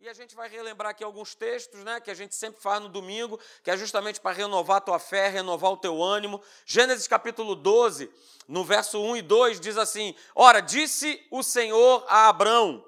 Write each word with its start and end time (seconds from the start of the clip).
E 0.00 0.08
a 0.08 0.12
gente 0.12 0.36
vai 0.36 0.48
relembrar 0.48 0.92
aqui 0.92 1.02
alguns 1.02 1.34
textos, 1.34 1.82
né, 1.82 2.00
que 2.00 2.08
a 2.08 2.14
gente 2.14 2.32
sempre 2.32 2.62
faz 2.62 2.80
no 2.80 2.88
domingo, 2.88 3.36
que 3.64 3.70
é 3.70 3.76
justamente 3.76 4.20
para 4.20 4.30
renovar 4.30 4.76
a 4.76 4.80
tua 4.80 4.98
fé, 5.00 5.26
renovar 5.26 5.72
o 5.72 5.76
teu 5.76 6.00
ânimo. 6.00 6.40
Gênesis 6.64 7.08
capítulo 7.08 7.56
12, 7.56 8.08
no 8.46 8.62
verso 8.62 9.00
1 9.02 9.16
e 9.16 9.22
2 9.22 9.58
diz 9.58 9.76
assim: 9.76 10.14
"Ora, 10.36 10.60
disse 10.60 11.20
o 11.32 11.42
Senhor 11.42 12.04
a 12.06 12.28
Abrão: 12.28 12.84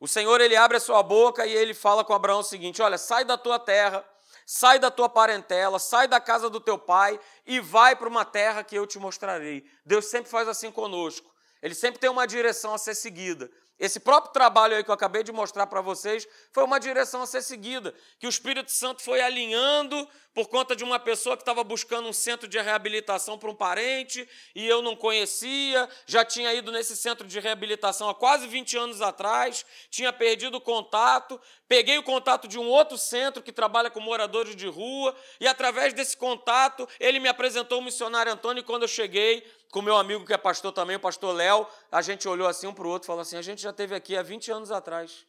O 0.00 0.08
Senhor 0.08 0.40
ele 0.40 0.56
abre 0.56 0.78
a 0.78 0.80
sua 0.80 1.00
boca 1.00 1.46
e 1.46 1.52
ele 1.52 1.74
fala 1.74 2.04
com 2.04 2.12
Abraão 2.12 2.40
o 2.40 2.42
seguinte: 2.44 2.82
Olha, 2.82 2.98
sai 2.98 3.24
da 3.24 3.38
tua 3.38 3.60
terra, 3.60 4.04
sai 4.44 4.80
da 4.80 4.90
tua 4.90 5.08
parentela, 5.08 5.78
sai 5.78 6.08
da 6.08 6.18
casa 6.20 6.50
do 6.50 6.58
teu 6.58 6.76
pai 6.76 7.20
e 7.46 7.60
vai 7.60 7.94
para 7.94 8.08
uma 8.08 8.24
terra 8.24 8.64
que 8.64 8.74
eu 8.74 8.84
te 8.84 8.98
mostrarei. 8.98 9.64
Deus 9.86 10.06
sempre 10.06 10.28
faz 10.28 10.48
assim 10.48 10.72
conosco. 10.72 11.32
Ele 11.62 11.76
sempre 11.76 12.00
tem 12.00 12.10
uma 12.10 12.26
direção 12.26 12.74
a 12.74 12.78
ser 12.78 12.96
seguida. 12.96 13.48
Esse 13.78 13.98
próprio 13.98 14.32
trabalho 14.32 14.76
aí 14.76 14.84
que 14.84 14.90
eu 14.90 14.94
acabei 14.94 15.22
de 15.22 15.32
mostrar 15.32 15.66
para 15.66 15.80
vocês 15.80 16.26
foi 16.52 16.62
uma 16.62 16.78
direção 16.78 17.22
a 17.22 17.26
ser 17.26 17.42
seguida, 17.42 17.94
que 18.18 18.26
o 18.26 18.30
Espírito 18.30 18.70
Santo 18.70 19.02
foi 19.02 19.20
alinhando 19.20 20.08
por 20.34 20.48
conta 20.48 20.74
de 20.74 20.82
uma 20.82 20.98
pessoa 20.98 21.36
que 21.36 21.42
estava 21.42 21.62
buscando 21.62 22.08
um 22.08 22.12
centro 22.12 22.48
de 22.48 22.58
reabilitação 22.58 23.38
para 23.38 23.50
um 23.50 23.54
parente 23.54 24.26
e 24.54 24.66
eu 24.66 24.80
não 24.80 24.96
conhecia, 24.96 25.88
já 26.06 26.24
tinha 26.24 26.52
ido 26.54 26.72
nesse 26.72 26.96
centro 26.96 27.26
de 27.26 27.38
reabilitação 27.38 28.08
há 28.08 28.14
quase 28.14 28.46
20 28.46 28.76
anos 28.76 29.02
atrás, 29.02 29.64
tinha 29.90 30.12
perdido 30.12 30.56
o 30.56 30.60
contato, 30.60 31.40
peguei 31.68 31.98
o 31.98 32.02
contato 32.02 32.48
de 32.48 32.58
um 32.58 32.66
outro 32.66 32.96
centro 32.96 33.42
que 33.42 33.52
trabalha 33.52 33.90
com 33.90 34.00
moradores 34.00 34.56
de 34.56 34.66
rua 34.66 35.14
e 35.38 35.46
através 35.46 35.92
desse 35.92 36.16
contato 36.16 36.88
ele 36.98 37.20
me 37.20 37.28
apresentou 37.28 37.78
o 37.78 37.82
missionário 37.82 38.32
Antônio 38.32 38.60
e 38.60 38.64
quando 38.64 38.82
eu 38.82 38.88
cheguei, 38.88 39.46
com 39.70 39.82
meu 39.82 39.96
amigo 39.96 40.24
que 40.24 40.32
é 40.32 40.38
pastor 40.38 40.72
também, 40.72 40.96
o 40.96 41.00
pastor 41.00 41.34
Léo, 41.34 41.66
a 41.90 42.02
gente 42.02 42.26
olhou 42.28 42.46
assim 42.46 42.66
um 42.66 42.74
para 42.74 42.86
o 42.86 42.90
outro 42.90 43.06
e 43.06 43.08
falou 43.08 43.22
assim: 43.22 43.36
a 43.36 43.42
gente 43.42 43.62
já 43.62 43.72
teve 43.72 43.94
aqui 43.94 44.14
há 44.16 44.22
20 44.22 44.50
anos 44.50 44.70
atrás. 44.70 45.26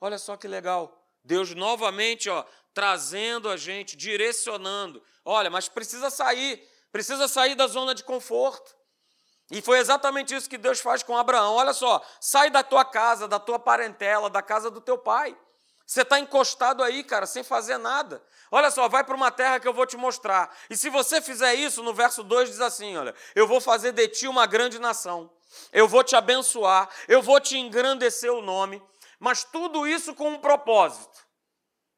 Olha 0.00 0.18
só 0.18 0.36
que 0.36 0.48
legal. 0.48 0.96
Deus 1.22 1.54
novamente, 1.54 2.28
ó, 2.30 2.44
trazendo 2.74 3.48
a 3.48 3.56
gente, 3.56 3.96
direcionando. 3.96 5.02
Olha, 5.24 5.50
mas 5.50 5.68
precisa 5.68 6.10
sair, 6.10 6.62
precisa 6.90 7.28
sair 7.28 7.54
da 7.54 7.66
zona 7.66 7.94
de 7.94 8.04
conforto. 8.04 8.74
E 9.50 9.60
foi 9.60 9.78
exatamente 9.78 10.34
isso 10.34 10.48
que 10.48 10.56
Deus 10.56 10.80
faz 10.80 11.02
com 11.02 11.16
Abraão. 11.16 11.54
Olha 11.54 11.72
só, 11.72 12.00
sai 12.20 12.50
da 12.50 12.62
tua 12.62 12.84
casa, 12.84 13.26
da 13.26 13.38
tua 13.38 13.58
parentela, 13.58 14.30
da 14.30 14.40
casa 14.40 14.70
do 14.70 14.80
teu 14.80 14.96
pai. 14.96 15.36
Você 15.84 16.02
está 16.02 16.20
encostado 16.20 16.84
aí, 16.84 17.02
cara, 17.02 17.26
sem 17.26 17.42
fazer 17.42 17.76
nada. 17.76 18.22
Olha 18.48 18.70
só, 18.70 18.88
vai 18.88 19.02
para 19.02 19.16
uma 19.16 19.32
terra 19.32 19.58
que 19.58 19.66
eu 19.66 19.74
vou 19.74 19.84
te 19.84 19.96
mostrar. 19.96 20.56
E 20.70 20.76
se 20.76 20.88
você 20.88 21.20
fizer 21.20 21.54
isso, 21.54 21.82
no 21.82 21.92
verso 21.92 22.22
2 22.22 22.48
diz 22.48 22.60
assim: 22.60 22.96
olha, 22.96 23.12
eu 23.34 23.44
vou 23.48 23.60
fazer 23.60 23.90
de 23.90 24.06
ti 24.06 24.28
uma 24.28 24.46
grande 24.46 24.78
nação. 24.78 25.28
Eu 25.72 25.88
vou 25.88 26.04
te 26.04 26.14
abençoar, 26.14 26.88
eu 27.08 27.20
vou 27.20 27.40
te 27.40 27.58
engrandecer 27.58 28.32
o 28.32 28.40
nome, 28.40 28.80
mas 29.18 29.42
tudo 29.42 29.84
isso 29.84 30.14
com 30.14 30.30
um 30.30 30.38
propósito. 30.38 31.26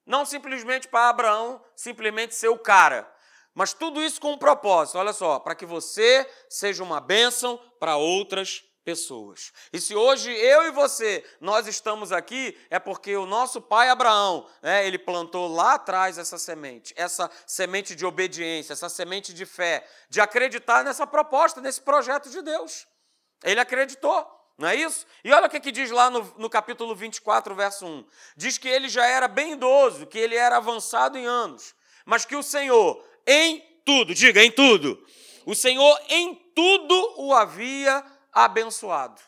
Não 0.06 0.24
simplesmente 0.24 0.88
para 0.88 1.08
Abraão 1.08 1.64
simplesmente 1.76 2.34
ser 2.34 2.48
o 2.48 2.58
cara, 2.58 3.10
mas 3.54 3.72
tudo 3.72 4.02
isso 4.02 4.20
com 4.20 4.32
um 4.32 4.38
propósito. 4.38 4.98
Olha 4.98 5.12
só, 5.12 5.38
para 5.38 5.54
que 5.54 5.66
você 5.66 6.28
seja 6.48 6.82
uma 6.82 7.00
bênção 7.00 7.58
para 7.78 7.96
outras 7.96 8.64
pessoas. 8.84 9.52
E 9.72 9.80
se 9.80 9.94
hoje 9.94 10.32
eu 10.32 10.64
e 10.64 10.70
você 10.70 11.24
nós 11.40 11.66
estamos 11.66 12.10
aqui 12.10 12.58
é 12.68 12.78
porque 12.78 13.16
o 13.16 13.26
nosso 13.26 13.60
pai 13.60 13.88
Abraão, 13.88 14.48
né, 14.60 14.86
ele 14.86 14.98
plantou 14.98 15.46
lá 15.46 15.74
atrás 15.74 16.18
essa 16.18 16.38
semente, 16.38 16.92
essa 16.96 17.30
semente 17.46 17.94
de 17.94 18.04
obediência, 18.04 18.72
essa 18.72 18.88
semente 18.88 19.32
de 19.32 19.46
fé, 19.46 19.86
de 20.08 20.20
acreditar 20.20 20.82
nessa 20.82 21.06
proposta, 21.06 21.60
nesse 21.60 21.80
projeto 21.80 22.28
de 22.28 22.42
Deus. 22.42 22.86
Ele 23.44 23.60
acreditou. 23.60 24.41
Não 24.62 24.68
é 24.68 24.76
isso? 24.76 25.04
E 25.24 25.32
olha 25.32 25.48
o 25.48 25.50
que, 25.50 25.58
que 25.58 25.72
diz 25.72 25.90
lá 25.90 26.08
no, 26.08 26.22
no 26.38 26.48
capítulo 26.48 26.94
24, 26.94 27.52
verso 27.52 27.84
1. 27.84 28.04
Diz 28.36 28.58
que 28.58 28.68
ele 28.68 28.88
já 28.88 29.04
era 29.04 29.26
bem 29.26 29.54
idoso, 29.54 30.06
que 30.06 30.16
ele 30.16 30.36
era 30.36 30.56
avançado 30.56 31.18
em 31.18 31.26
anos, 31.26 31.74
mas 32.06 32.24
que 32.24 32.36
o 32.36 32.44
Senhor, 32.44 33.04
em 33.26 33.58
tudo, 33.84 34.14
diga 34.14 34.40
em 34.40 34.52
tudo, 34.52 35.04
o 35.44 35.52
Senhor 35.52 36.00
em 36.08 36.36
tudo 36.54 37.14
o 37.16 37.34
havia 37.34 38.04
abençoado. 38.32 39.20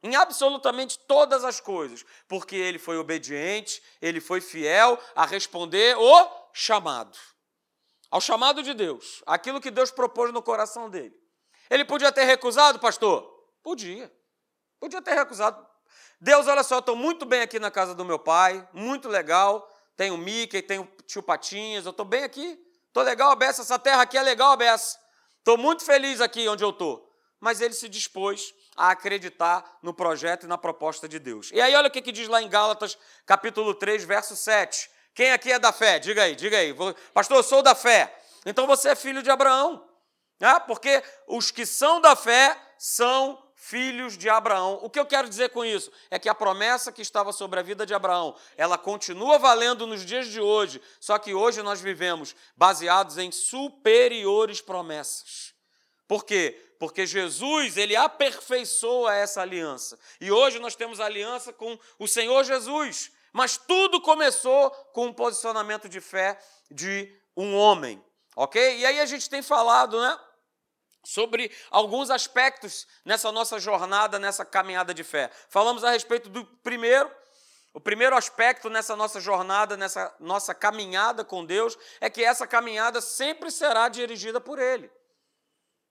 Em 0.00 0.14
absolutamente 0.14 0.96
todas 1.08 1.42
as 1.42 1.58
coisas, 1.58 2.06
porque 2.28 2.54
ele 2.54 2.78
foi 2.78 2.98
obediente, 2.98 3.82
ele 4.00 4.20
foi 4.20 4.40
fiel 4.40 4.96
a 5.16 5.26
responder 5.26 5.96
o 5.98 6.30
chamado. 6.52 7.18
Ao 8.08 8.20
chamado 8.20 8.62
de 8.62 8.74
Deus, 8.74 9.24
aquilo 9.26 9.60
que 9.60 9.72
Deus 9.72 9.90
propôs 9.90 10.32
no 10.32 10.40
coração 10.40 10.88
dele. 10.88 11.16
Ele 11.68 11.84
podia 11.84 12.12
ter 12.12 12.22
recusado, 12.22 12.78
pastor? 12.78 13.28
Podia. 13.60 14.16
Podia 14.80 15.02
ter 15.02 15.14
recusado. 15.14 15.66
Deus, 16.20 16.46
olha 16.46 16.62
só, 16.62 16.78
estou 16.78 16.96
muito 16.96 17.24
bem 17.24 17.42
aqui 17.42 17.58
na 17.58 17.70
casa 17.70 17.94
do 17.94 18.04
meu 18.04 18.18
pai, 18.18 18.66
muito 18.72 19.08
legal. 19.08 19.68
Tenho 19.96 20.16
Mickey, 20.16 20.62
tenho 20.62 20.88
tio 21.06 21.22
Patinhas, 21.22 21.84
eu 21.84 21.90
estou 21.90 22.06
bem 22.06 22.24
aqui. 22.24 22.58
Estou 22.86 23.02
legal, 23.02 23.30
Abessa, 23.30 23.62
essa 23.62 23.78
terra 23.78 24.02
aqui 24.02 24.16
é 24.16 24.22
legal, 24.22 24.52
Abessa. 24.52 24.98
Estou 25.38 25.56
muito 25.56 25.84
feliz 25.84 26.20
aqui 26.20 26.48
onde 26.48 26.64
eu 26.64 26.70
estou 26.70 27.08
mas 27.40 27.60
ele 27.60 27.74
se 27.74 27.88
dispôs 27.88 28.54
a 28.76 28.90
acreditar 28.90 29.78
no 29.82 29.92
projeto 29.92 30.44
e 30.44 30.46
na 30.46 30.58
proposta 30.58 31.08
de 31.08 31.18
Deus. 31.18 31.50
E 31.52 31.60
aí, 31.60 31.74
olha 31.74 31.88
o 31.88 31.90
que, 31.90 32.02
que 32.02 32.12
diz 32.12 32.28
lá 32.28 32.42
em 32.42 32.48
Gálatas, 32.48 32.98
capítulo 33.26 33.74
3, 33.74 34.04
verso 34.04 34.36
7. 34.36 34.90
Quem 35.14 35.32
aqui 35.32 35.52
é 35.52 35.58
da 35.58 35.72
fé? 35.72 35.98
Diga 35.98 36.22
aí, 36.22 36.34
diga 36.34 36.56
aí. 36.56 36.74
Pastor, 37.12 37.38
eu 37.38 37.42
sou 37.42 37.62
da 37.62 37.74
fé. 37.74 38.14
Então 38.46 38.66
você 38.66 38.90
é 38.90 38.94
filho 38.94 39.22
de 39.22 39.30
Abraão. 39.30 39.84
Né? 40.38 40.60
Porque 40.60 41.02
os 41.26 41.50
que 41.50 41.66
são 41.66 42.00
da 42.00 42.14
fé 42.14 42.56
são 42.78 43.42
filhos 43.58 44.16
de 44.16 44.30
Abraão. 44.30 44.78
O 44.82 44.88
que 44.88 45.00
eu 45.00 45.04
quero 45.04 45.28
dizer 45.28 45.50
com 45.50 45.64
isso? 45.64 45.90
É 46.10 46.18
que 46.18 46.28
a 46.28 46.34
promessa 46.34 46.92
que 46.92 47.02
estava 47.02 47.32
sobre 47.32 47.58
a 47.58 47.62
vida 47.62 47.84
de 47.84 47.92
Abraão, 47.92 48.36
ela 48.56 48.78
continua 48.78 49.36
valendo 49.36 49.84
nos 49.84 50.06
dias 50.06 50.28
de 50.28 50.40
hoje, 50.40 50.80
só 51.00 51.18
que 51.18 51.34
hoje 51.34 51.60
nós 51.60 51.80
vivemos 51.80 52.36
baseados 52.56 53.18
em 53.18 53.32
superiores 53.32 54.60
promessas. 54.60 55.52
Por 56.06 56.24
quê? 56.24 56.72
Porque 56.78 57.04
Jesus, 57.04 57.76
ele 57.76 57.96
aperfeiçoa 57.96 59.14
essa 59.16 59.42
aliança. 59.42 59.98
E 60.20 60.30
hoje 60.30 60.60
nós 60.60 60.76
temos 60.76 61.00
aliança 61.00 61.52
com 61.52 61.76
o 61.98 62.06
Senhor 62.06 62.44
Jesus. 62.44 63.10
Mas 63.32 63.56
tudo 63.56 64.00
começou 64.00 64.70
com 64.92 65.06
um 65.06 65.12
posicionamento 65.12 65.88
de 65.88 66.00
fé 66.00 66.38
de 66.70 67.12
um 67.36 67.56
homem, 67.56 68.02
ok? 68.36 68.78
E 68.78 68.86
aí 68.86 69.00
a 69.00 69.06
gente 69.06 69.28
tem 69.28 69.42
falado, 69.42 70.00
né? 70.00 70.18
Sobre 71.08 71.50
alguns 71.70 72.10
aspectos 72.10 72.86
nessa 73.04 73.32
nossa 73.32 73.58
jornada, 73.58 74.18
nessa 74.18 74.44
caminhada 74.44 74.92
de 74.92 75.02
fé. 75.02 75.30
Falamos 75.48 75.82
a 75.84 75.90
respeito 75.90 76.28
do 76.28 76.44
primeiro, 76.44 77.10
o 77.72 77.80
primeiro 77.80 78.16
aspecto 78.16 78.68
nessa 78.68 78.94
nossa 78.94 79.20
jornada, 79.20 79.76
nessa 79.76 80.14
nossa 80.20 80.54
caminhada 80.54 81.24
com 81.24 81.44
Deus, 81.44 81.78
é 82.00 82.10
que 82.10 82.22
essa 82.22 82.46
caminhada 82.46 83.00
sempre 83.00 83.50
será 83.50 83.88
dirigida 83.88 84.40
por 84.40 84.58
Ele 84.58 84.90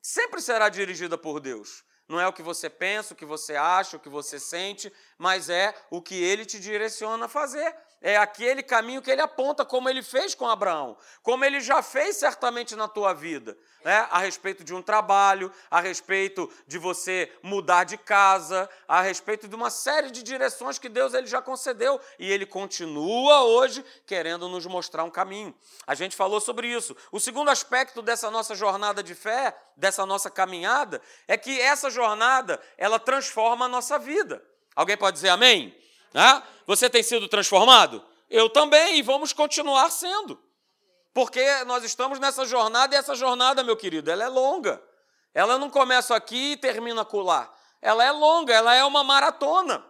sempre 0.08 0.42
será 0.42 0.70
dirigida 0.70 1.18
por 1.18 1.42
Deus. 1.42 1.84
Não 2.08 2.18
é 2.18 2.26
o 2.26 2.32
que 2.32 2.42
você 2.42 2.70
pensa, 2.70 3.14
o 3.14 3.18
que 3.18 3.26
você 3.26 3.58
acha, 3.58 3.98
o 3.98 4.00
que 4.00 4.08
você 4.08 4.40
sente, 4.40 4.92
mas 5.18 5.50
é 5.50 5.76
o 5.90 6.02
que 6.02 6.16
ele 6.16 6.46
te 6.46 6.58
direciona 6.62 7.26
a 7.26 7.30
fazer 7.30 7.76
é 8.02 8.16
aquele 8.16 8.62
caminho 8.62 9.02
que 9.02 9.10
ele 9.10 9.22
aponta, 9.22 9.66
como 9.66 9.90
ele 9.90 10.04
fez 10.04 10.36
com 10.36 10.48
Abraão, 10.48 10.98
como 11.24 11.44
ele 11.44 11.60
já 11.60 11.82
fez 11.82 12.18
certamente 12.18 12.76
na 12.76 12.88
tua 12.88 13.14
vida, 13.14 13.58
né? 13.84 14.08
a 14.12 14.20
respeito 14.20 14.64
de 14.64 14.74
um 14.74 14.82
trabalho, 14.82 15.52
a 15.70 15.82
respeito 15.82 16.52
de 16.68 16.78
você 16.78 17.32
mudar 17.42 17.86
de 17.86 17.98
casa, 17.98 18.70
a 18.88 19.02
respeito 19.02 19.48
de 19.48 19.56
uma 19.56 19.70
série 19.70 20.12
de 20.12 20.22
direções 20.22 20.78
que 20.78 20.90
Deus 20.90 21.14
ele 21.14 21.28
já 21.28 21.42
concedeu 21.42 22.00
e 22.20 22.32
ele 22.32 22.46
continua 22.46 23.44
hoje 23.44 23.84
querendo 24.06 24.48
nos 24.48 24.66
mostrar 24.66 25.04
um 25.04 25.10
caminho. 25.10 25.56
A 25.86 25.96
gente 25.96 26.16
falou 26.16 26.40
sobre 26.40 26.68
isso. 26.68 26.96
O 27.12 27.20
segundo 27.20 27.50
aspecto 27.50 28.02
dessa 28.02 28.30
nossa 28.30 28.54
jornada 28.54 29.02
de 29.02 29.16
fé, 29.16 29.58
dessa 29.76 30.06
nossa 30.06 30.30
caminhada, 30.30 31.02
é 31.28 31.36
que 31.36 31.60
essa 31.60 31.90
jornada 31.90 32.62
ela 32.78 33.00
transforma 33.00 33.66
a 33.66 33.70
nossa 33.70 33.98
vida. 33.98 34.44
Alguém 34.76 34.96
pode 34.96 35.16
dizer 35.16 35.30
amém? 35.30 35.76
Né? 36.14 36.44
Você 36.66 36.90
tem 36.90 37.04
sido 37.04 37.28
transformado? 37.28 38.04
Eu 38.30 38.50
também, 38.50 38.98
e 38.98 39.02
vamos 39.02 39.34
continuar 39.34 39.90
sendo. 39.90 40.42
Porque 41.14 41.64
nós 41.64 41.84
estamos 41.84 42.20
nessa 42.20 42.46
jornada, 42.46 42.94
e 42.94 42.98
essa 42.98 43.16
jornada, 43.16 43.64
meu 43.64 43.76
querido, 43.76 44.12
ela 44.12 44.24
é 44.24 44.28
longa. 44.28 44.82
Ela 45.34 45.58
não 45.58 45.70
começa 45.70 46.16
aqui 46.16 46.54
e 46.54 46.58
termina 46.58 47.08
lá. 47.14 47.54
Ela 47.82 48.04
é 48.04 48.12
longa, 48.12 48.54
ela 48.54 48.74
é 48.74 48.84
uma 48.84 49.04
maratona. 49.04 49.86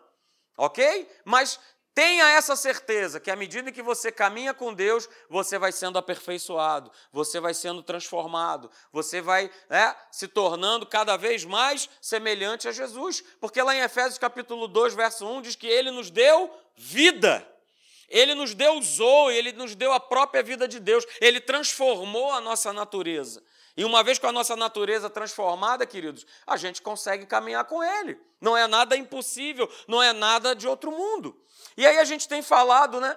Ok? 0.58 1.10
Mas 1.24 1.60
Tenha 1.98 2.30
essa 2.30 2.56
certeza 2.56 3.20
que 3.20 3.32
à 3.32 3.36
medida 3.36 3.72
que 3.72 3.82
você 3.82 4.12
caminha 4.12 4.54
com 4.54 4.72
Deus, 4.72 5.10
você 5.28 5.58
vai 5.58 5.72
sendo 5.72 5.98
aperfeiçoado, 5.98 6.92
você 7.12 7.40
vai 7.40 7.56
sendo 7.56 7.82
transformado, 7.82 8.70
você 8.94 9.20
vai 9.20 9.50
né, 9.68 9.96
se 10.12 10.28
tornando 10.28 10.86
cada 10.86 11.18
vez 11.18 11.44
mais 11.44 11.90
semelhante 12.00 12.68
a 12.68 12.72
Jesus. 12.72 13.24
Porque 13.42 13.60
lá 13.64 13.76
em 13.76 13.80
Efésios 13.80 14.20
capítulo 14.20 14.68
2, 14.68 14.94
verso 14.94 15.28
1, 15.28 15.42
diz 15.42 15.56
que 15.56 15.66
ele 15.66 15.90
nos 15.90 16.12
deu 16.12 16.56
vida. 16.76 17.44
Ele 18.08 18.36
nos 18.36 18.54
deu 18.54 18.80
zoe, 18.80 19.36
ele 19.36 19.54
nos 19.54 19.74
deu 19.74 19.92
a 19.92 20.00
própria 20.00 20.44
vida 20.44 20.68
de 20.68 20.80
Deus, 20.80 21.04
ele 21.20 21.42
transformou 21.42 22.32
a 22.32 22.40
nossa 22.40 22.72
natureza. 22.72 23.42
E 23.78 23.86
uma 23.86 24.04
vez 24.04 24.18
com 24.18 24.26
a 24.26 24.32
nossa 24.32 24.56
natureza 24.56 25.08
transformada, 25.08 25.86
queridos, 25.86 26.26
a 26.48 26.58
gente 26.58 26.82
consegue 26.82 27.28
caminhar 27.28 27.64
com 27.66 27.84
Ele. 27.84 28.20
Não 28.42 28.58
é 28.58 28.66
nada 28.66 28.98
impossível, 28.98 29.72
não 29.88 30.02
é 30.02 30.12
nada 30.12 30.56
de 30.56 30.68
outro 30.68 30.92
mundo. 30.92 31.40
E 31.78 31.86
aí 31.86 32.00
a 32.00 32.04
gente 32.04 32.28
tem 32.28 32.42
falado, 32.42 33.00
né, 33.00 33.16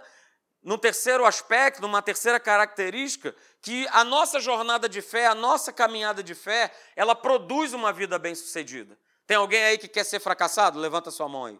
no 0.62 0.76
terceiro 0.76 1.24
aspecto, 1.24 1.80
numa 1.80 2.02
terceira 2.02 2.38
característica, 2.38 3.34
que 3.62 3.88
a 3.90 4.04
nossa 4.04 4.38
jornada 4.38 4.86
de 4.86 5.00
fé, 5.00 5.26
a 5.26 5.34
nossa 5.34 5.72
caminhada 5.72 6.22
de 6.22 6.34
fé, 6.34 6.70
ela 6.94 7.14
produz 7.14 7.72
uma 7.72 7.90
vida 7.90 8.18
bem-sucedida. 8.18 8.98
Tem 9.26 9.38
alguém 9.38 9.64
aí 9.64 9.78
que 9.78 9.88
quer 9.88 10.04
ser 10.04 10.20
fracassado? 10.20 10.78
Levanta 10.78 11.10
sua 11.10 11.26
mão 11.26 11.46
aí. 11.46 11.58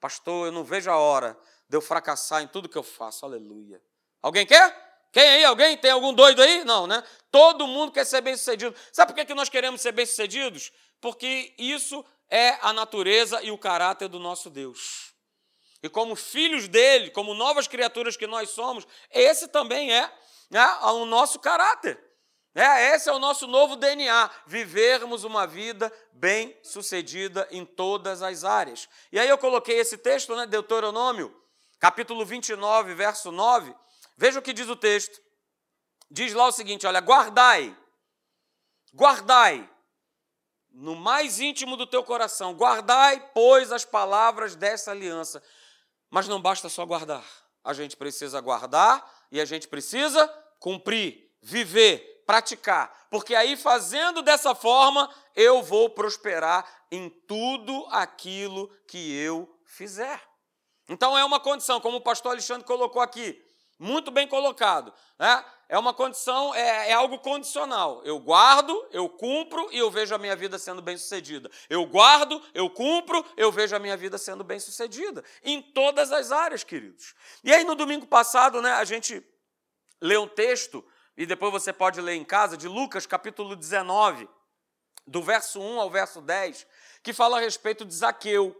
Pastor, 0.00 0.46
eu 0.46 0.52
não 0.52 0.64
vejo 0.64 0.90
a 0.90 0.96
hora 0.96 1.38
de 1.68 1.76
eu 1.76 1.80
fracassar 1.80 2.42
em 2.42 2.48
tudo 2.48 2.68
que 2.68 2.78
eu 2.78 2.82
faço. 2.82 3.24
Aleluia. 3.24 3.80
Alguém 4.20 4.44
quer? 4.44 4.89
Quem 5.12 5.22
aí? 5.22 5.44
Alguém? 5.44 5.76
Tem 5.76 5.90
algum 5.90 6.12
doido 6.12 6.42
aí? 6.42 6.64
Não, 6.64 6.86
né? 6.86 7.02
Todo 7.30 7.66
mundo 7.66 7.92
quer 7.92 8.04
ser 8.04 8.20
bem-sucedido. 8.20 8.74
Sabe 8.92 9.12
por 9.12 9.24
que 9.24 9.34
nós 9.34 9.48
queremos 9.48 9.80
ser 9.80 9.92
bem-sucedidos? 9.92 10.72
Porque 11.00 11.54
isso 11.58 12.04
é 12.28 12.58
a 12.62 12.72
natureza 12.72 13.42
e 13.42 13.50
o 13.50 13.58
caráter 13.58 14.08
do 14.08 14.18
nosso 14.18 14.48
Deus. 14.48 15.12
E 15.82 15.88
como 15.88 16.14
filhos 16.14 16.68
dele, 16.68 17.10
como 17.10 17.34
novas 17.34 17.66
criaturas 17.66 18.16
que 18.16 18.26
nós 18.26 18.50
somos, 18.50 18.86
esse 19.10 19.48
também 19.48 19.92
é 19.92 20.12
né, 20.50 20.64
o 20.82 21.04
nosso 21.04 21.38
caráter. 21.38 21.98
É, 22.54 22.94
esse 22.94 23.08
é 23.08 23.12
o 23.12 23.18
nosso 23.18 23.46
novo 23.46 23.76
DNA, 23.76 24.28
vivermos 24.44 25.22
uma 25.22 25.46
vida 25.46 25.92
bem 26.12 26.58
sucedida 26.64 27.46
em 27.50 27.64
todas 27.64 28.22
as 28.22 28.44
áreas. 28.44 28.88
E 29.12 29.20
aí 29.20 29.28
eu 29.28 29.38
coloquei 29.38 29.78
esse 29.78 29.96
texto, 29.96 30.34
né, 30.34 30.46
Deuteronômio, 30.46 31.34
capítulo 31.78 32.24
29, 32.24 32.92
verso 32.94 33.30
9. 33.30 33.72
Veja 34.20 34.38
o 34.38 34.42
que 34.42 34.52
diz 34.52 34.68
o 34.68 34.76
texto. 34.76 35.18
Diz 36.10 36.34
lá 36.34 36.46
o 36.46 36.52
seguinte: 36.52 36.86
olha, 36.86 37.00
guardai, 37.00 37.74
guardai 38.92 39.66
no 40.70 40.94
mais 40.94 41.40
íntimo 41.40 41.74
do 41.74 41.86
teu 41.86 42.04
coração, 42.04 42.52
guardai, 42.52 43.30
pois, 43.32 43.72
as 43.72 43.86
palavras 43.86 44.54
dessa 44.54 44.90
aliança. 44.90 45.42
Mas 46.10 46.28
não 46.28 46.38
basta 46.38 46.68
só 46.68 46.84
guardar, 46.84 47.24
a 47.64 47.72
gente 47.72 47.96
precisa 47.96 48.38
guardar 48.42 49.10
e 49.32 49.40
a 49.40 49.46
gente 49.46 49.66
precisa 49.66 50.28
cumprir, 50.58 51.34
viver, 51.40 52.22
praticar, 52.26 53.06
porque 53.10 53.34
aí 53.34 53.56
fazendo 53.56 54.20
dessa 54.20 54.54
forma 54.54 55.08
eu 55.34 55.62
vou 55.62 55.88
prosperar 55.88 56.68
em 56.90 57.08
tudo 57.08 57.86
aquilo 57.88 58.68
que 58.86 59.14
eu 59.16 59.48
fizer. 59.64 60.22
Então 60.90 61.16
é 61.16 61.24
uma 61.24 61.40
condição, 61.40 61.80
como 61.80 61.96
o 61.96 62.02
pastor 62.02 62.32
Alexandre 62.32 62.66
colocou 62.66 63.00
aqui, 63.00 63.42
muito 63.80 64.10
bem 64.10 64.28
colocado. 64.28 64.92
Né? 65.18 65.44
É 65.66 65.78
uma 65.78 65.94
condição, 65.94 66.54
é, 66.54 66.90
é, 66.90 66.92
algo 66.92 67.18
condicional. 67.18 68.02
Eu 68.04 68.18
guardo, 68.18 68.86
eu 68.92 69.08
cumpro 69.08 69.68
e 69.72 69.78
eu 69.78 69.90
vejo 69.90 70.14
a 70.14 70.18
minha 70.18 70.36
vida 70.36 70.58
sendo 70.58 70.82
bem 70.82 70.98
sucedida. 70.98 71.50
Eu 71.68 71.86
guardo, 71.86 72.42
eu 72.52 72.68
cumpro, 72.68 73.24
eu 73.38 73.50
vejo 73.50 73.74
a 73.74 73.78
minha 73.78 73.96
vida 73.96 74.18
sendo 74.18 74.44
bem 74.44 74.60
sucedida. 74.60 75.24
Em 75.42 75.62
todas 75.62 76.12
as 76.12 76.30
áreas, 76.30 76.62
queridos. 76.62 77.14
E 77.42 77.54
aí 77.54 77.64
no 77.64 77.74
domingo 77.74 78.06
passado, 78.06 78.60
né, 78.60 78.72
a 78.72 78.84
gente 78.84 79.26
leu 79.98 80.24
um 80.24 80.28
texto 80.28 80.84
e 81.16 81.24
depois 81.24 81.50
você 81.50 81.72
pode 81.72 82.00
ler 82.02 82.16
em 82.16 82.24
casa, 82.24 82.56
de 82.56 82.68
Lucas 82.68 83.06
capítulo 83.06 83.56
19, 83.56 84.28
do 85.06 85.22
verso 85.22 85.58
1 85.58 85.80
ao 85.80 85.88
verso 85.90 86.20
10, 86.20 86.66
que 87.02 87.14
fala 87.14 87.38
a 87.38 87.40
respeito 87.40 87.84
de 87.86 87.94
Zaqueu. 87.94 88.54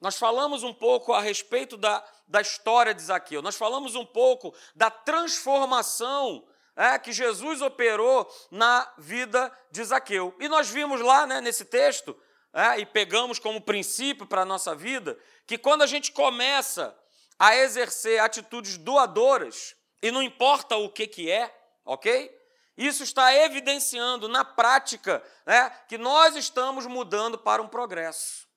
Nós 0.00 0.16
falamos 0.16 0.62
um 0.62 0.74
pouco 0.74 1.12
a 1.12 1.20
respeito 1.20 1.76
da, 1.76 2.04
da 2.28 2.40
história 2.40 2.94
de 2.94 3.02
Zaqueu, 3.02 3.42
nós 3.42 3.56
falamos 3.56 3.94
um 3.94 4.04
pouco 4.04 4.54
da 4.74 4.90
transformação 4.90 6.46
é, 6.76 6.98
que 6.98 7.12
Jesus 7.12 7.60
operou 7.60 8.30
na 8.50 8.88
vida 8.98 9.52
de 9.70 9.82
Zaqueu. 9.82 10.34
E 10.38 10.48
nós 10.48 10.68
vimos 10.68 11.00
lá 11.00 11.26
né, 11.26 11.40
nesse 11.40 11.64
texto, 11.64 12.16
é, 12.52 12.78
e 12.78 12.86
pegamos 12.86 13.38
como 13.38 13.60
princípio 13.60 14.26
para 14.26 14.42
a 14.42 14.44
nossa 14.44 14.74
vida, 14.74 15.18
que 15.46 15.58
quando 15.58 15.82
a 15.82 15.86
gente 15.86 16.12
começa 16.12 16.96
a 17.38 17.56
exercer 17.56 18.20
atitudes 18.20 18.76
doadoras, 18.76 19.74
e 20.02 20.10
não 20.10 20.22
importa 20.22 20.76
o 20.76 20.88
que, 20.88 21.06
que 21.06 21.30
é, 21.30 21.52
ok? 21.84 22.36
Isso 22.76 23.02
está 23.02 23.34
evidenciando 23.34 24.28
na 24.28 24.44
prática 24.44 25.22
né, 25.44 25.70
que 25.88 25.98
nós 25.98 26.36
estamos 26.36 26.86
mudando 26.86 27.36
para 27.36 27.60
um 27.60 27.66
progresso. 27.66 28.47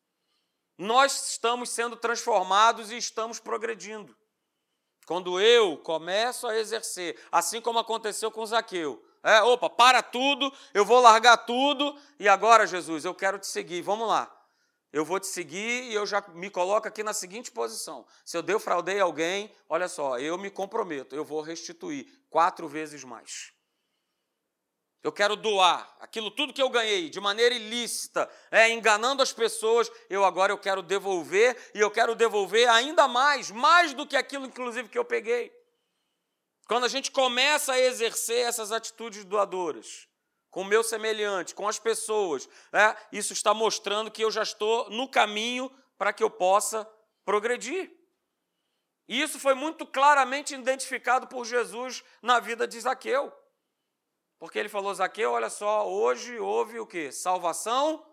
Nós 0.81 1.29
estamos 1.29 1.69
sendo 1.69 1.95
transformados 1.95 2.91
e 2.91 2.97
estamos 2.97 3.39
progredindo. 3.39 4.17
Quando 5.05 5.39
eu 5.39 5.77
começo 5.77 6.47
a 6.47 6.57
exercer, 6.57 7.19
assim 7.31 7.61
como 7.61 7.77
aconteceu 7.77 8.31
com 8.31 8.43
Zaqueu, 8.43 8.99
é, 9.21 9.43
opa, 9.43 9.69
para 9.69 10.01
tudo, 10.01 10.51
eu 10.73 10.83
vou 10.83 10.99
largar 10.99 11.37
tudo 11.37 11.95
e 12.19 12.27
agora, 12.27 12.65
Jesus, 12.65 13.05
eu 13.05 13.13
quero 13.13 13.37
te 13.37 13.45
seguir, 13.45 13.83
vamos 13.83 14.07
lá. 14.07 14.35
Eu 14.91 15.05
vou 15.05 15.19
te 15.19 15.27
seguir 15.27 15.83
e 15.83 15.93
eu 15.93 16.03
já 16.07 16.19
me 16.29 16.49
coloco 16.49 16.87
aqui 16.87 17.03
na 17.03 17.13
seguinte 17.13 17.51
posição. 17.51 18.03
Se 18.25 18.35
eu 18.35 18.41
defraudei 18.41 18.99
alguém, 18.99 19.53
olha 19.69 19.87
só, 19.87 20.17
eu 20.17 20.35
me 20.35 20.49
comprometo, 20.49 21.15
eu 21.15 21.23
vou 21.23 21.41
restituir 21.41 22.07
quatro 22.27 22.67
vezes 22.67 23.03
mais. 23.03 23.53
Eu 25.03 25.11
quero 25.11 25.35
doar 25.35 25.95
aquilo 25.99 26.29
tudo 26.29 26.53
que 26.53 26.61
eu 26.61 26.69
ganhei 26.69 27.09
de 27.09 27.19
maneira 27.19 27.55
ilícita, 27.55 28.29
é, 28.51 28.69
enganando 28.69 29.23
as 29.23 29.33
pessoas. 29.33 29.91
Eu 30.09 30.23
agora 30.23 30.53
eu 30.53 30.57
quero 30.57 30.83
devolver 30.83 31.57
e 31.73 31.79
eu 31.79 31.89
quero 31.89 32.13
devolver 32.13 32.69
ainda 32.69 33.07
mais, 33.07 33.49
mais 33.49 33.93
do 33.93 34.05
que 34.05 34.15
aquilo, 34.15 34.45
inclusive, 34.45 34.89
que 34.89 34.97
eu 34.97 35.05
peguei. 35.05 35.51
Quando 36.67 36.83
a 36.83 36.87
gente 36.87 37.11
começa 37.11 37.73
a 37.73 37.79
exercer 37.79 38.47
essas 38.47 38.71
atitudes 38.71 39.25
doadoras, 39.25 40.07
com 40.51 40.61
o 40.61 40.65
meu 40.65 40.83
semelhante, 40.83 41.55
com 41.55 41.67
as 41.67 41.79
pessoas. 41.79 42.47
Né? 42.71 42.95
Isso 43.11 43.33
está 43.33 43.53
mostrando 43.53 44.11
que 44.11 44.23
eu 44.23 44.29
já 44.29 44.43
estou 44.43 44.89
no 44.89 45.09
caminho 45.09 45.71
para 45.97 46.11
que 46.11 46.21
eu 46.21 46.29
possa 46.29 46.87
progredir. 47.23 47.89
E 49.07 49.21
isso 49.21 49.39
foi 49.39 49.53
muito 49.53 49.85
claramente 49.85 50.53
identificado 50.53 51.27
por 51.27 51.45
Jesus 51.45 52.03
na 52.21 52.39
vida 52.39 52.67
de 52.67 52.79
Zaqueu. 52.79 53.33
Porque 54.41 54.57
ele 54.57 54.69
falou: 54.69 54.91
Zaqueu, 54.91 55.33
olha 55.33 55.51
só, 55.51 55.87
hoje 55.87 56.39
houve 56.39 56.79
o 56.79 56.87
que? 56.87 57.11
Salvação 57.11 58.03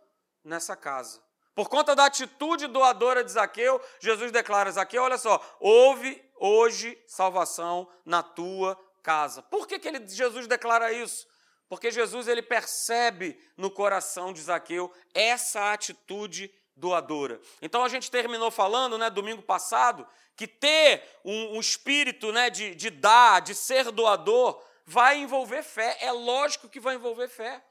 nessa 0.44 0.76
casa. 0.76 1.22
Por 1.54 1.70
conta 1.70 1.96
da 1.96 2.04
atitude 2.04 2.66
doadora 2.66 3.25
de 3.25 3.32
Zaqueu, 3.32 3.80
Jesus 3.98 4.30
declara: 4.30 4.70
Zaqueu, 4.70 5.04
olha 5.04 5.16
só, 5.16 5.42
houve 5.58 6.22
hoje 6.36 7.02
salvação 7.06 7.88
na 8.04 8.22
tua 8.22 8.78
casa. 9.02 9.40
Por 9.40 9.66
que, 9.66 9.78
que 9.78 9.88
ele, 9.88 10.06
Jesus 10.06 10.46
declara 10.46 10.92
isso? 10.92 11.26
Porque 11.66 11.90
Jesus 11.90 12.28
ele 12.28 12.42
percebe 12.42 13.40
no 13.56 13.70
coração 13.70 14.30
de 14.30 14.42
Zaqueu 14.42 14.92
essa 15.14 15.72
atitude 15.72 16.52
doadora. 16.76 17.40
Então 17.62 17.82
a 17.82 17.88
gente 17.88 18.10
terminou 18.10 18.50
falando, 18.50 18.98
né, 18.98 19.08
domingo 19.08 19.40
passado, 19.40 20.06
que 20.36 20.46
ter 20.46 21.02
um, 21.25 21.56
um 21.56 21.60
espírito 21.60 22.30
né, 22.32 22.50
de, 22.50 22.75
de 22.75 22.90
dar, 22.90 23.40
de 23.40 23.54
ser 23.54 23.90
doador, 23.90 24.62
vai 24.88 25.18
envolver 25.18 25.62
fé. 25.62 25.99
É 26.00 26.11
lógico 26.11 26.68
que 26.68 26.80
vai 26.80 26.95
envolver 26.95 27.28
fé. 27.28 27.62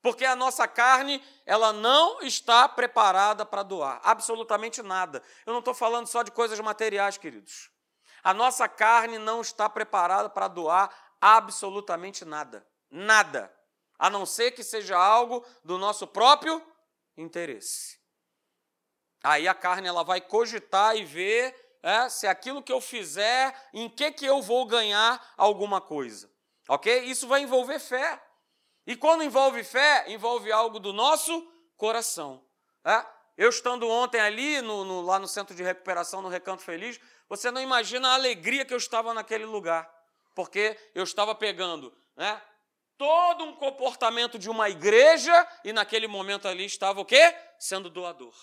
Porque 0.00 0.24
a 0.24 0.34
nossa 0.34 0.66
carne, 0.66 1.22
ela 1.44 1.72
não 1.72 2.22
está 2.22 2.66
preparada 2.66 3.44
para 3.44 3.62
doar 3.62 4.00
absolutamente 4.02 4.82
nada. 4.82 5.22
Eu 5.46 5.52
não 5.52 5.60
estou 5.60 5.74
falando 5.74 6.06
só 6.06 6.22
de 6.22 6.30
coisas 6.30 6.58
materiais, 6.58 7.18
queridos. 7.18 7.70
A 8.24 8.32
nossa 8.32 8.66
carne 8.66 9.18
não 9.18 9.42
está 9.42 9.68
preparada 9.68 10.30
para 10.30 10.48
doar 10.48 10.90
absolutamente 11.20 12.24
nada. 12.24 12.66
Nada. 12.90 13.54
A 13.98 14.08
não 14.08 14.24
ser 14.24 14.52
que 14.52 14.64
seja 14.64 14.96
algo 14.96 15.44
do 15.62 15.76
nosso 15.76 16.06
próprio 16.06 16.60
interesse. 17.16 18.00
Aí 19.22 19.46
a 19.46 19.54
carne 19.54 19.86
ela 19.86 20.02
vai 20.02 20.20
cogitar 20.20 20.96
e 20.96 21.04
ver 21.04 21.78
é, 21.82 22.08
se 22.08 22.26
aquilo 22.26 22.62
que 22.62 22.72
eu 22.72 22.80
fizer, 22.80 23.54
em 23.74 23.88
que, 23.88 24.10
que 24.10 24.24
eu 24.24 24.40
vou 24.40 24.66
ganhar 24.66 25.34
alguma 25.36 25.80
coisa. 25.80 26.31
Ok? 26.72 27.04
Isso 27.04 27.28
vai 27.28 27.42
envolver 27.42 27.78
fé. 27.78 28.18
E 28.86 28.96
quando 28.96 29.22
envolve 29.22 29.62
fé, 29.62 30.06
envolve 30.08 30.50
algo 30.50 30.80
do 30.80 30.90
nosso 30.90 31.46
coração. 31.76 32.42
É? 32.82 33.04
Eu 33.36 33.50
estando 33.50 33.86
ontem 33.86 34.18
ali, 34.18 34.62
no, 34.62 34.82
no, 34.82 35.02
lá 35.02 35.18
no 35.18 35.28
centro 35.28 35.54
de 35.54 35.62
recuperação, 35.62 36.22
no 36.22 36.30
Recanto 36.30 36.62
Feliz, 36.62 36.98
você 37.28 37.50
não 37.50 37.60
imagina 37.60 38.08
a 38.08 38.14
alegria 38.14 38.64
que 38.64 38.72
eu 38.72 38.78
estava 38.78 39.12
naquele 39.12 39.44
lugar. 39.44 39.86
Porque 40.34 40.74
eu 40.94 41.04
estava 41.04 41.34
pegando 41.34 41.94
né, 42.16 42.40
todo 42.96 43.44
um 43.44 43.54
comportamento 43.54 44.38
de 44.38 44.48
uma 44.48 44.70
igreja 44.70 45.46
e 45.62 45.74
naquele 45.74 46.06
momento 46.06 46.48
ali 46.48 46.64
estava 46.64 47.02
o 47.02 47.04
quê? 47.04 47.36
Sendo 47.58 47.90
doador. 47.90 48.34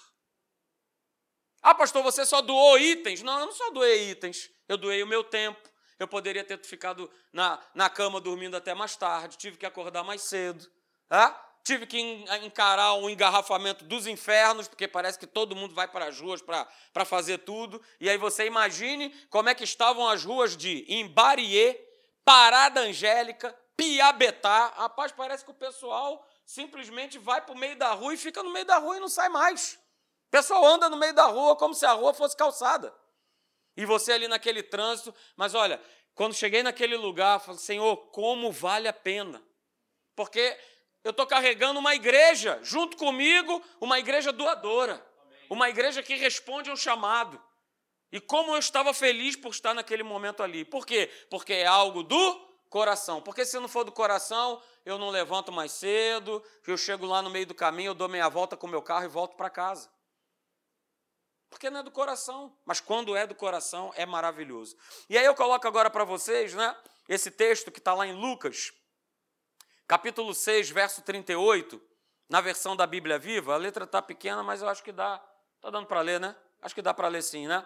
Ah, 1.63 1.73
pastor, 1.73 2.03
você 2.03 2.23
só 2.27 2.43
doou 2.43 2.77
itens? 2.77 3.23
Não, 3.23 3.39
eu 3.39 3.47
não 3.47 3.53
só 3.53 3.71
doei 3.71 4.11
itens. 4.11 4.51
Eu 4.67 4.77
doei 4.77 5.01
o 5.01 5.07
meu 5.07 5.23
tempo. 5.23 5.68
Eu 5.99 6.07
poderia 6.07 6.43
ter 6.45 6.57
ficado 6.65 7.11
na, 7.33 7.59
na 7.75 7.89
cama 7.89 8.21
dormindo 8.21 8.55
até 8.55 8.73
mais 8.73 8.95
tarde. 8.95 9.37
Tive 9.37 9.57
que 9.57 9.65
acordar 9.65 10.03
mais 10.03 10.21
cedo. 10.21 10.65
Ah? 11.09 11.37
Tive 11.63 11.85
que 11.85 11.99
encarar 11.99 12.93
um 12.93 13.09
engarrafamento 13.09 13.83
dos 13.83 14.07
infernos, 14.07 14.67
porque 14.67 14.87
parece 14.87 15.19
que 15.19 15.27
todo 15.27 15.55
mundo 15.55 15.75
vai 15.75 15.87
para 15.87 16.05
as 16.05 16.19
ruas 16.19 16.41
para 16.41 17.05
fazer 17.05 17.39
tudo. 17.39 17.81
E 17.99 18.09
aí 18.09 18.17
você 18.17 18.45
imagine 18.45 19.09
como 19.29 19.49
é 19.49 19.53
que 19.53 19.65
estavam 19.65 20.07
as 20.07 20.23
ruas 20.23 20.55
de 20.55 20.85
Imbarie, 20.87 21.77
Parada 22.23 22.79
Angélica, 22.79 23.53
Piabetá. 23.75 24.73
Rapaz, 24.77 25.11
parece 25.11 25.43
que 25.43 25.51
o 25.51 25.53
pessoal 25.53 26.25
simplesmente 26.45 27.19
vai 27.19 27.41
para 27.41 27.53
o 27.53 27.57
meio 27.57 27.77
da 27.77 27.91
rua 27.91 28.13
e 28.13 28.17
fica 28.17 28.41
no 28.41 28.51
meio 28.51 28.65
da 28.65 28.77
rua 28.77 28.97
e 28.97 28.99
não 28.99 29.09
sai 29.09 29.29
mais. 29.29 29.77
O 30.27 30.31
pessoal 30.31 30.65
anda 30.65 30.89
no 30.89 30.97
meio 30.97 31.13
da 31.13 31.25
rua 31.25 31.55
como 31.55 31.75
se 31.75 31.85
a 31.85 31.91
rua 31.91 32.13
fosse 32.13 32.37
calçada. 32.37 32.93
E 33.79 33.85
você 33.85 34.11
ali 34.11 34.27
naquele 34.27 34.61
trânsito, 34.61 35.15
mas 35.37 35.55
olha, 35.55 35.81
quando 36.13 36.33
cheguei 36.33 36.61
naquele 36.61 36.97
lugar, 36.97 37.39
falei, 37.39 37.61
Senhor, 37.61 37.95
como 38.11 38.51
vale 38.51 38.89
a 38.89 38.93
pena? 38.93 39.41
Porque 40.17 40.59
eu 41.01 41.11
estou 41.11 41.25
carregando 41.25 41.79
uma 41.79 41.95
igreja 41.95 42.59
junto 42.61 42.97
comigo, 42.97 43.63
uma 43.79 43.97
igreja 43.97 44.33
doadora, 44.33 45.01
uma 45.49 45.69
igreja 45.69 46.03
que 46.03 46.15
responde 46.15 46.69
ao 46.69 46.75
chamado. 46.75 47.41
E 48.11 48.19
como 48.19 48.51
eu 48.51 48.59
estava 48.59 48.93
feliz 48.93 49.37
por 49.37 49.51
estar 49.51 49.73
naquele 49.73 50.03
momento 50.03 50.43
ali. 50.43 50.65
Por 50.65 50.85
quê? 50.85 51.09
Porque 51.29 51.53
é 51.53 51.65
algo 51.65 52.03
do 52.03 52.35
coração. 52.69 53.21
Porque 53.21 53.45
se 53.45 53.57
não 53.61 53.69
for 53.69 53.85
do 53.85 53.93
coração, 53.93 54.61
eu 54.85 54.97
não 54.97 55.09
levanto 55.09 55.53
mais 55.53 55.71
cedo, 55.71 56.43
eu 56.67 56.75
chego 56.75 57.05
lá 57.05 57.21
no 57.21 57.29
meio 57.29 57.45
do 57.45 57.55
caminho, 57.55 57.91
eu 57.91 57.95
dou 57.95 58.09
meia 58.09 58.27
volta 58.27 58.57
com 58.57 58.67
o 58.67 58.69
meu 58.69 58.81
carro 58.81 59.05
e 59.05 59.07
volto 59.07 59.37
para 59.37 59.49
casa. 59.49 59.89
Porque 61.49 61.69
não 61.69 61.79
é 61.79 61.83
do 61.83 61.91
coração. 61.91 62.55
Mas 62.65 62.79
quando 62.79 63.15
é 63.15 63.25
do 63.25 63.35
coração, 63.35 63.91
é 63.95 64.05
maravilhoso. 64.05 64.77
E 65.09 65.17
aí 65.17 65.25
eu 65.25 65.35
coloco 65.35 65.67
agora 65.67 65.89
para 65.89 66.03
vocês, 66.03 66.53
né? 66.53 66.75
Esse 67.07 67.31
texto 67.31 67.71
que 67.71 67.79
está 67.79 67.93
lá 67.93 68.05
em 68.05 68.13
Lucas, 68.13 68.71
capítulo 69.87 70.33
6, 70.33 70.69
verso 70.69 71.01
38, 71.01 71.81
na 72.29 72.39
versão 72.39 72.75
da 72.75 72.85
Bíblia 72.85 73.17
Viva. 73.17 73.55
A 73.55 73.57
letra 73.57 73.85
está 73.85 74.01
pequena, 74.01 74.43
mas 74.43 74.61
eu 74.61 74.69
acho 74.69 74.83
que 74.83 74.91
dá. 74.91 75.23
Está 75.55 75.69
dando 75.71 75.87
para 75.87 76.01
ler, 76.01 76.19
né? 76.19 76.35
Acho 76.61 76.75
que 76.75 76.81
dá 76.81 76.93
para 76.93 77.07
ler 77.07 77.23
sim, 77.23 77.47
né? 77.47 77.65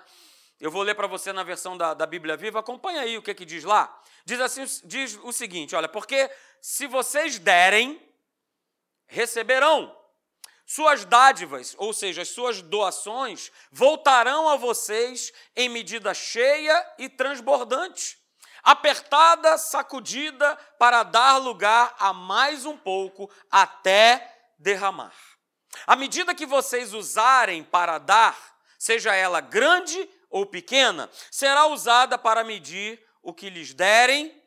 Eu 0.60 0.72
vou 0.72 0.82
ler 0.82 0.96
para 0.96 1.08
você 1.08 1.34
na 1.34 1.44
versão 1.44 1.78
da, 1.78 1.94
da 1.94 2.06
Bíblia 2.06 2.38
Viva. 2.38 2.60
Acompanha 2.60 3.02
aí 3.02 3.18
o 3.18 3.22
que, 3.22 3.34
que 3.34 3.44
diz 3.44 3.64
lá. 3.64 4.02
Diz 4.24 4.40
assim, 4.40 4.64
diz 4.86 5.20
o 5.22 5.34
seguinte: 5.34 5.76
olha, 5.76 5.90
porque 5.90 6.32
se 6.62 6.88
vocês 6.88 7.38
derem, 7.38 8.02
receberão. 9.06 9.94
Suas 10.66 11.06
dádivas, 11.06 11.76
ou 11.78 11.94
seja, 11.94 12.22
as 12.22 12.30
suas 12.30 12.62
doações, 12.62 13.52
voltarão 13.72 14.48
a 14.48 14.56
vocês 14.56 15.32
em 15.56 15.68
medida 15.70 16.14
cheia 16.14 16.94
e 16.98 17.10
transbordante, 17.10 18.18
apertada, 18.64 19.58
sacudida, 19.58 20.56
para 20.80 21.04
dar 21.04 21.38
lugar 21.38 21.94
a 22.00 22.14
mais 22.14 22.66
um 22.66 22.78
pouco 22.78 23.30
até 23.52 24.52
derramar. 24.58 25.14
À 25.86 25.96
medida 25.96 26.36
que 26.36 26.46
vocês 26.46 26.94
usarem 26.94 27.64
para 27.64 27.98
dar, 27.98 28.38
seja 28.80 29.14
ela 29.14 29.42
grande 29.42 30.10
ou 30.30 30.46
pequena, 30.46 31.10
será 31.30 31.68
usada 31.68 32.18
para 32.18 32.44
medir 32.44 33.04
o 33.22 33.34
que 33.34 33.50
lhes 33.50 33.74
derem 33.74 34.42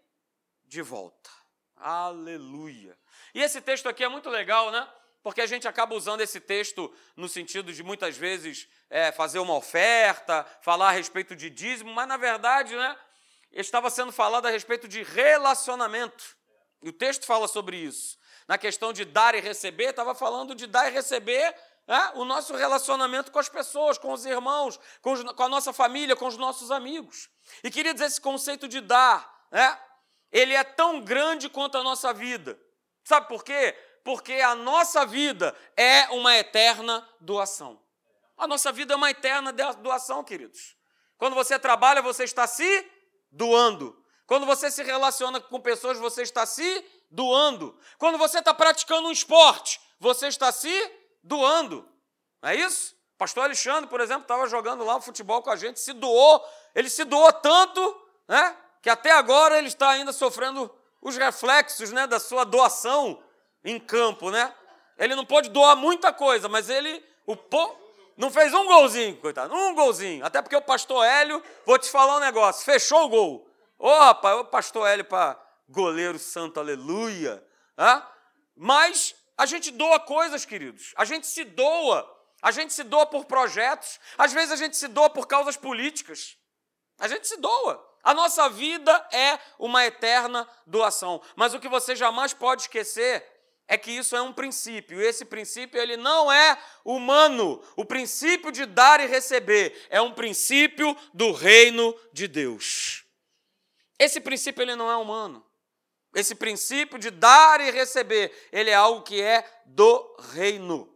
de 0.64 0.82
volta. 0.82 1.30
Aleluia. 1.76 2.98
E 3.34 3.42
esse 3.42 3.60
texto 3.60 3.88
aqui 3.88 4.02
é 4.02 4.08
muito 4.08 4.30
legal, 4.30 4.70
né? 4.70 4.88
Porque 5.26 5.40
a 5.40 5.46
gente 5.46 5.66
acaba 5.66 5.92
usando 5.92 6.20
esse 6.20 6.38
texto 6.38 6.88
no 7.16 7.28
sentido 7.28 7.72
de 7.72 7.82
muitas 7.82 8.16
vezes 8.16 8.68
é, 8.88 9.10
fazer 9.10 9.40
uma 9.40 9.56
oferta, 9.56 10.46
falar 10.62 10.90
a 10.90 10.92
respeito 10.92 11.34
de 11.34 11.50
dízimo, 11.50 11.92
mas 11.92 12.06
na 12.06 12.16
verdade, 12.16 12.76
né, 12.76 12.96
estava 13.50 13.90
sendo 13.90 14.12
falado 14.12 14.46
a 14.46 14.50
respeito 14.50 14.86
de 14.86 15.02
relacionamento. 15.02 16.36
E 16.80 16.90
o 16.90 16.92
texto 16.92 17.26
fala 17.26 17.48
sobre 17.48 17.76
isso. 17.76 18.16
Na 18.46 18.56
questão 18.56 18.92
de 18.92 19.04
dar 19.04 19.34
e 19.34 19.40
receber, 19.40 19.86
estava 19.86 20.14
falando 20.14 20.54
de 20.54 20.64
dar 20.64 20.86
e 20.86 20.92
receber 20.92 21.52
né, 21.88 22.12
o 22.14 22.24
nosso 22.24 22.54
relacionamento 22.54 23.32
com 23.32 23.40
as 23.40 23.48
pessoas, 23.48 23.98
com 23.98 24.12
os 24.12 24.24
irmãos, 24.24 24.78
com, 25.02 25.10
os, 25.10 25.24
com, 25.32 25.42
a 25.42 25.48
nossa 25.48 25.72
família, 25.72 26.14
com 26.14 26.28
os 26.28 26.36
nossos 26.36 26.70
amigos. 26.70 27.28
E 27.64 27.70
queria 27.72 27.92
dizer 27.92 28.06
esse 28.06 28.20
conceito 28.20 28.68
de 28.68 28.80
dar, 28.80 29.48
né, 29.50 29.76
ele 30.30 30.54
é 30.54 30.62
tão 30.62 31.00
grande 31.00 31.48
quanto 31.48 31.76
a 31.76 31.82
nossa 31.82 32.14
vida. 32.14 32.56
Sabe 33.02 33.26
por 33.26 33.42
quê? 33.42 33.76
Porque 34.06 34.34
a 34.34 34.54
nossa 34.54 35.04
vida 35.04 35.52
é 35.76 36.04
uma 36.10 36.36
eterna 36.36 37.04
doação. 37.20 37.82
A 38.38 38.46
nossa 38.46 38.70
vida 38.70 38.94
é 38.94 38.96
uma 38.96 39.10
eterna 39.10 39.52
doação, 39.52 40.22
queridos. 40.22 40.76
Quando 41.18 41.34
você 41.34 41.58
trabalha, 41.58 42.00
você 42.00 42.22
está 42.22 42.46
se 42.46 42.88
doando. 43.32 44.00
Quando 44.24 44.46
você 44.46 44.70
se 44.70 44.80
relaciona 44.84 45.40
com 45.40 45.60
pessoas, 45.60 45.98
você 45.98 46.22
está 46.22 46.46
se 46.46 46.84
doando. 47.10 47.76
Quando 47.98 48.16
você 48.16 48.38
está 48.38 48.54
praticando 48.54 49.08
um 49.08 49.10
esporte, 49.10 49.80
você 49.98 50.28
está 50.28 50.52
se 50.52 50.92
doando. 51.20 51.84
Não 52.40 52.50
é 52.50 52.54
isso? 52.54 52.94
pastor 53.18 53.44
Alexandre, 53.44 53.90
por 53.90 54.00
exemplo, 54.00 54.22
estava 54.22 54.46
jogando 54.46 54.84
lá 54.84 54.96
o 54.96 55.00
futebol 55.00 55.42
com 55.42 55.50
a 55.50 55.56
gente, 55.56 55.80
se 55.80 55.92
doou. 55.92 56.46
Ele 56.76 56.88
se 56.88 57.02
doou 57.02 57.32
tanto, 57.32 58.06
né, 58.28 58.56
que 58.80 58.90
até 58.90 59.10
agora 59.10 59.58
ele 59.58 59.68
está 59.68 59.88
ainda 59.88 60.12
sofrendo 60.12 60.72
os 61.02 61.16
reflexos, 61.16 61.90
né, 61.90 62.06
da 62.06 62.20
sua 62.20 62.44
doação 62.44 63.20
em 63.66 63.78
campo, 63.78 64.30
né? 64.30 64.54
Ele 64.96 65.14
não 65.14 65.26
pode 65.26 65.50
doar 65.50 65.76
muita 65.76 66.12
coisa, 66.12 66.48
mas 66.48 66.70
ele 66.70 67.04
o 67.26 67.36
po... 67.36 67.76
não 68.16 68.30
fez 68.30 68.54
um 68.54 68.64
golzinho, 68.64 69.16
coitado, 69.16 69.54
um 69.54 69.74
golzinho. 69.74 70.24
Até 70.24 70.40
porque 70.40 70.56
o 70.56 70.62
pastor 70.62 71.04
Hélio, 71.04 71.42
vou 71.66 71.78
te 71.78 71.90
falar 71.90 72.16
um 72.16 72.20
negócio, 72.20 72.64
fechou 72.64 73.04
o 73.04 73.08
gol. 73.08 73.50
Ô, 73.78 73.88
oh, 73.88 73.98
rapaz, 73.98 74.38
o 74.38 74.44
pastor 74.44 74.88
Hélio 74.88 75.04
para 75.04 75.38
goleiro 75.68 76.18
santo, 76.18 76.60
aleluia. 76.60 77.44
Hã? 77.76 78.02
Mas 78.56 79.14
a 79.36 79.44
gente 79.44 79.70
doa 79.70 80.00
coisas, 80.00 80.44
queridos. 80.44 80.94
A 80.96 81.04
gente 81.04 81.26
se 81.26 81.44
doa. 81.44 82.10
A 82.40 82.50
gente 82.50 82.72
se 82.72 82.84
doa 82.84 83.04
por 83.04 83.24
projetos. 83.24 83.98
Às 84.16 84.32
vezes 84.32 84.52
a 84.52 84.56
gente 84.56 84.76
se 84.76 84.88
doa 84.88 85.10
por 85.10 85.26
causas 85.26 85.56
políticas. 85.56 86.36
A 86.98 87.08
gente 87.08 87.26
se 87.26 87.36
doa. 87.36 87.84
A 88.02 88.14
nossa 88.14 88.48
vida 88.48 88.92
é 89.12 89.38
uma 89.58 89.84
eterna 89.84 90.48
doação. 90.64 91.20
Mas 91.34 91.52
o 91.52 91.60
que 91.60 91.68
você 91.68 91.96
jamais 91.96 92.32
pode 92.32 92.62
esquecer 92.62 93.35
é 93.68 93.76
que 93.76 93.90
isso 93.90 94.14
é 94.14 94.22
um 94.22 94.32
princípio, 94.32 95.00
e 95.00 95.04
esse 95.04 95.24
princípio 95.24 95.80
ele 95.80 95.96
não 95.96 96.30
é 96.30 96.56
humano. 96.84 97.62
O 97.74 97.84
princípio 97.84 98.52
de 98.52 98.64
dar 98.64 99.00
e 99.00 99.06
receber 99.06 99.86
é 99.90 100.00
um 100.00 100.12
princípio 100.12 100.96
do 101.12 101.32
reino 101.32 101.98
de 102.12 102.28
Deus. 102.28 103.04
Esse 103.98 104.20
princípio 104.20 104.62
ele 104.62 104.76
não 104.76 104.90
é 104.90 104.96
humano. 104.96 105.44
Esse 106.14 106.34
princípio 106.34 106.98
de 106.98 107.10
dar 107.10 107.60
e 107.60 107.70
receber, 107.70 108.32
ele 108.52 108.70
é 108.70 108.74
algo 108.74 109.02
que 109.02 109.20
é 109.20 109.44
do 109.66 110.16
reino. 110.30 110.92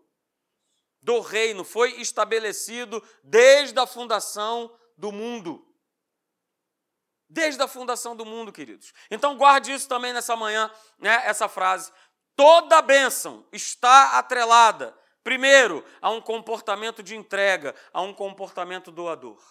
Do 1.03 1.21
reino, 1.21 1.65
foi 1.65 2.01
estabelecido 2.01 3.03
desde 3.23 3.79
a 3.79 3.87
fundação 3.87 4.75
do 4.97 5.11
mundo. 5.11 5.67
Desde 7.29 7.63
a 7.63 7.69
fundação 7.69 8.17
do 8.17 8.25
mundo, 8.25 8.53
queridos. 8.53 8.93
Então 9.11 9.37
guarde 9.37 9.73
isso 9.73 9.89
também 9.89 10.13
nessa 10.13 10.35
manhã, 10.37 10.71
né, 10.99 11.23
essa 11.25 11.49
frase. 11.49 11.93
Toda 12.37 12.83
bênção 12.83 13.47
está 13.53 14.19
atrelada, 14.19 14.97
primeiro, 15.23 15.85
a 16.01 16.11
um 16.11 16.21
comportamento 16.21 17.03
de 17.03 17.15
entrega, 17.15 17.75
a 17.93 18.01
um 18.01 18.15
comportamento 18.15 18.91
doador. 18.91 19.43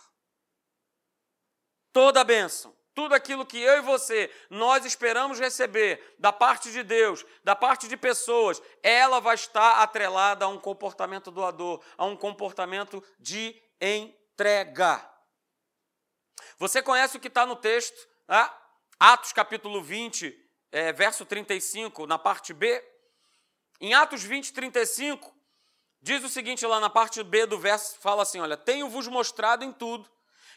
Toda 1.92 2.24
bênção, 2.24 2.76
tudo 2.94 3.16
aquilo 3.16 3.46
que 3.46 3.60
eu 3.60 3.78
e 3.78 3.82
você, 3.82 4.30
nós 4.50 4.86
esperamos 4.86 5.40
receber 5.40 6.16
da 6.20 6.34
parte 6.34 6.72
de 6.72 6.84
Deus, 6.84 7.26
da 7.44 7.56
parte 7.56 7.88
de 7.88 7.96
pessoas, 7.96 8.62
ela 8.84 9.20
vai 9.20 9.36
estar 9.36 9.82
atrelada 9.82 10.46
a 10.46 10.50
um 10.50 10.60
comportamento 10.60 11.32
doador, 11.32 11.82
a 11.98 12.06
um 12.06 12.16
comportamento 12.16 13.04
de 13.20 13.56
entrega. 13.80 15.10
Você 16.58 16.82
conhece 16.82 17.16
o 17.16 17.20
que 17.20 17.30
está 17.30 17.46
no 17.46 17.56
texto, 17.56 18.08
né? 18.28 18.50
Atos 19.00 19.32
capítulo 19.32 19.82
20, 19.82 20.36
é, 20.72 20.92
verso 20.92 21.26
35, 21.26 22.06
na 22.06 22.18
parte 22.18 22.54
B. 22.54 22.84
Em 23.82 23.94
Atos 23.94 24.24
20, 24.24 24.54
35, 24.54 25.34
diz 26.02 26.24
o 26.24 26.30
seguinte 26.30 26.66
lá 26.66 26.80
na 26.80 26.90
parte 26.90 27.24
B 27.24 27.46
do 27.46 27.58
verso, 27.58 27.98
fala 28.00 28.24
assim, 28.24 28.40
olha, 28.40 28.58
tenho-vos 28.58 29.08
mostrado 29.08 29.64
em 29.64 29.72
tudo 29.72 30.10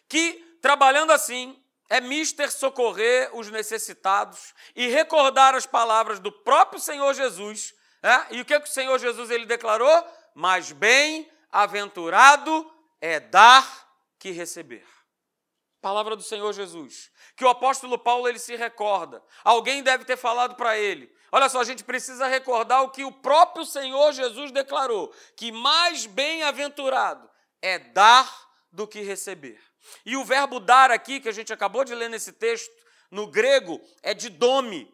que, 0.08 0.58
trabalhando 0.60 1.12
assim, 1.12 1.62
é 1.88 2.00
mister 2.00 2.50
socorrer 2.50 3.30
os 3.36 3.50
necessitados 3.50 4.54
e 4.74 4.88
recordar 4.88 5.54
as 5.54 5.66
palavras 5.66 6.18
do 6.18 6.32
próprio 6.32 6.80
Senhor 6.80 7.14
Jesus. 7.14 7.74
É? 8.02 8.34
E 8.34 8.40
o 8.40 8.44
que, 8.44 8.58
que 8.58 8.68
o 8.68 8.72
Senhor 8.72 8.98
Jesus 8.98 9.30
ele 9.30 9.46
declarou? 9.46 10.04
Mas 10.34 10.72
bem-aventurado 10.72 12.68
é 13.00 13.20
dar 13.20 13.88
que 14.18 14.30
receber. 14.30 14.84
Palavra 15.80 16.16
do 16.16 16.22
Senhor 16.22 16.52
Jesus. 16.52 17.11
Que 17.36 17.44
o 17.44 17.48
apóstolo 17.48 17.98
Paulo 17.98 18.28
ele 18.28 18.38
se 18.38 18.56
recorda. 18.56 19.22
Alguém 19.42 19.82
deve 19.82 20.04
ter 20.04 20.16
falado 20.16 20.54
para 20.54 20.78
ele. 20.78 21.12
Olha 21.30 21.48
só, 21.48 21.60
a 21.60 21.64
gente 21.64 21.82
precisa 21.82 22.26
recordar 22.26 22.82
o 22.82 22.90
que 22.90 23.04
o 23.04 23.12
próprio 23.12 23.64
Senhor 23.64 24.12
Jesus 24.12 24.50
declarou: 24.50 25.12
que 25.36 25.50
mais 25.50 26.06
bem-aventurado 26.06 27.28
é 27.60 27.78
dar 27.78 28.30
do 28.70 28.86
que 28.86 29.00
receber. 29.00 29.60
E 30.04 30.16
o 30.16 30.24
verbo 30.24 30.60
dar 30.60 30.90
aqui, 30.90 31.20
que 31.20 31.28
a 31.28 31.32
gente 31.32 31.52
acabou 31.52 31.84
de 31.84 31.94
ler 31.94 32.08
nesse 32.08 32.32
texto, 32.32 32.72
no 33.10 33.26
grego, 33.26 33.80
é 34.02 34.14
de 34.14 34.28
dome. 34.28 34.92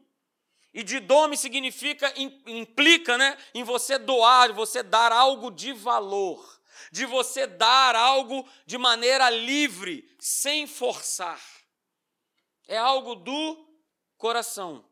E 0.73 0.83
de 0.83 1.01
dome 1.01 1.37
significa, 1.37 2.13
implica 2.47 3.19
né, 3.19 3.37
em 3.55 3.65
você 3.65 3.99
doar, 3.99 4.53
você 4.53 4.83
dar 4.83 5.13
algo 5.13 5.51
de 5.51 5.73
valor 5.73 6.59
de 6.91 7.07
você 7.07 7.47
dar 7.47 7.95
algo 7.97 8.49
de 8.67 8.79
maneira 8.79 9.29
livre, 9.31 10.09
sem 10.19 10.67
forçar. 10.67 11.41
É 12.69 12.77
algo 12.79 13.17
do 13.17 13.67
coração. 14.17 14.89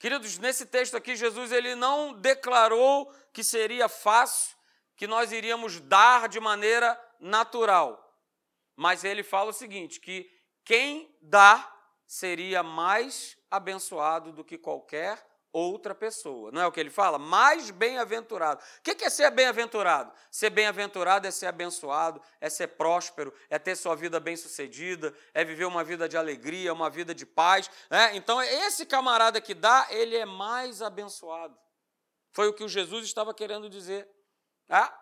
Queridos, 0.00 0.36
nesse 0.36 0.66
texto 0.66 0.96
aqui, 0.96 1.16
Jesus 1.16 1.50
ele 1.50 1.74
não 1.74 2.12
declarou 2.12 3.10
que 3.32 3.42
seria 3.42 3.88
fácil, 3.88 4.54
que 4.96 5.06
nós 5.06 5.32
iríamos 5.32 5.80
dar 5.80 6.28
de 6.28 6.38
maneira 6.38 7.00
natural. 7.18 8.00
Mas 8.76 9.02
ele 9.02 9.22
fala 9.22 9.50
o 9.50 9.54
seguinte: 9.54 10.00
que 10.00 10.30
quem 10.62 11.16
dá 11.22 11.70
seria 12.06 12.62
mais 12.62 13.38
abençoado 13.50 14.32
do 14.32 14.44
que 14.44 14.58
qualquer 14.58 15.24
outra 15.54 15.94
pessoa. 15.94 16.50
Não 16.50 16.60
é 16.60 16.66
o 16.66 16.72
que 16.72 16.80
ele 16.80 16.90
fala? 16.90 17.16
Mais 17.16 17.70
bem-aventurado. 17.70 18.60
O 18.78 18.82
que 18.82 19.04
é 19.04 19.08
ser 19.08 19.30
bem-aventurado? 19.30 20.12
Ser 20.30 20.50
bem-aventurado 20.50 21.26
é 21.28 21.30
ser 21.30 21.46
abençoado, 21.46 22.20
é 22.40 22.50
ser 22.50 22.68
próspero, 22.68 23.32
é 23.48 23.58
ter 23.58 23.76
sua 23.76 23.94
vida 23.94 24.18
bem-sucedida, 24.18 25.14
é 25.32 25.44
viver 25.44 25.64
uma 25.64 25.84
vida 25.84 26.08
de 26.08 26.16
alegria, 26.16 26.72
uma 26.72 26.90
vida 26.90 27.14
de 27.14 27.24
paz. 27.24 27.70
Né? 27.88 28.16
Então, 28.16 28.42
esse 28.42 28.84
camarada 28.84 29.40
que 29.40 29.54
dá, 29.54 29.86
ele 29.90 30.16
é 30.16 30.26
mais 30.26 30.82
abençoado. 30.82 31.56
Foi 32.32 32.48
o 32.48 32.52
que 32.52 32.64
o 32.64 32.68
Jesus 32.68 33.04
estava 33.04 33.32
querendo 33.32 33.70
dizer. 33.70 34.08
Tá? 34.66 35.00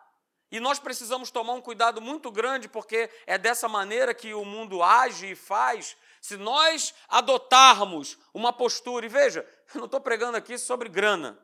E 0.50 0.60
nós 0.60 0.78
precisamos 0.78 1.30
tomar 1.30 1.54
um 1.54 1.62
cuidado 1.62 1.98
muito 1.98 2.30
grande, 2.30 2.68
porque 2.68 3.08
é 3.26 3.38
dessa 3.38 3.70
maneira 3.70 4.12
que 4.12 4.34
o 4.34 4.44
mundo 4.44 4.82
age 4.82 5.30
e 5.30 5.34
faz. 5.34 5.96
Se 6.22 6.36
nós 6.36 6.94
adotarmos 7.08 8.16
uma 8.32 8.52
postura, 8.52 9.04
e 9.04 9.08
veja, 9.08 9.44
eu 9.74 9.80
não 9.80 9.86
estou 9.86 10.00
pregando 10.00 10.36
aqui 10.36 10.56
sobre 10.56 10.88
grana, 10.88 11.36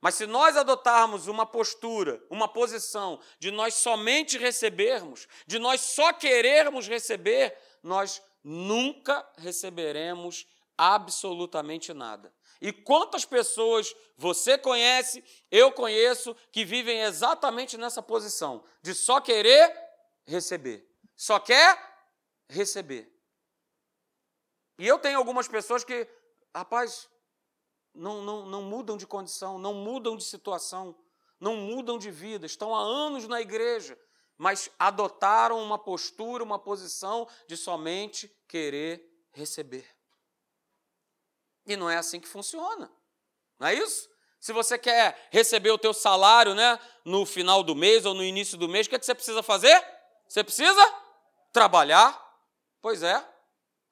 mas 0.00 0.14
se 0.14 0.26
nós 0.26 0.56
adotarmos 0.56 1.26
uma 1.26 1.44
postura, 1.44 2.24
uma 2.30 2.48
posição 2.48 3.20
de 3.38 3.50
nós 3.50 3.74
somente 3.74 4.38
recebermos, 4.38 5.28
de 5.46 5.58
nós 5.58 5.82
só 5.82 6.14
querermos 6.14 6.88
receber, 6.88 7.54
nós 7.82 8.22
nunca 8.42 9.28
receberemos 9.36 10.46
absolutamente 10.78 11.92
nada. 11.92 12.32
E 12.58 12.72
quantas 12.72 13.26
pessoas 13.26 13.94
você 14.16 14.56
conhece, 14.56 15.22
eu 15.50 15.70
conheço, 15.72 16.34
que 16.50 16.64
vivem 16.64 17.02
exatamente 17.02 17.76
nessa 17.76 18.02
posição 18.02 18.64
de 18.80 18.94
só 18.94 19.20
querer 19.20 19.74
receber. 20.24 20.88
Só 21.14 21.38
quer 21.38 21.78
receber. 22.48 23.15
E 24.78 24.86
eu 24.86 24.98
tenho 24.98 25.18
algumas 25.18 25.48
pessoas 25.48 25.84
que, 25.84 26.08
rapaz, 26.54 27.08
não, 27.94 28.22
não, 28.22 28.46
não 28.46 28.62
mudam 28.62 28.96
de 28.96 29.06
condição, 29.06 29.58
não 29.58 29.72
mudam 29.72 30.16
de 30.16 30.24
situação, 30.24 30.94
não 31.40 31.56
mudam 31.56 31.98
de 31.98 32.10
vida, 32.10 32.46
estão 32.46 32.74
há 32.74 32.80
anos 32.80 33.26
na 33.26 33.40
igreja, 33.40 33.98
mas 34.36 34.70
adotaram 34.78 35.62
uma 35.62 35.78
postura, 35.78 36.44
uma 36.44 36.58
posição 36.58 37.26
de 37.48 37.56
somente 37.56 38.28
querer 38.46 39.02
receber. 39.32 39.86
E 41.66 41.76
não 41.76 41.90
é 41.90 41.96
assim 41.96 42.20
que 42.20 42.28
funciona. 42.28 42.90
Não 43.58 43.66
é 43.68 43.74
isso? 43.74 44.08
Se 44.38 44.52
você 44.52 44.78
quer 44.78 45.28
receber 45.30 45.70
o 45.70 45.78
teu 45.78 45.92
salário, 45.92 46.54
né, 46.54 46.78
no 47.04 47.26
final 47.26 47.62
do 47.62 47.74
mês 47.74 48.04
ou 48.04 48.14
no 48.14 48.22
início 48.22 48.56
do 48.56 48.68
mês, 48.68 48.86
o 48.86 48.90
que, 48.90 48.96
é 48.96 48.98
que 48.98 49.06
você 49.06 49.14
precisa 49.14 49.42
fazer? 49.42 49.84
Você 50.28 50.44
precisa 50.44 50.94
trabalhar. 51.52 52.22
Pois 52.80 53.02
é. 53.02 53.26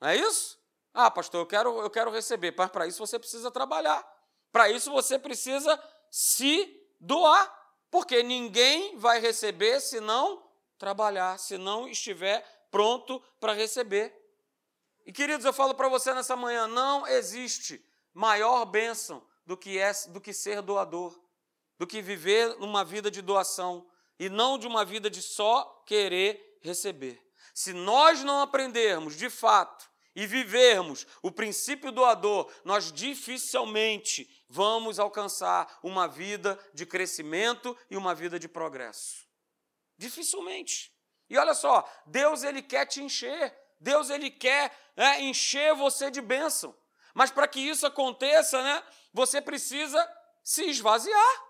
Não 0.00 0.08
é 0.08 0.16
isso? 0.16 0.58
Ah, 0.94 1.10
pastor, 1.10 1.40
eu 1.40 1.46
quero, 1.46 1.80
eu 1.80 1.90
quero 1.90 2.10
receber, 2.12 2.52
para 2.52 2.86
isso 2.86 3.04
você 3.04 3.18
precisa 3.18 3.50
trabalhar. 3.50 4.06
Para 4.52 4.70
isso 4.70 4.92
você 4.92 5.18
precisa 5.18 5.82
se 6.08 6.80
doar, 7.00 7.52
porque 7.90 8.22
ninguém 8.22 8.96
vai 8.96 9.18
receber 9.18 9.80
se 9.80 9.98
não 9.98 10.48
trabalhar, 10.78 11.36
se 11.40 11.58
não 11.58 11.88
estiver 11.88 12.46
pronto 12.70 13.20
para 13.40 13.52
receber. 13.52 14.14
E 15.04 15.12
queridos, 15.12 15.44
eu 15.44 15.52
falo 15.52 15.74
para 15.74 15.88
você 15.88 16.14
nessa 16.14 16.36
manhã, 16.36 16.68
não 16.68 17.04
existe 17.08 17.84
maior 18.12 18.64
bênção 18.64 19.20
do 19.44 19.56
que 19.56 19.76
é 19.76 19.92
do 20.10 20.20
que 20.20 20.32
ser 20.32 20.62
doador, 20.62 21.20
do 21.76 21.86
que 21.88 22.00
viver 22.00 22.56
uma 22.60 22.84
vida 22.84 23.10
de 23.10 23.20
doação 23.20 23.84
e 24.18 24.28
não 24.28 24.56
de 24.56 24.68
uma 24.68 24.84
vida 24.84 25.10
de 25.10 25.20
só 25.20 25.82
querer 25.84 26.58
receber. 26.62 27.20
Se 27.52 27.72
nós 27.72 28.22
não 28.22 28.40
aprendermos 28.40 29.16
de 29.16 29.28
fato 29.28 29.90
e 30.14 30.26
vivermos 30.26 31.06
o 31.23 31.30
princípio 31.30 31.90
doador, 31.90 32.50
nós 32.64 32.92
dificilmente 32.92 34.44
vamos 34.48 34.98
alcançar 34.98 35.79
uma 35.83 36.07
vida 36.07 36.59
de 36.72 36.87
crescimento 36.87 37.77
e 37.90 37.96
uma 37.96 38.14
vida 38.14 38.38
de 38.38 38.48
progresso. 38.48 39.27
Dificilmente. 39.96 40.92
E 41.29 41.37
olha 41.37 41.55
só, 41.55 41.88
Deus 42.07 42.42
ele 42.42 42.62
quer 42.62 42.87
te 42.87 43.03
encher. 43.03 43.57
Deus 43.81 44.11
ele 44.11 44.31
quer 44.31 44.74
é, 44.96 45.20
encher 45.20 45.74
você 45.74 46.11
de 46.11 46.20
bênção. 46.20 46.74
Mas 47.12 47.31
para 47.31 47.46
que 47.48 47.61
isso 47.61 47.87
aconteça, 47.87 48.62
né, 48.62 48.83
você 49.12 49.40
precisa 49.40 50.09
se 50.42 50.64
esvaziar. 50.64 51.44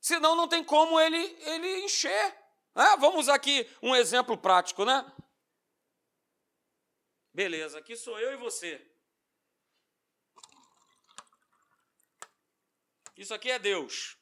Senão 0.00 0.34
não 0.34 0.48
tem 0.48 0.64
como 0.64 0.98
ele, 0.98 1.18
ele 1.42 1.84
encher. 1.84 2.36
É, 2.74 2.96
vamos 2.96 3.20
usar 3.20 3.34
aqui 3.34 3.68
um 3.82 3.94
exemplo 3.94 4.36
prático, 4.36 4.84
né? 4.84 5.04
Beleza, 7.32 7.78
aqui 7.78 7.96
sou 7.96 8.18
eu 8.18 8.32
e 8.32 8.36
você. 8.36 8.86
Isso 13.16 13.32
aqui 13.34 13.50
é 13.50 13.58
Deus. 13.58 14.16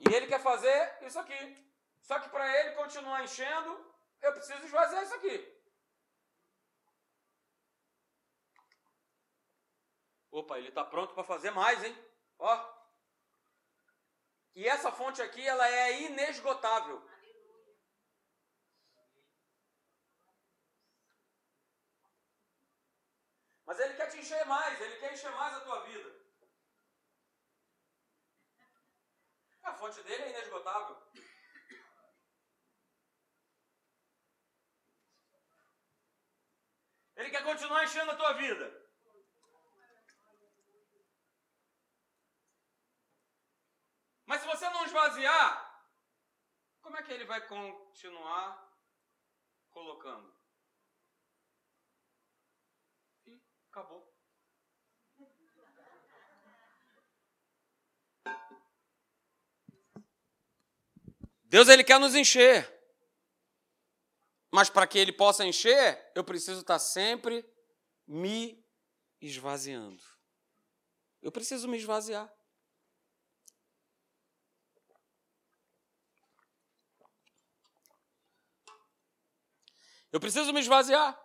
E 0.00 0.14
ele 0.14 0.26
quer 0.26 0.40
fazer 0.40 0.98
isso 1.02 1.18
aqui. 1.18 1.64
Só 2.02 2.20
que 2.20 2.28
para 2.28 2.46
ele 2.60 2.76
continuar 2.76 3.24
enchendo, 3.24 3.94
eu 4.20 4.32
preciso 4.32 4.64
esvaziar 4.64 5.02
isso 5.02 5.14
aqui. 5.14 5.54
Opa, 10.30 10.58
ele 10.58 10.68
está 10.68 10.84
pronto 10.84 11.14
para 11.14 11.24
fazer 11.24 11.50
mais, 11.50 11.82
hein? 11.82 11.96
Ó. 12.38 12.84
E 14.54 14.68
essa 14.68 14.92
fonte 14.92 15.22
aqui, 15.22 15.46
ela 15.46 15.68
é 15.68 16.02
inesgotável. 16.02 17.02
Mas 23.74 23.80
ele 23.80 23.94
quer 23.94 24.08
te 24.08 24.18
encher 24.18 24.46
mais, 24.46 24.80
ele 24.80 25.00
quer 25.00 25.12
encher 25.12 25.32
mais 25.32 25.52
a 25.52 25.60
tua 25.62 25.80
vida. 25.80 26.10
A 29.64 29.72
fonte 29.74 30.00
dele 30.04 30.22
é 30.22 30.30
inesgotável. 30.30 30.96
Ele 37.16 37.30
quer 37.30 37.42
continuar 37.42 37.82
enchendo 37.82 38.12
a 38.12 38.16
tua 38.16 38.34
vida. 38.34 38.66
Mas 44.24 44.40
se 44.40 44.46
você 44.46 44.70
não 44.70 44.84
esvaziar, 44.84 45.50
como 46.80 46.96
é 46.96 47.02
que 47.02 47.12
ele 47.12 47.24
vai 47.24 47.44
continuar 47.48 48.72
colocando? 49.72 50.32
E 53.26 53.42
acabou. 53.74 54.14
Deus 61.44 61.68
ele 61.68 61.82
quer 61.82 61.98
nos 61.98 62.14
encher. 62.14 62.72
Mas 64.52 64.70
para 64.70 64.86
que 64.86 64.98
ele 64.98 65.12
possa 65.12 65.44
encher, 65.44 66.12
eu 66.14 66.22
preciso 66.22 66.60
estar 66.60 66.78
sempre 66.78 67.44
me 68.06 68.64
esvaziando. 69.20 70.02
Eu 71.20 71.32
preciso 71.32 71.66
me 71.66 71.76
esvaziar. 71.76 72.32
Eu 80.12 80.20
preciso 80.20 80.52
me 80.52 80.60
esvaziar 80.60 81.23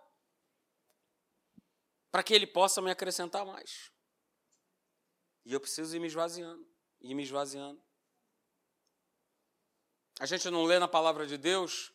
para 2.11 2.23
que 2.23 2.33
ele 2.33 2.47
possa 2.47 2.81
me 2.81 2.91
acrescentar 2.91 3.45
mais. 3.45 3.91
E 5.45 5.53
eu 5.53 5.59
preciso 5.59 5.95
ir 5.95 5.99
me 5.99 6.07
esvaziando, 6.07 6.67
ir 7.01 7.13
me 7.13 7.23
esvaziando. 7.23 7.81
A 10.19 10.25
gente 10.25 10.49
não 10.49 10.63
lê 10.63 10.79
na 10.79 10.87
palavra 10.87 11.25
de 11.25 11.37
Deus 11.37 11.93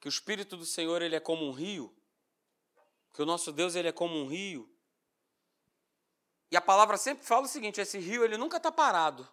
que 0.00 0.08
o 0.08 0.10
Espírito 0.10 0.56
do 0.56 0.64
Senhor 0.64 1.02
ele 1.02 1.16
é 1.16 1.20
como 1.20 1.46
um 1.46 1.52
rio, 1.52 1.94
que 3.12 3.22
o 3.22 3.26
nosso 3.26 3.52
Deus 3.52 3.74
ele 3.74 3.88
é 3.88 3.92
como 3.92 4.16
um 4.16 4.26
rio. 4.26 4.72
E 6.50 6.56
a 6.56 6.60
palavra 6.60 6.96
sempre 6.96 7.24
fala 7.24 7.44
o 7.44 7.48
seguinte: 7.48 7.80
esse 7.80 7.98
rio 7.98 8.24
ele 8.24 8.36
nunca 8.36 8.56
está 8.56 8.70
parado. 8.70 9.28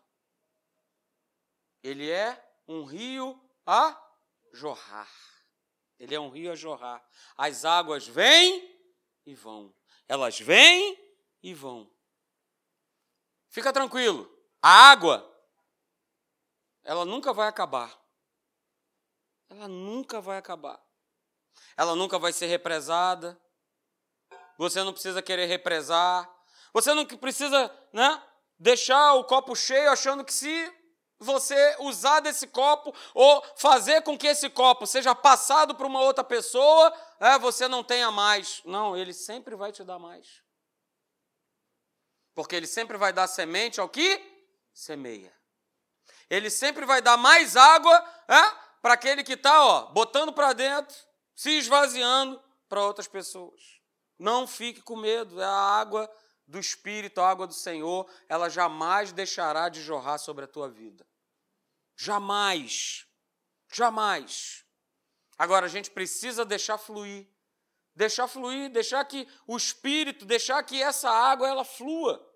Ele 1.82 2.10
é 2.10 2.42
um 2.68 2.84
rio 2.84 3.40
a 3.66 4.00
jorrar. 4.52 5.12
Ele 6.00 6.16
é 6.16 6.20
um 6.20 6.30
rio 6.30 6.52
a 6.52 6.56
jorrar. 6.56 7.06
As 7.38 7.66
águas 7.66 8.08
vêm 8.08 8.74
e 9.26 9.36
vão. 9.36 9.74
Elas 10.08 10.40
vêm 10.40 10.98
e 11.42 11.54
vão. 11.54 11.90
Fica 13.50 13.72
tranquilo. 13.72 14.30
A 14.62 14.92
água, 14.92 15.30
ela 16.84 17.06
nunca 17.06 17.34
vai 17.34 17.48
acabar 17.48 18.04
ela 19.54 19.68
nunca 19.68 20.20
vai 20.20 20.38
acabar. 20.38 20.82
Ela 21.78 21.96
nunca 21.96 22.18
vai 22.18 22.34
ser 22.34 22.48
represada. 22.48 23.40
você 24.58 24.84
não 24.84 24.94
precisa 24.94 25.22
querer 25.22 25.46
represar, 25.46 26.30
você 26.72 26.94
não 26.94 27.06
precisa 27.06 27.72
né, 27.92 28.22
deixar 28.58 29.14
o 29.16 29.24
copo 29.24 29.56
cheio 29.56 29.92
achando 29.92 30.24
que 30.24 30.34
se 30.34 30.72
você 31.24 31.76
usar 31.80 32.20
desse 32.20 32.48
copo 32.48 32.94
ou 33.14 33.44
fazer 33.56 34.02
com 34.04 34.18
que 34.18 34.28
esse 34.28 34.50
copo 34.50 34.86
seja 34.86 35.16
passado 35.16 35.74
para 35.76 35.88
uma 35.88 36.02
outra 36.02 36.24
pessoa, 36.24 36.94
é, 37.20 37.40
você 37.40 37.68
não 37.68 37.84
tenha 37.84 38.12
mais. 38.12 38.62
Não, 38.66 38.96
ele 38.96 39.14
sempre 39.14 39.56
vai 39.56 39.72
te 39.72 39.84
dar 39.84 39.98
mais. 39.98 40.44
Porque 42.36 42.56
ele 42.56 42.68
sempre 42.68 42.98
vai 42.98 43.14
dar 43.14 43.28
semente 43.28 43.80
ao 43.80 43.90
que 43.90 44.22
semeia. 44.74 45.34
Ele 46.30 46.50
sempre 46.50 46.86
vai 46.86 47.02
dar 47.02 47.18
mais 47.18 47.56
água 47.56 47.96
é, 48.28 48.42
para 48.82 48.94
aquele 48.94 49.24
que 49.24 49.34
está 49.34 49.82
botando 49.94 50.34
para 50.34 50.54
dentro, 50.54 50.96
se 51.36 51.52
esvaziando 51.58 52.42
para 52.68 52.84
outras 52.84 53.08
pessoas. 53.08 53.80
Não 54.18 54.48
fique 54.48 54.82
com 54.82 54.96
medo, 54.96 55.42
é 55.42 55.46
a 55.46 55.50
água 55.50 56.10
do 56.48 56.60
Espírito, 56.60 57.22
a 57.22 57.30
água 57.30 57.48
do 57.48 57.54
Senhor, 57.54 58.10
ela 58.28 58.50
jamais 58.50 59.12
deixará 59.12 59.70
de 59.70 59.82
jorrar 59.82 60.18
sobre 60.18 60.46
a 60.46 60.48
tua 60.48 60.70
vida. 60.70 61.06
Jamais. 61.96 63.08
Jamais. 63.72 64.66
Agora, 65.38 65.66
a 65.66 65.70
gente 65.70 65.92
precisa 65.92 66.46
deixar 66.46 66.78
fluir. 66.78 67.28
Deixar 67.96 68.28
fluir, 68.28 68.72
deixar 68.72 69.04
que 69.06 69.28
o 69.46 69.56
Espírito, 69.56 70.26
deixar 70.26 70.62
que 70.64 70.82
essa 70.82 71.10
água 71.10 71.48
ela 71.48 71.64
flua. 71.64 72.28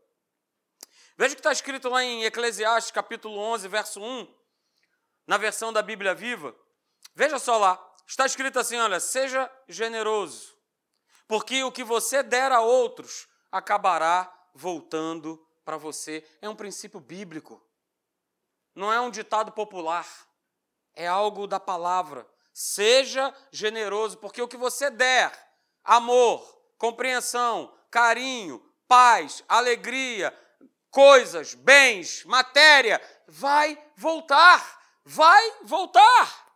Veja 1.17 1.33
o 1.33 1.35
que 1.35 1.39
está 1.39 1.51
escrito 1.51 1.89
lá 1.89 2.03
em 2.03 2.25
Eclesiastes, 2.25 2.91
capítulo 2.91 3.39
11, 3.39 3.67
verso 3.67 3.99
1, 3.99 4.31
na 5.25 5.35
versão 5.37 5.73
da 5.73 5.81
Bíblia 5.81 6.13
Viva. 6.13 6.55
Veja 7.15 7.39
só 7.39 7.57
lá, 7.57 7.95
está 8.05 8.27
escrito 8.27 8.59
assim: 8.59 8.77
olha, 8.77 8.99
seja 8.99 9.51
generoso, 9.67 10.55
porque 11.27 11.63
o 11.63 11.71
que 11.71 11.83
você 11.83 12.21
der 12.21 12.51
a 12.51 12.61
outros 12.61 13.27
acabará 13.51 14.31
voltando 14.53 15.43
para 15.65 15.77
você. 15.77 16.23
É 16.39 16.47
um 16.47 16.55
princípio 16.55 16.99
bíblico 16.99 17.61
não 18.77 18.93
é 18.93 19.01
um 19.01 19.09
ditado 19.09 19.51
popular, 19.51 20.07
é 20.93 21.07
algo 21.07 21.47
da 21.47 21.59
palavra. 21.59 22.27
Seja 22.53 23.33
generoso, 23.51 24.19
porque 24.19 24.39
o 24.39 24.47
que 24.47 24.55
você 24.55 24.91
der, 24.91 25.31
amor, 25.83 26.41
compreensão, 26.77 27.75
carinho, 27.89 28.63
paz, 28.87 29.43
alegria, 29.49 30.31
coisas, 30.91 31.55
bens, 31.55 32.23
matéria, 32.25 33.01
vai 33.27 33.83
voltar, 33.95 34.79
vai 35.03 35.57
voltar. 35.63 36.47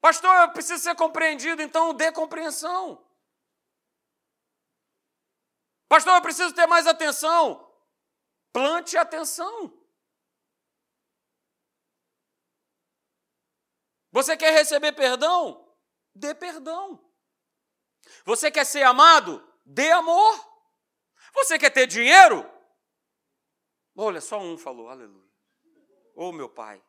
Pastor, 0.00 0.34
eu 0.36 0.52
preciso 0.52 0.82
ser 0.82 0.94
compreendido, 0.94 1.60
então 1.60 1.92
dê 1.92 2.10
compreensão. 2.10 3.06
Pastor, 5.86 6.14
eu 6.14 6.22
preciso 6.22 6.54
ter 6.54 6.66
mais 6.66 6.86
atenção. 6.86 7.70
Plante 8.54 8.96
atenção. 8.96 9.85
Você 14.16 14.34
quer 14.34 14.50
receber 14.50 14.92
perdão? 14.92 15.62
Dê 16.14 16.34
perdão. 16.34 16.98
Você 18.24 18.50
quer 18.50 18.64
ser 18.64 18.82
amado? 18.82 19.46
Dê 19.62 19.90
amor. 19.90 20.34
Você 21.34 21.58
quer 21.58 21.68
ter 21.68 21.86
dinheiro? 21.86 22.50
Olha, 23.94 24.22
só 24.22 24.38
um 24.38 24.56
falou, 24.56 24.88
aleluia. 24.88 25.30
Oh, 26.14 26.32
meu 26.32 26.48
Pai, 26.48 26.82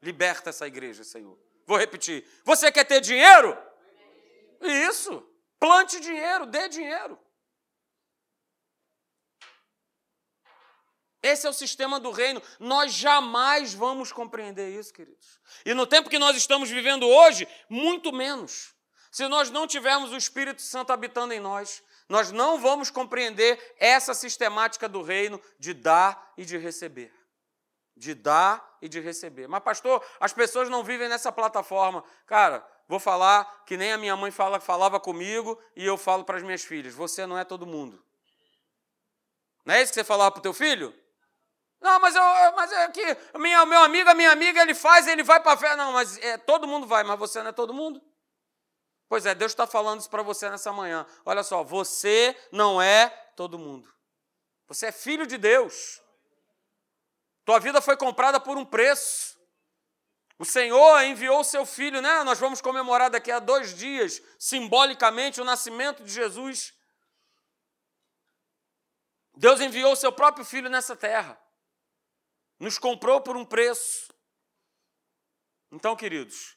liberta 0.00 0.50
essa 0.50 0.68
igreja, 0.68 1.02
Senhor. 1.02 1.36
Vou 1.66 1.76
repetir. 1.76 2.24
Você 2.44 2.70
quer 2.70 2.84
ter 2.84 3.00
dinheiro? 3.00 3.58
Isso. 4.60 5.28
Plante 5.58 5.98
dinheiro, 5.98 6.46
dê 6.46 6.68
dinheiro. 6.68 7.18
Esse 11.22 11.46
é 11.46 11.50
o 11.50 11.54
sistema 11.54 11.98
do 11.98 12.10
reino. 12.10 12.40
Nós 12.60 12.92
jamais 12.92 13.74
vamos 13.74 14.12
compreender 14.12 14.68
isso, 14.78 14.92
queridos. 14.92 15.40
E 15.64 15.74
no 15.74 15.86
tempo 15.86 16.08
que 16.08 16.18
nós 16.18 16.36
estamos 16.36 16.70
vivendo 16.70 17.06
hoje, 17.06 17.46
muito 17.68 18.12
menos. 18.12 18.74
Se 19.10 19.26
nós 19.26 19.50
não 19.50 19.66
tivermos 19.66 20.12
o 20.12 20.16
Espírito 20.16 20.62
Santo 20.62 20.92
habitando 20.92 21.32
em 21.32 21.40
nós, 21.40 21.82
nós 22.08 22.30
não 22.30 22.58
vamos 22.58 22.90
compreender 22.90 23.58
essa 23.78 24.14
sistemática 24.14 24.88
do 24.88 25.02
reino 25.02 25.40
de 25.58 25.74
dar 25.74 26.32
e 26.36 26.44
de 26.44 26.56
receber. 26.56 27.12
De 27.96 28.14
dar 28.14 28.78
e 28.80 28.88
de 28.88 29.00
receber. 29.00 29.48
Mas, 29.48 29.62
pastor, 29.62 30.04
as 30.20 30.32
pessoas 30.32 30.68
não 30.68 30.84
vivem 30.84 31.08
nessa 31.08 31.32
plataforma. 31.32 32.04
Cara, 32.26 32.64
vou 32.86 33.00
falar 33.00 33.64
que 33.66 33.76
nem 33.76 33.92
a 33.92 33.98
minha 33.98 34.16
mãe 34.16 34.30
fala, 34.30 34.60
falava 34.60 35.00
comigo 35.00 35.60
e 35.74 35.84
eu 35.84 35.96
falo 35.96 36.24
para 36.24 36.36
as 36.36 36.44
minhas 36.44 36.62
filhas: 36.62 36.94
você 36.94 37.26
não 37.26 37.36
é 37.36 37.44
todo 37.44 37.66
mundo. 37.66 38.02
Não 39.64 39.74
é 39.74 39.82
isso 39.82 39.92
que 39.92 39.96
você 39.96 40.04
falava 40.04 40.30
para 40.30 40.38
o 40.38 40.42
teu 40.42 40.54
filho? 40.54 40.94
Não, 41.80 42.00
mas, 42.00 42.14
eu, 42.14 42.22
mas 42.56 42.72
é 42.72 42.88
que 42.88 43.38
minha, 43.38 43.64
meu 43.64 43.80
amigo, 43.82 44.10
a 44.10 44.14
minha 44.14 44.32
amiga, 44.32 44.60
ele 44.60 44.74
faz, 44.74 45.06
ele 45.06 45.22
vai 45.22 45.40
para 45.40 45.52
a 45.52 45.56
fé. 45.56 45.76
Não, 45.76 45.92
mas 45.92 46.18
é, 46.18 46.36
todo 46.36 46.66
mundo 46.66 46.86
vai, 46.86 47.04
mas 47.04 47.18
você 47.18 47.40
não 47.40 47.50
é 47.50 47.52
todo 47.52 47.72
mundo? 47.72 48.02
Pois 49.08 49.24
é, 49.24 49.34
Deus 49.34 49.52
está 49.52 49.66
falando 49.66 50.00
isso 50.00 50.10
para 50.10 50.22
você 50.22 50.50
nessa 50.50 50.72
manhã. 50.72 51.06
Olha 51.24 51.42
só, 51.42 51.62
você 51.62 52.36
não 52.52 52.82
é 52.82 53.08
todo 53.36 53.58
mundo. 53.58 53.92
Você 54.66 54.86
é 54.86 54.92
filho 54.92 55.26
de 55.26 55.38
Deus. 55.38 56.02
Tua 57.44 57.58
vida 57.58 57.80
foi 57.80 57.96
comprada 57.96 58.38
por 58.38 58.58
um 58.58 58.64
preço. 58.64 59.38
O 60.38 60.44
Senhor 60.44 61.02
enviou 61.02 61.40
o 61.40 61.44
seu 61.44 61.64
filho, 61.64 62.02
né? 62.02 62.22
Nós 62.22 62.38
vamos 62.38 62.60
comemorar 62.60 63.08
daqui 63.08 63.30
a 63.30 63.38
dois 63.38 63.74
dias, 63.74 64.20
simbolicamente, 64.38 65.40
o 65.40 65.44
nascimento 65.44 66.04
de 66.04 66.12
Jesus. 66.12 66.74
Deus 69.36 69.60
enviou 69.60 69.92
o 69.92 69.96
seu 69.96 70.12
próprio 70.12 70.44
filho 70.44 70.68
nessa 70.68 70.94
terra 70.94 71.40
nos 72.58 72.78
comprou 72.78 73.20
por 73.20 73.36
um 73.36 73.44
preço. 73.44 74.08
Então, 75.70 75.94
queridos, 75.94 76.56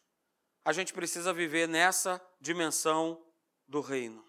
a 0.64 0.72
gente 0.74 0.94
precisa 0.94 1.34
viver 1.34 1.68
nessa 1.68 2.22
dimensão 2.40 3.24
do 3.68 3.82
reino. 3.82 4.26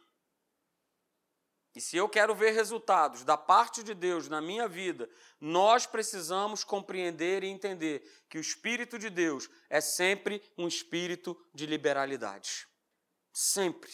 E 1.74 1.80
se 1.80 1.96
eu 1.96 2.06
quero 2.08 2.34
ver 2.34 2.50
resultados 2.50 3.24
da 3.24 3.36
parte 3.36 3.82
de 3.82 3.94
Deus 3.94 4.28
na 4.28 4.42
minha 4.42 4.68
vida, 4.68 5.08
nós 5.40 5.86
precisamos 5.86 6.62
compreender 6.62 7.42
e 7.42 7.48
entender 7.48 8.02
que 8.28 8.36
o 8.36 8.40
Espírito 8.40 8.98
de 8.98 9.08
Deus 9.08 9.48
é 9.70 9.80
sempre 9.80 10.42
um 10.58 10.68
espírito 10.68 11.34
de 11.54 11.64
liberalidade. 11.64 12.68
Sempre. 13.32 13.90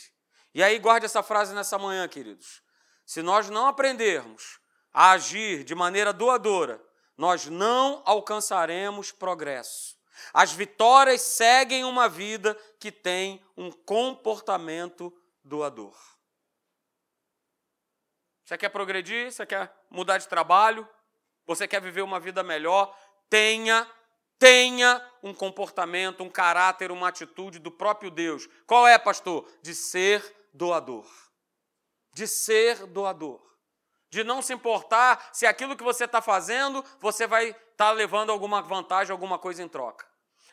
E 0.53 0.63
aí, 0.63 0.79
guarde 0.81 1.07
essa 1.07 1.23
frase 1.23 1.55
nessa 1.55 1.79
manhã, 1.79 2.09
queridos. 2.09 2.61
Se 3.07 3.23
nós 3.23 3.49
não 3.49 3.69
aprendermos 3.69 4.59
a 4.93 5.13
agir 5.13 5.63
de 5.63 5.75
maneira 5.75 6.13
doadora, 6.13 6.83
nós 7.19 7.47
não 7.47 8.01
alcançaremos 8.07 9.11
progresso. 9.11 9.99
As 10.33 10.53
vitórias 10.53 11.21
seguem 11.21 11.85
uma 11.85 12.09
vida 12.09 12.55
que 12.79 12.93
tem 12.93 13.45
um 13.57 13.73
comportamento 13.73 15.13
doador. 15.43 15.97
Você 18.45 18.57
quer 18.57 18.69
progredir? 18.69 19.33
Você 19.33 19.45
quer 19.45 19.75
mudar 19.91 20.19
de 20.19 20.29
trabalho? 20.29 20.89
Você 21.45 21.67
quer 21.67 21.83
viver 21.83 22.03
uma 22.03 22.21
vida 22.21 22.43
melhor? 22.43 22.97
Tenha, 23.29 23.87
tenha 24.39 25.05
um 25.23 25.35
comportamento, 25.35 26.23
um 26.23 26.31
caráter, 26.31 26.93
uma 26.93 27.09
atitude 27.09 27.59
do 27.59 27.71
próprio 27.71 28.11
Deus. 28.11 28.49
Qual 28.67 28.87
é, 28.87 28.97
pastor? 28.97 29.47
De 29.61 29.75
ser 29.75 30.49
doador. 30.55 31.07
De 32.13 32.27
ser 32.27 32.87
doador 32.87 33.48
de 34.11 34.25
não 34.25 34.41
se 34.41 34.53
importar 34.53 35.31
se 35.33 35.47
aquilo 35.47 35.77
que 35.77 35.85
você 35.85 36.05
está 36.05 36.21
fazendo, 36.23 36.85
você 36.99 37.27
vai 37.27 37.49
estar 37.49 37.63
tá 37.77 37.91
levando 37.91 38.31
alguma 38.31 38.63
vantagem, 38.63 39.13
alguma 39.13 39.39
coisa 39.39 39.63
em 39.63 39.69
troca. 39.69 40.07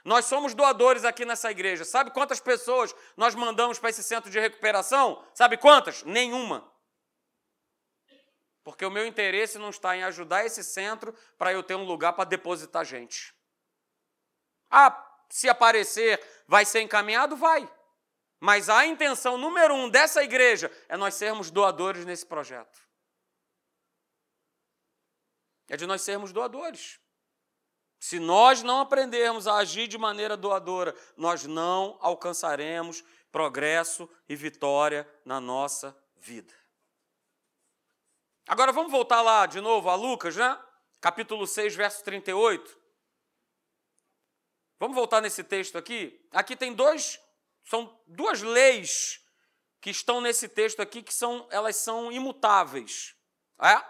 Nós 0.03 0.25
somos 0.25 0.53
doadores 0.53 1.03
aqui 1.03 1.25
nessa 1.25 1.49
igreja. 1.49 1.83
Sabe 1.83 2.11
quantas 2.11 2.39
pessoas 2.39 2.95
nós 3.17 3.33
mandamos 3.33 3.79
para 3.79 3.89
esse 3.89 4.03
centro 4.03 4.29
de 4.29 4.39
recuperação? 4.39 5.23
Sabe 5.33 5.57
quantas? 5.57 6.03
Nenhuma. 6.03 6.71
Porque 8.63 8.85
o 8.85 8.91
meu 8.91 9.05
interesse 9.05 9.57
não 9.57 9.69
está 9.69 9.95
em 9.95 10.03
ajudar 10.03 10.45
esse 10.45 10.63
centro 10.63 11.13
para 11.37 11.53
eu 11.53 11.63
ter 11.63 11.75
um 11.75 11.83
lugar 11.83 12.13
para 12.13 12.25
depositar 12.25 12.85
gente. 12.85 13.33
Ah, 14.69 15.03
se 15.29 15.49
aparecer, 15.49 16.23
vai 16.47 16.65
ser 16.65 16.81
encaminhado? 16.81 17.35
Vai. 17.35 17.67
Mas 18.39 18.69
a 18.69 18.85
intenção 18.85 19.37
número 19.37 19.73
um 19.73 19.89
dessa 19.89 20.23
igreja 20.23 20.71
é 20.87 20.95
nós 20.95 21.15
sermos 21.15 21.49
doadores 21.49 22.05
nesse 22.05 22.25
projeto 22.25 22.84
é 25.69 25.77
de 25.77 25.85
nós 25.85 26.01
sermos 26.01 26.31
doadores. 26.31 26.99
Se 27.99 28.19
nós 28.19 28.61
não 28.61 28.81
aprendermos 28.81 29.47
a 29.47 29.55
agir 29.55 29.87
de 29.87 29.97
maneira 29.97 30.37
doadora, 30.37 30.95
nós 31.17 31.45
não 31.45 31.97
alcançaremos 32.01 33.03
progresso 33.31 34.09
e 34.29 34.35
vitória 34.35 35.09
na 35.25 35.39
nossa 35.39 35.97
vida. 36.15 36.53
Agora 38.47 38.71
vamos 38.71 38.91
voltar 38.91 39.21
lá 39.21 39.45
de 39.45 39.59
novo 39.59 39.89
a 39.89 39.95
Lucas, 39.95 40.35
né? 40.35 40.59
Capítulo 41.01 41.47
6, 41.47 41.75
verso 41.75 42.03
38. 42.03 42.79
Vamos 44.79 44.95
voltar 44.95 45.21
nesse 45.21 45.43
texto 45.43 45.77
aqui. 45.77 46.23
Aqui 46.31 46.55
tem 46.55 46.73
dois, 46.73 47.19
são 47.63 47.99
duas 48.05 48.41
leis 48.41 49.19
que 49.81 49.89
estão 49.89 50.21
nesse 50.21 50.47
texto 50.47 50.81
aqui 50.81 51.01
que 51.01 51.13
são, 51.13 51.47
elas 51.49 51.75
são 51.77 52.11
imutáveis. 52.11 53.15
É? 53.61 53.81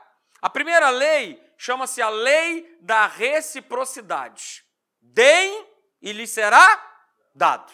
A 0.42 0.50
primeira 0.50 0.90
lei 0.90 1.42
chama-se 1.58 2.02
a 2.02 2.10
lei 2.10 2.78
da 2.82 3.08
reciprocidade. 3.08 4.64
Deem 5.02 5.68
e 6.02 6.12
lhe 6.12 6.28
será 6.28 6.82
dado. 7.34 7.72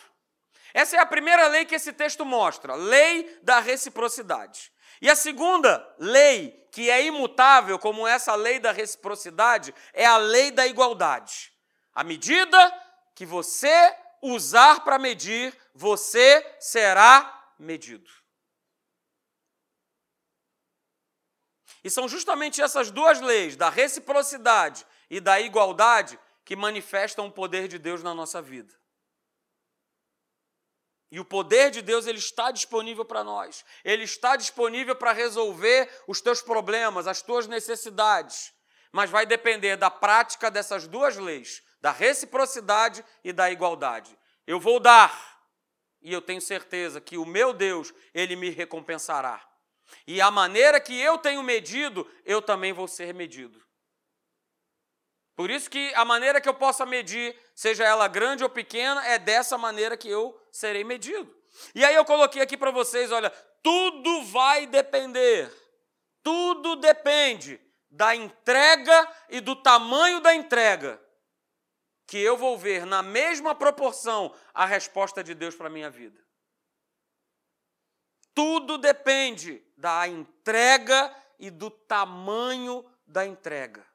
Essa 0.73 0.97
é 0.97 0.99
a 0.99 1.05
primeira 1.05 1.47
lei 1.47 1.65
que 1.65 1.75
esse 1.75 1.91
texto 1.91 2.25
mostra, 2.25 2.75
lei 2.75 3.39
da 3.43 3.59
reciprocidade. 3.59 4.71
E 5.01 5.09
a 5.09 5.15
segunda 5.15 5.85
lei, 5.97 6.67
que 6.71 6.89
é 6.89 7.03
imutável, 7.03 7.77
como 7.79 8.07
essa 8.07 8.35
lei 8.35 8.59
da 8.59 8.71
reciprocidade, 8.71 9.73
é 9.93 10.05
a 10.05 10.17
lei 10.17 10.51
da 10.51 10.67
igualdade. 10.67 11.51
A 11.93 12.03
medida 12.03 12.57
que 13.15 13.25
você 13.25 13.95
usar 14.21 14.83
para 14.83 14.99
medir, 14.99 15.57
você 15.73 16.55
será 16.59 17.53
medido. 17.57 18.20
E 21.83 21.89
são 21.89 22.07
justamente 22.07 22.61
essas 22.61 22.91
duas 22.91 23.19
leis, 23.19 23.55
da 23.55 23.69
reciprocidade 23.69 24.85
e 25.09 25.19
da 25.19 25.39
igualdade, 25.39 26.19
que 26.45 26.55
manifestam 26.55 27.27
o 27.27 27.31
poder 27.31 27.67
de 27.67 27.77
Deus 27.77 28.03
na 28.03 28.13
nossa 28.13 28.41
vida. 28.41 28.73
E 31.11 31.19
o 31.19 31.25
poder 31.25 31.71
de 31.71 31.81
Deus 31.81 32.07
ele 32.07 32.19
está 32.19 32.51
disponível 32.51 33.03
para 33.03 33.23
nós. 33.23 33.65
Ele 33.83 34.03
está 34.03 34.37
disponível 34.37 34.95
para 34.95 35.11
resolver 35.11 35.89
os 36.07 36.21
teus 36.21 36.41
problemas, 36.41 37.05
as 37.05 37.21
tuas 37.21 37.47
necessidades. 37.47 38.53
Mas 38.93 39.09
vai 39.09 39.25
depender 39.25 39.75
da 39.75 39.91
prática 39.91 40.49
dessas 40.49 40.87
duas 40.87 41.17
leis, 41.17 41.61
da 41.81 41.91
reciprocidade 41.91 43.03
e 43.23 43.33
da 43.33 43.51
igualdade. 43.51 44.17
Eu 44.47 44.59
vou 44.59 44.79
dar, 44.79 45.41
e 46.01 46.13
eu 46.13 46.21
tenho 46.21 46.41
certeza 46.41 47.01
que 47.01 47.17
o 47.17 47.25
meu 47.25 47.53
Deus, 47.53 47.93
ele 48.13 48.37
me 48.37 48.49
recompensará. 48.49 49.45
E 50.07 50.21
a 50.21 50.31
maneira 50.31 50.79
que 50.79 50.99
eu 50.99 51.17
tenho 51.17 51.43
medido, 51.43 52.09
eu 52.25 52.41
também 52.41 52.73
vou 52.73 52.87
ser 52.87 53.13
medido. 53.13 53.61
Por 55.35 55.49
isso 55.49 55.69
que 55.69 55.93
a 55.95 56.05
maneira 56.05 56.39
que 56.39 56.47
eu 56.47 56.53
possa 56.53 56.85
medir, 56.85 57.35
seja 57.55 57.83
ela 57.83 58.07
grande 58.07 58.43
ou 58.43 58.49
pequena, 58.49 59.05
é 59.07 59.17
dessa 59.17 59.57
maneira 59.57 59.97
que 59.97 60.09
eu 60.09 60.39
serei 60.51 60.83
medido. 60.83 61.33
E 61.73 61.83
aí 61.83 61.95
eu 61.95 62.05
coloquei 62.05 62.41
aqui 62.41 62.57
para 62.57 62.71
vocês, 62.71 63.11
olha, 63.11 63.29
tudo 63.63 64.23
vai 64.25 64.65
depender. 64.65 65.51
Tudo 66.23 66.75
depende 66.75 67.59
da 67.89 68.15
entrega 68.15 69.09
e 69.29 69.39
do 69.39 69.55
tamanho 69.55 70.19
da 70.19 70.33
entrega 70.33 71.01
que 72.05 72.17
eu 72.17 72.35
vou 72.35 72.57
ver 72.57 72.85
na 72.85 73.01
mesma 73.01 73.55
proporção 73.55 74.35
a 74.53 74.65
resposta 74.65 75.23
de 75.23 75.33
Deus 75.33 75.55
para 75.55 75.69
minha 75.69 75.89
vida. 75.89 76.19
Tudo 78.33 78.77
depende 78.77 79.63
da 79.75 80.07
entrega 80.07 81.13
e 81.39 81.49
do 81.49 81.69
tamanho 81.69 82.85
da 83.05 83.25
entrega. 83.25 83.85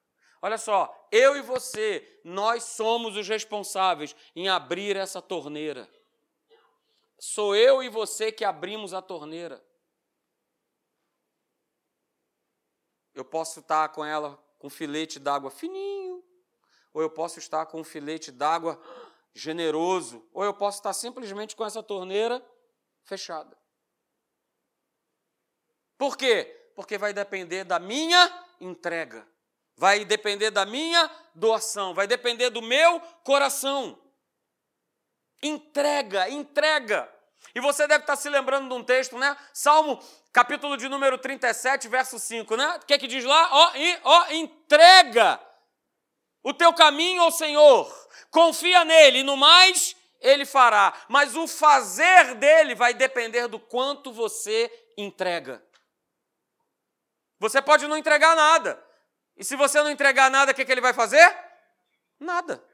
Olha 0.42 0.58
só, 0.58 1.08
eu 1.10 1.36
e 1.36 1.42
você, 1.42 2.20
nós 2.22 2.62
somos 2.64 3.16
os 3.16 3.26
responsáveis 3.26 4.14
em 4.34 4.48
abrir 4.48 4.96
essa 4.96 5.22
torneira. 5.22 5.88
Sou 7.18 7.56
eu 7.56 7.82
e 7.82 7.88
você 7.88 8.30
que 8.30 8.44
abrimos 8.44 8.92
a 8.92 9.00
torneira. 9.00 9.64
Eu 13.14 13.24
posso 13.24 13.60
estar 13.60 13.88
com 13.88 14.04
ela 14.04 14.38
com 14.58 14.68
filete 14.68 15.18
d'água 15.18 15.50
fininho, 15.50 16.22
ou 16.92 17.00
eu 17.00 17.10
posso 17.10 17.38
estar 17.38 17.66
com 17.66 17.80
um 17.80 17.84
filete 17.84 18.30
d'água 18.30 18.80
generoso, 19.34 20.26
ou 20.32 20.44
eu 20.44 20.52
posso 20.52 20.78
estar 20.78 20.92
simplesmente 20.92 21.54
com 21.54 21.64
essa 21.64 21.82
torneira 21.82 22.44
fechada. 23.04 23.56
Por 25.98 26.16
quê? 26.16 26.70
Porque 26.74 26.98
vai 26.98 27.12
depender 27.12 27.64
da 27.64 27.78
minha 27.78 28.44
entrega, 28.60 29.26
vai 29.76 30.04
depender 30.04 30.50
da 30.50 30.66
minha 30.66 31.10
doação, 31.34 31.94
vai 31.94 32.06
depender 32.06 32.50
do 32.50 32.62
meu 32.62 33.00
coração. 33.24 33.98
Entrega, 35.42 36.28
entrega. 36.28 37.12
E 37.54 37.60
você 37.60 37.86
deve 37.86 38.02
estar 38.02 38.16
se 38.16 38.28
lembrando 38.28 38.68
de 38.68 38.74
um 38.74 38.82
texto, 38.82 39.16
né? 39.18 39.36
Salmo, 39.52 40.02
capítulo 40.32 40.76
de 40.76 40.88
número 40.88 41.16
37, 41.16 41.88
verso 41.88 42.18
5, 42.18 42.56
né? 42.56 42.76
O 42.76 42.86
que 42.86 42.94
é 42.94 42.98
que 42.98 43.06
diz 43.06 43.24
lá? 43.24 43.48
Ó, 43.52 43.72
ó, 44.04 44.32
entrega 44.32 45.40
o 46.42 46.52
teu 46.52 46.72
caminho 46.72 47.22
ao 47.22 47.32
Senhor, 47.32 48.08
confia 48.30 48.84
nele, 48.84 49.22
no 49.22 49.36
mais 49.36 49.96
ele 50.20 50.44
fará. 50.44 50.92
Mas 51.08 51.34
o 51.36 51.46
fazer 51.46 52.34
dele 52.34 52.74
vai 52.74 52.94
depender 52.94 53.48
do 53.48 53.58
quanto 53.58 54.12
você 54.12 54.70
entrega. 54.96 55.64
Você 57.38 57.60
pode 57.60 57.86
não 57.86 57.96
entregar 57.96 58.34
nada. 58.34 58.82
E 59.36 59.44
se 59.44 59.56
você 59.56 59.82
não 59.82 59.90
entregar 59.90 60.30
nada, 60.30 60.52
o 60.52 60.54
que, 60.54 60.64
que 60.64 60.72
ele 60.72 60.80
vai 60.80 60.94
fazer? 60.94 61.36
Nada. 62.18 62.64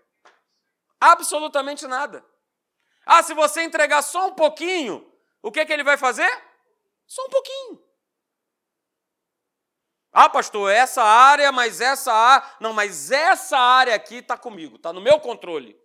Absolutamente 1.01 1.87
nada. 1.87 2.25
Ah, 3.05 3.23
se 3.23 3.35
você 3.35 3.63
entregar 3.63 4.03
só 4.03 4.29
um 4.29 4.35
pouquinho, 4.35 5.13
o 5.43 5.51
que, 5.51 5.65
que 5.67 5.73
ele 5.73 5.83
vai 5.83 5.97
fazer? 5.97 6.31
Só 7.07 7.25
um 7.27 7.29
pouquinho. 7.29 7.85
Ah, 10.13 10.29
pastor, 10.29 10.71
essa 10.71 11.03
área, 11.03 11.51
mas 11.51 11.81
essa 11.81 12.13
área. 12.13 12.49
Não, 12.61 12.73
mas 12.73 13.11
essa 13.11 13.59
área 13.59 13.95
aqui 13.95 14.17
está 14.17 14.37
comigo, 14.37 14.77
está 14.77 14.93
no 14.93 15.01
meu 15.01 15.19
controle. 15.19 15.77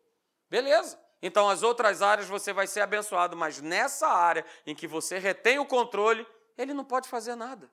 Beleza. 0.50 1.02
Então 1.20 1.50
as 1.50 1.64
outras 1.64 2.04
áreas 2.04 2.28
você 2.28 2.54
vai 2.54 2.68
ser 2.68 2.82
abençoado, 2.82 3.36
mas 3.36 3.60
nessa 3.60 4.08
área 4.08 4.46
em 4.68 4.76
que 4.76 4.86
você 4.86 5.18
retém 5.18 5.58
o 5.58 5.66
controle, 5.66 6.28
ele 6.56 6.76
não 6.76 6.86
pode 6.86 7.10
fazer 7.10 7.36
nada 7.36 7.72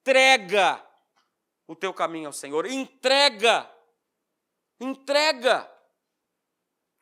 entrega 0.00 0.84
o 1.66 1.76
teu 1.76 1.92
caminho 1.92 2.28
ao 2.28 2.32
Senhor. 2.32 2.66
Entrega. 2.66 3.70
Entrega. 4.80 5.70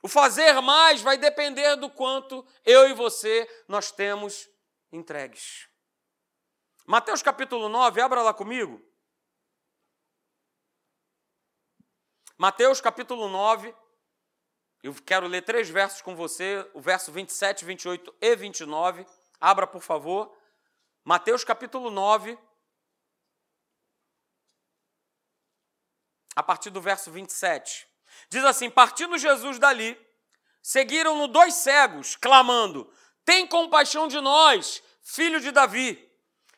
O 0.03 0.09
fazer 0.09 0.61
mais 0.61 1.01
vai 1.01 1.17
depender 1.17 1.77
do 1.77 1.91
quanto 1.91 2.47
eu 2.65 2.89
e 2.89 2.95
você 2.95 3.49
nós 3.67 3.91
temos 3.91 4.49
entregues. 4.93 5.69
Mateus 6.87 7.23
capítulo 7.23 7.69
9, 7.69 8.01
abra 8.01 8.23
lá 8.23 8.35
comigo. 8.35 8.81
Mateus 12.37 12.81
capítulo 12.81 13.29
9, 13.29 13.75
eu 14.83 14.95
quero 14.95 15.27
ler 15.27 15.43
três 15.43 15.69
versos 15.69 16.01
com 16.01 16.15
você, 16.15 16.69
o 16.73 16.81
verso 16.81 17.11
27, 17.11 17.65
28 17.65 18.15
e 18.21 18.37
29. 18.37 19.05
Abra, 19.41 19.67
por 19.67 19.83
favor. 19.83 20.33
Mateus 21.05 21.43
capítulo 21.43 21.91
9, 21.91 22.39
a 26.39 26.43
partir 26.45 26.71
do 26.71 26.81
verso 26.81 27.11
27. 27.11 27.85
Diz 28.31 28.45
assim: 28.45 28.71
Partindo 28.71 29.19
Jesus 29.19 29.59
dali, 29.59 29.99
seguiram-no 30.63 31.27
dois 31.27 31.55
cegos, 31.55 32.15
clamando: 32.15 32.89
Tem 33.25 33.45
compaixão 33.45 34.07
de 34.07 34.21
nós, 34.21 34.81
filho 35.03 35.41
de 35.41 35.51
Davi. 35.51 36.09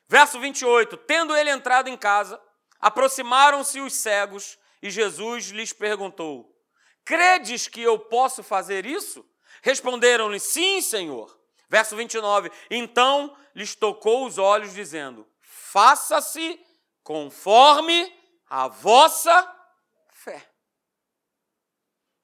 Verso 0.07 0.39
28. 0.39 0.99
Tendo 0.99 1.35
ele 1.35 1.49
entrado 1.49 1.89
em 1.89 1.97
casa, 1.97 2.39
aproximaram-se 2.79 3.81
os 3.81 3.95
cegos 3.95 4.59
e 4.83 4.91
Jesus 4.91 5.47
lhes 5.47 5.73
perguntou: 5.73 6.55
Credes 7.03 7.67
que 7.67 7.81
eu 7.81 7.99
posso 7.99 8.43
fazer 8.43 8.85
isso? 8.85 9.25
Responderam-lhe: 9.63 10.39
Sim, 10.39 10.83
Senhor. 10.83 11.41
Verso 11.71 11.97
29. 11.97 12.53
Então 12.71 13.35
lhes 13.55 13.75
tocou 13.75 14.27
os 14.27 14.37
olhos, 14.37 14.75
dizendo: 14.75 15.27
Faça-se 15.41 16.61
conforme 17.03 18.15
a 18.47 18.69
vossa. 18.69 19.57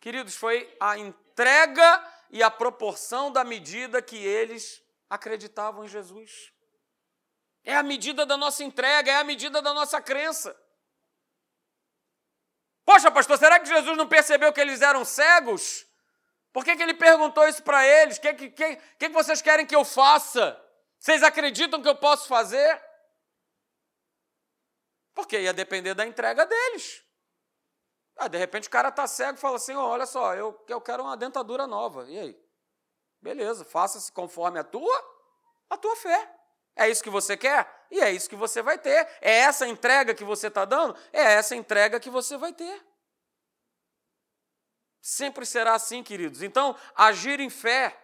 Queridos, 0.06 0.36
foi 0.36 0.72
a 0.78 0.96
entrega 0.96 2.12
e 2.30 2.40
a 2.40 2.48
proporção 2.48 3.28
da 3.32 3.42
medida 3.42 4.00
que 4.00 4.16
eles 4.16 4.80
acreditavam 5.10 5.84
em 5.84 5.88
Jesus. 5.88 6.52
É 7.64 7.74
a 7.74 7.82
medida 7.82 8.24
da 8.24 8.36
nossa 8.36 8.62
entrega, 8.62 9.10
é 9.10 9.16
a 9.16 9.24
medida 9.24 9.60
da 9.60 9.74
nossa 9.74 10.00
crença. 10.00 10.56
Poxa, 12.84 13.10
pastor, 13.10 13.36
será 13.36 13.58
que 13.58 13.66
Jesus 13.66 13.96
não 13.96 14.06
percebeu 14.06 14.52
que 14.52 14.60
eles 14.60 14.80
eram 14.80 15.04
cegos? 15.04 15.84
Por 16.52 16.64
que, 16.64 16.76
que 16.76 16.84
ele 16.84 16.94
perguntou 16.94 17.44
isso 17.48 17.64
para 17.64 17.84
eles? 17.84 18.18
O 18.18 18.20
que, 18.20 18.32
que, 18.32 18.50
que, 18.50 18.76
que 18.76 19.08
vocês 19.08 19.42
querem 19.42 19.66
que 19.66 19.74
eu 19.74 19.84
faça? 19.84 20.56
Vocês 21.00 21.20
acreditam 21.24 21.82
que 21.82 21.88
eu 21.88 21.96
posso 21.96 22.28
fazer? 22.28 22.80
Porque 25.12 25.40
ia 25.40 25.52
depender 25.52 25.94
da 25.94 26.06
entrega 26.06 26.46
deles. 26.46 27.04
Ah, 28.16 28.29
de 28.29 28.38
repente 28.38 28.68
o 28.68 28.70
cara 28.70 28.90
tá 28.90 29.07
cego 29.07 29.37
e 29.37 29.40
fala 29.40 29.57
assim: 29.57 29.74
oh, 29.74 29.85
olha 29.85 30.07
só, 30.07 30.35
eu, 30.35 30.59
eu 30.68 30.81
quero 30.81 31.02
uma 31.02 31.16
dentadura 31.16 31.66
nova. 31.66 32.05
E 32.09 32.18
aí? 32.18 32.46
Beleza, 33.20 33.64
faça-se 33.64 34.11
conforme 34.12 34.59
a 34.59 34.64
tua, 34.64 35.05
a 35.68 35.76
tua 35.76 35.96
fé. 35.96 36.33
É 36.74 36.88
isso 36.88 37.02
que 37.02 37.11
você 37.11 37.37
quer? 37.37 37.87
E 37.90 38.00
é 38.00 38.11
isso 38.12 38.29
que 38.29 38.37
você 38.37 38.61
vai 38.62 38.79
ter. 38.79 39.09
É 39.20 39.38
essa 39.38 39.66
entrega 39.66 40.14
que 40.14 40.24
você 40.24 40.48
está 40.48 40.64
dando? 40.64 40.96
É 41.12 41.22
essa 41.22 41.57
entrega 41.57 41.98
que 41.98 42.11
você 42.11 42.37
vai 42.37 42.52
ter. 42.52 42.85
Sempre 45.00 45.46
será 45.46 45.74
assim, 45.74 46.02
queridos. 46.02 46.42
Então, 46.42 46.76
agir 46.94 47.40
em 47.40 47.48
fé 47.48 47.96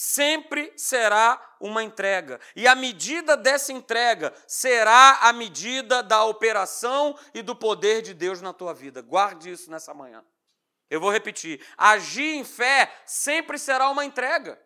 sempre 0.00 0.72
será 0.76 1.56
uma 1.58 1.82
entrega. 1.82 2.38
E 2.54 2.68
a 2.68 2.76
medida 2.76 3.36
dessa 3.36 3.72
entrega 3.72 4.32
será 4.46 5.18
a 5.22 5.32
medida 5.32 6.04
da 6.04 6.22
operação 6.22 7.18
e 7.34 7.42
do 7.42 7.56
poder 7.56 8.00
de 8.00 8.14
Deus 8.14 8.40
na 8.40 8.52
tua 8.52 8.72
vida. 8.72 9.02
Guarde 9.02 9.50
isso 9.50 9.68
nessa 9.68 9.92
manhã. 9.92 10.24
Eu 10.88 11.00
vou 11.00 11.10
repetir: 11.10 11.66
agir 11.76 12.36
em 12.36 12.44
fé 12.44 12.94
sempre 13.04 13.58
será 13.58 13.90
uma 13.90 14.04
entrega. 14.04 14.56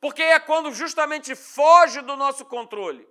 Porque 0.00 0.22
é 0.22 0.38
quando 0.38 0.72
justamente 0.72 1.34
foge 1.34 2.00
do 2.00 2.14
nosso 2.14 2.44
controle. 2.44 3.08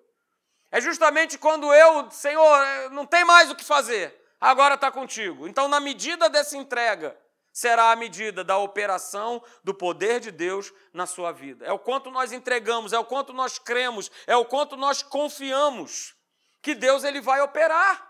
É 0.71 0.79
justamente 0.79 1.37
quando 1.37 1.73
eu, 1.73 2.09
Senhor, 2.09 2.89
não 2.91 3.05
tem 3.05 3.25
mais 3.25 3.51
o 3.51 3.55
que 3.55 3.65
fazer, 3.65 4.17
agora 4.39 4.75
está 4.75 4.89
contigo. 4.89 5.45
Então, 5.45 5.67
na 5.67 5.81
medida 5.81 6.29
dessa 6.29 6.55
entrega, 6.55 7.19
será 7.59 7.91
a 7.91 7.95
medida 7.95 8.41
da 8.41 8.57
operação 8.57 9.43
do 9.65 9.73
poder 9.73 10.21
de 10.21 10.31
Deus 10.31 10.71
na 10.93 11.05
sua 11.05 11.33
vida. 11.33 11.65
É 11.65 11.73
o 11.73 11.77
quanto 11.77 12.09
nós 12.09 12.31
entregamos, 12.31 12.93
é 12.93 12.99
o 12.99 13.03
quanto 13.03 13.33
nós 13.33 13.59
cremos, 13.59 14.09
é 14.25 14.33
o 14.33 14.45
quanto 14.45 14.77
nós 14.77 15.03
confiamos 15.03 16.15
que 16.61 16.73
Deus 16.73 17.03
ele 17.03 17.19
vai 17.19 17.41
operar. 17.41 18.09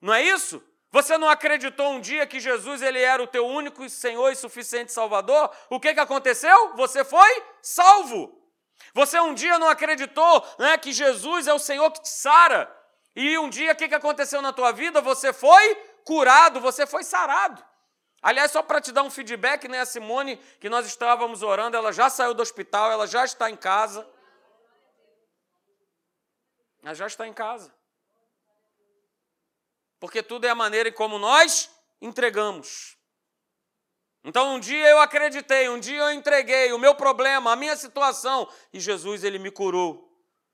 Não 0.00 0.14
é 0.14 0.22
isso? 0.22 0.64
Você 0.90 1.18
não 1.18 1.28
acreditou 1.28 1.90
um 1.90 2.00
dia 2.00 2.26
que 2.26 2.40
Jesus 2.40 2.80
ele 2.80 2.98
era 2.98 3.22
o 3.22 3.26
teu 3.26 3.46
único 3.46 3.86
Senhor 3.90 4.30
e 4.30 4.36
suficiente 4.36 4.90
Salvador? 4.90 5.54
O 5.68 5.78
que, 5.78 5.92
que 5.92 6.00
aconteceu? 6.00 6.74
Você 6.76 7.04
foi 7.04 7.44
salvo. 7.60 8.42
Você 8.94 9.20
um 9.20 9.34
dia 9.34 9.58
não 9.58 9.68
acreditou 9.68 10.46
né, 10.58 10.78
que 10.78 10.92
Jesus 10.92 11.46
é 11.46 11.52
o 11.52 11.58
Senhor 11.58 11.90
que 11.90 12.00
te 12.00 12.08
sara. 12.08 12.74
E 13.14 13.36
um 13.36 13.50
dia 13.50 13.72
o 13.72 13.76
que, 13.76 13.86
que 13.86 13.94
aconteceu 13.94 14.40
na 14.40 14.50
tua 14.50 14.72
vida? 14.72 15.02
Você 15.02 15.30
foi 15.30 15.74
curado, 16.06 16.58
você 16.58 16.86
foi 16.86 17.04
sarado. 17.04 17.67
Aliás, 18.20 18.50
só 18.50 18.62
para 18.62 18.80
te 18.80 18.90
dar 18.90 19.02
um 19.02 19.10
feedback, 19.10 19.68
né, 19.68 19.80
a 19.80 19.86
Simone, 19.86 20.36
que 20.60 20.68
nós 20.68 20.86
estávamos 20.86 21.42
orando, 21.42 21.76
ela 21.76 21.92
já 21.92 22.10
saiu 22.10 22.34
do 22.34 22.42
hospital, 22.42 22.90
ela 22.90 23.06
já 23.06 23.24
está 23.24 23.48
em 23.48 23.56
casa. 23.56 24.08
Ela 26.82 26.94
já 26.94 27.06
está 27.06 27.26
em 27.26 27.32
casa. 27.32 27.72
Porque 30.00 30.22
tudo 30.22 30.46
é 30.46 30.50
a 30.50 30.54
maneira 30.54 30.90
como 30.92 31.18
nós 31.18 31.70
entregamos. 32.00 32.96
Então 34.24 34.54
um 34.54 34.60
dia 34.60 34.88
eu 34.88 35.00
acreditei, 35.00 35.68
um 35.68 35.78
dia 35.78 35.98
eu 35.98 36.12
entreguei 36.12 36.72
o 36.72 36.78
meu 36.78 36.94
problema, 36.94 37.52
a 37.52 37.56
minha 37.56 37.76
situação, 37.76 38.50
e 38.72 38.80
Jesus 38.80 39.24
ele 39.24 39.38
me 39.38 39.50
curou. 39.50 40.08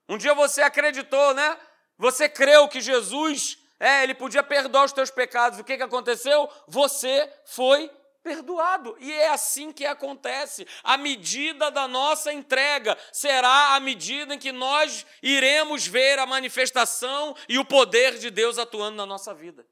Um 0.09 0.19
dia 0.19 0.35
você 0.35 0.63
acreditou, 0.63 1.35
né? 1.35 1.59
Você 1.97 2.29
creu 2.29 2.69
que 2.69 2.81
Jesus 2.81 3.59
é, 3.79 4.03
ele 4.03 4.15
podia 4.15 4.43
perdoar 4.43 4.85
os 4.85 4.93
teus 4.93 5.11
pecados. 5.11 5.59
O 5.59 5.65
que, 5.65 5.77
que 5.77 5.83
aconteceu? 5.83 6.49
Você 6.69 7.31
foi 7.45 7.91
perdoado. 8.25 8.97
E 8.99 9.13
é 9.13 9.29
assim 9.29 9.71
que 9.71 9.85
acontece. 9.85 10.67
A 10.83 10.97
medida 10.97 11.71
da 11.71 11.87
nossa 11.87 12.33
entrega 12.33 12.97
será 13.13 13.75
a 13.75 13.81
medida 13.81 14.35
em 14.35 14.39
que 14.39 14.51
nós 14.51 15.07
iremos 15.23 15.87
ver 15.87 16.19
a 16.19 16.27
manifestação 16.27 17.37
e 17.49 17.59
o 17.59 17.65
poder 17.65 18.19
de 18.19 18.31
Deus 18.31 18.59
atuando 18.59 18.97
na 18.97 19.05
nossa 19.05 19.35
vida. 19.35 19.67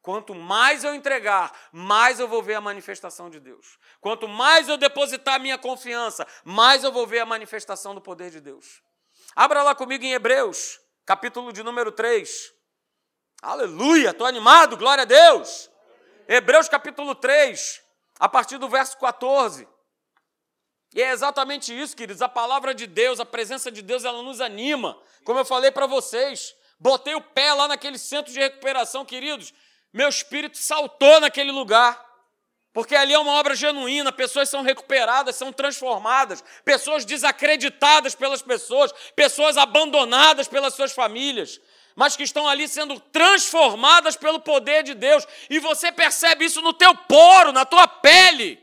Quanto 0.00 0.34
mais 0.34 0.82
eu 0.82 0.94
entregar, 0.94 1.52
mais 1.70 2.18
eu 2.18 2.26
vou 2.26 2.42
ver 2.42 2.54
a 2.54 2.60
manifestação 2.60 3.28
de 3.28 3.38
Deus. 3.38 3.78
Quanto 4.00 4.26
mais 4.26 4.66
eu 4.66 4.78
depositar 4.78 5.38
minha 5.38 5.58
confiança, 5.58 6.26
mais 6.42 6.82
eu 6.82 6.90
vou 6.90 7.06
ver 7.06 7.20
a 7.20 7.26
manifestação 7.26 7.94
do 7.94 8.00
poder 8.00 8.30
de 8.30 8.40
Deus. 8.40 8.82
Abra 9.36 9.62
lá 9.62 9.74
comigo 9.74 10.02
em 10.02 10.12
Hebreus, 10.12 10.80
capítulo 11.04 11.52
de 11.52 11.62
número 11.62 11.92
3. 11.92 12.59
Aleluia, 13.42 14.10
estou 14.10 14.26
animado, 14.26 14.76
glória 14.76 15.02
a 15.02 15.06
Deus. 15.06 15.70
Hebreus 16.28 16.68
capítulo 16.68 17.14
3, 17.14 17.80
a 18.18 18.28
partir 18.28 18.58
do 18.58 18.68
verso 18.68 18.98
14. 18.98 19.66
E 20.94 21.00
é 21.00 21.10
exatamente 21.10 21.72
isso, 21.72 21.96
queridos. 21.96 22.20
A 22.20 22.28
palavra 22.28 22.74
de 22.74 22.86
Deus, 22.86 23.18
a 23.18 23.24
presença 23.24 23.70
de 23.70 23.80
Deus, 23.80 24.04
ela 24.04 24.22
nos 24.22 24.42
anima. 24.42 25.00
Como 25.24 25.38
eu 25.38 25.44
falei 25.46 25.70
para 25.70 25.86
vocês, 25.86 26.54
botei 26.78 27.14
o 27.14 27.22
pé 27.22 27.54
lá 27.54 27.66
naquele 27.66 27.96
centro 27.96 28.30
de 28.30 28.38
recuperação, 28.38 29.06
queridos. 29.06 29.54
Meu 29.90 30.10
espírito 30.10 30.58
saltou 30.58 31.18
naquele 31.20 31.50
lugar. 31.50 32.10
Porque 32.72 32.94
ali 32.94 33.12
é 33.12 33.18
uma 33.18 33.32
obra 33.32 33.54
genuína, 33.54 34.12
pessoas 34.12 34.48
são 34.48 34.62
recuperadas, 34.62 35.34
são 35.34 35.52
transformadas, 35.52 36.44
pessoas 36.64 37.04
desacreditadas 37.04 38.14
pelas 38.14 38.42
pessoas, 38.42 38.92
pessoas 39.16 39.56
abandonadas 39.56 40.46
pelas 40.46 40.74
suas 40.74 40.92
famílias, 40.92 41.60
mas 41.94 42.16
que 42.16 42.22
estão 42.22 42.48
ali 42.48 42.68
sendo 42.68 42.98
transformadas 42.98 44.16
pelo 44.16 44.40
poder 44.40 44.82
de 44.82 44.94
Deus, 44.94 45.26
e 45.48 45.58
você 45.58 45.92
percebe 45.92 46.44
isso 46.44 46.60
no 46.60 46.72
teu 46.72 46.94
poro, 46.94 47.52
na 47.52 47.64
tua 47.64 47.86
pele. 47.86 48.58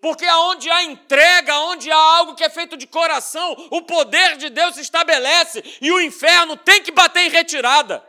Porque 0.00 0.24
aonde 0.24 0.70
há 0.70 0.84
entrega, 0.84 1.52
aonde 1.52 1.90
há 1.90 1.96
algo 1.96 2.34
que 2.34 2.44
é 2.44 2.48
feito 2.48 2.76
de 2.76 2.86
coração, 2.86 3.68
o 3.70 3.82
poder 3.82 4.36
de 4.36 4.48
Deus 4.48 4.76
se 4.76 4.82
estabelece 4.82 5.62
e 5.80 5.90
o 5.90 6.00
inferno 6.00 6.56
tem 6.56 6.82
que 6.82 6.92
bater 6.92 7.22
em 7.22 7.30
retirada. 7.30 8.04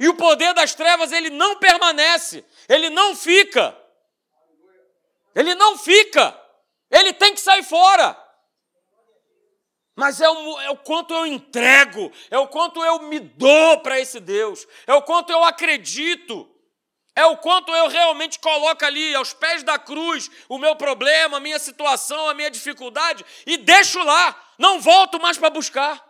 E 0.00 0.08
o 0.08 0.14
poder 0.14 0.52
das 0.52 0.74
trevas, 0.74 1.12
ele 1.12 1.30
não 1.30 1.56
permanece, 1.58 2.44
ele 2.68 2.90
não 2.90 3.14
fica. 3.14 3.76
Ele 5.34 5.54
não 5.54 5.78
fica. 5.78 6.38
Ele 6.90 7.12
tem 7.12 7.34
que 7.34 7.40
sair 7.40 7.62
fora 7.62 8.25
mas 9.96 10.20
é 10.20 10.28
o, 10.28 10.60
é 10.60 10.70
o, 10.70 10.76
quanto 10.76 11.14
eu 11.14 11.26
entrego, 11.26 12.12
é 12.30 12.38
o 12.38 12.46
quanto 12.46 12.84
eu 12.84 13.00
me 13.04 13.18
dou 13.18 13.80
para 13.80 13.98
esse 13.98 14.20
Deus, 14.20 14.68
é 14.86 14.92
o 14.92 15.00
quanto 15.00 15.32
eu 15.32 15.42
acredito, 15.42 16.46
é 17.14 17.24
o 17.24 17.38
quanto 17.38 17.74
eu 17.74 17.88
realmente 17.88 18.38
coloco 18.38 18.84
ali 18.84 19.14
aos 19.14 19.32
pés 19.32 19.62
da 19.62 19.78
cruz 19.78 20.30
o 20.50 20.58
meu 20.58 20.76
problema, 20.76 21.38
a 21.38 21.40
minha 21.40 21.58
situação, 21.58 22.28
a 22.28 22.34
minha 22.34 22.50
dificuldade 22.50 23.24
e 23.46 23.56
deixo 23.56 23.98
lá, 24.02 24.38
não 24.58 24.78
volto 24.78 25.18
mais 25.18 25.38
para 25.38 25.48
buscar. 25.48 26.04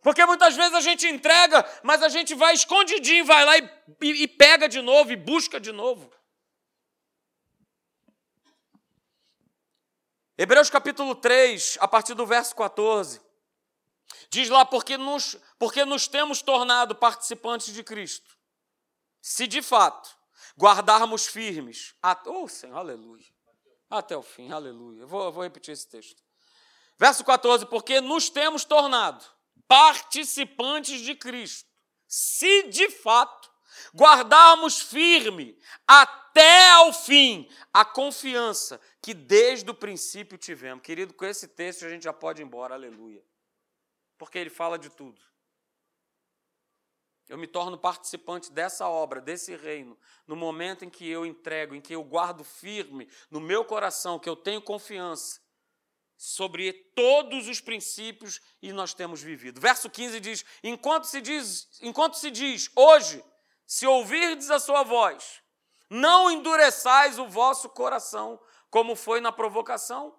Porque 0.00 0.24
muitas 0.24 0.54
vezes 0.54 0.74
a 0.74 0.80
gente 0.80 1.06
entrega, 1.06 1.68
mas 1.82 2.00
a 2.00 2.08
gente 2.08 2.32
vai 2.34 2.54
escondidinho, 2.54 3.24
vai 3.24 3.44
lá 3.44 3.58
e, 3.58 3.70
e, 4.02 4.22
e 4.22 4.28
pega 4.28 4.68
de 4.68 4.80
novo 4.80 5.10
e 5.10 5.16
busca 5.16 5.58
de 5.58 5.72
novo. 5.72 6.12
Hebreus 10.36 10.70
capítulo 10.70 11.14
3, 11.14 11.76
a 11.78 11.86
partir 11.86 12.14
do 12.14 12.24
verso 12.24 12.56
14, 12.56 13.20
diz 14.30 14.48
lá: 14.48 14.64
porque 14.64 14.96
nos, 14.96 15.36
porque 15.58 15.84
nos 15.84 16.08
temos 16.08 16.40
tornado 16.40 16.94
participantes 16.94 17.74
de 17.74 17.84
Cristo, 17.84 18.34
se 19.20 19.46
de 19.46 19.60
fato 19.60 20.10
guardarmos 20.58 21.26
firmes, 21.26 21.94
oh 22.26 22.48
Senhor, 22.48 22.78
aleluia, 22.78 23.26
até 23.90 24.16
o 24.16 24.22
fim, 24.22 24.50
aleluia. 24.50 25.02
Eu 25.02 25.06
vou, 25.06 25.30
vou 25.30 25.42
repetir 25.42 25.72
esse 25.72 25.86
texto. 25.86 26.22
Verso 26.98 27.22
14: 27.24 27.66
porque 27.66 28.00
nos 28.00 28.30
temos 28.30 28.64
tornado 28.64 29.22
participantes 29.68 31.02
de 31.02 31.14
Cristo, 31.14 31.68
se 32.08 32.64
de 32.68 32.88
fato 32.88 33.51
guardarmos 33.94 34.80
firme 34.80 35.58
até 35.86 36.70
ao 36.70 36.92
fim 36.92 37.48
a 37.72 37.84
confiança 37.84 38.80
que 39.00 39.14
desde 39.14 39.70
o 39.70 39.74
princípio 39.74 40.38
tivemos. 40.38 40.82
Querido, 40.82 41.14
com 41.14 41.24
esse 41.24 41.48
texto 41.48 41.84
a 41.84 41.88
gente 41.88 42.04
já 42.04 42.12
pode 42.12 42.42
ir 42.42 42.44
embora, 42.44 42.74
aleluia. 42.74 43.24
Porque 44.18 44.38
ele 44.38 44.50
fala 44.50 44.78
de 44.78 44.90
tudo. 44.90 45.20
Eu 47.28 47.38
me 47.38 47.46
torno 47.46 47.78
participante 47.78 48.52
dessa 48.52 48.86
obra, 48.88 49.20
desse 49.20 49.56
reino, 49.56 49.98
no 50.26 50.36
momento 50.36 50.84
em 50.84 50.90
que 50.90 51.08
eu 51.08 51.24
entrego, 51.24 51.74
em 51.74 51.80
que 51.80 51.94
eu 51.94 52.04
guardo 52.04 52.44
firme 52.44 53.08
no 53.30 53.40
meu 53.40 53.64
coração, 53.64 54.18
que 54.18 54.28
eu 54.28 54.36
tenho 54.36 54.60
confiança 54.60 55.40
sobre 56.22 56.72
todos 56.94 57.48
os 57.48 57.60
princípios 57.60 58.40
e 58.60 58.72
nós 58.72 58.94
temos 58.94 59.20
vivido. 59.20 59.60
Verso 59.60 59.90
15 59.90 60.20
diz: 60.20 60.44
Enquanto 60.62 61.04
se 61.04 61.20
diz, 61.20 61.68
enquanto 61.80 62.14
se 62.14 62.30
diz 62.30 62.70
hoje, 62.76 63.24
se 63.72 63.86
ouvirdes 63.86 64.50
a 64.50 64.60
sua 64.60 64.82
voz, 64.82 65.40
não 65.88 66.30
endureçais 66.30 67.18
o 67.18 67.26
vosso 67.26 67.70
coração, 67.70 68.38
como 68.68 68.94
foi 68.94 69.18
na 69.18 69.32
provocação. 69.32 70.14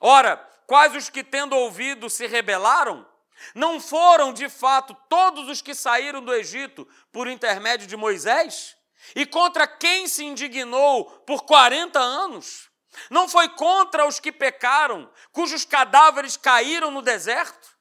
Ora, 0.00 0.36
quais 0.64 0.94
os 0.94 1.10
que, 1.10 1.24
tendo 1.24 1.56
ouvido, 1.56 2.08
se 2.08 2.24
rebelaram? 2.24 3.04
Não 3.52 3.80
foram, 3.80 4.32
de 4.32 4.48
fato, 4.48 4.96
todos 5.08 5.48
os 5.48 5.60
que 5.60 5.74
saíram 5.74 6.22
do 6.22 6.32
Egito 6.32 6.86
por 7.10 7.26
intermédio 7.26 7.84
de 7.84 7.96
Moisés? 7.96 8.76
E 9.16 9.26
contra 9.26 9.66
quem 9.66 10.06
se 10.06 10.24
indignou 10.24 11.04
por 11.26 11.42
40 11.42 11.98
anos? 11.98 12.70
Não 13.10 13.28
foi 13.28 13.48
contra 13.48 14.06
os 14.06 14.20
que 14.20 14.30
pecaram, 14.30 15.10
cujos 15.32 15.64
cadáveres 15.64 16.36
caíram 16.36 16.92
no 16.92 17.02
deserto? 17.02 17.76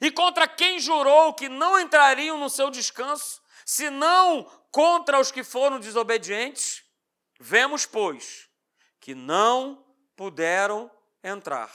E 0.00 0.08
contra 0.08 0.46
quem 0.46 0.78
jurou 0.78 1.34
que 1.34 1.48
não 1.48 1.80
entrariam 1.80 2.38
no 2.38 2.48
seu 2.48 2.70
descanso? 2.70 3.42
Senão 3.68 4.44
contra 4.72 5.20
os 5.20 5.30
que 5.30 5.44
foram 5.44 5.78
desobedientes? 5.78 6.82
Vemos, 7.38 7.84
pois, 7.84 8.48
que 8.98 9.14
não 9.14 9.84
puderam 10.16 10.90
entrar 11.22 11.70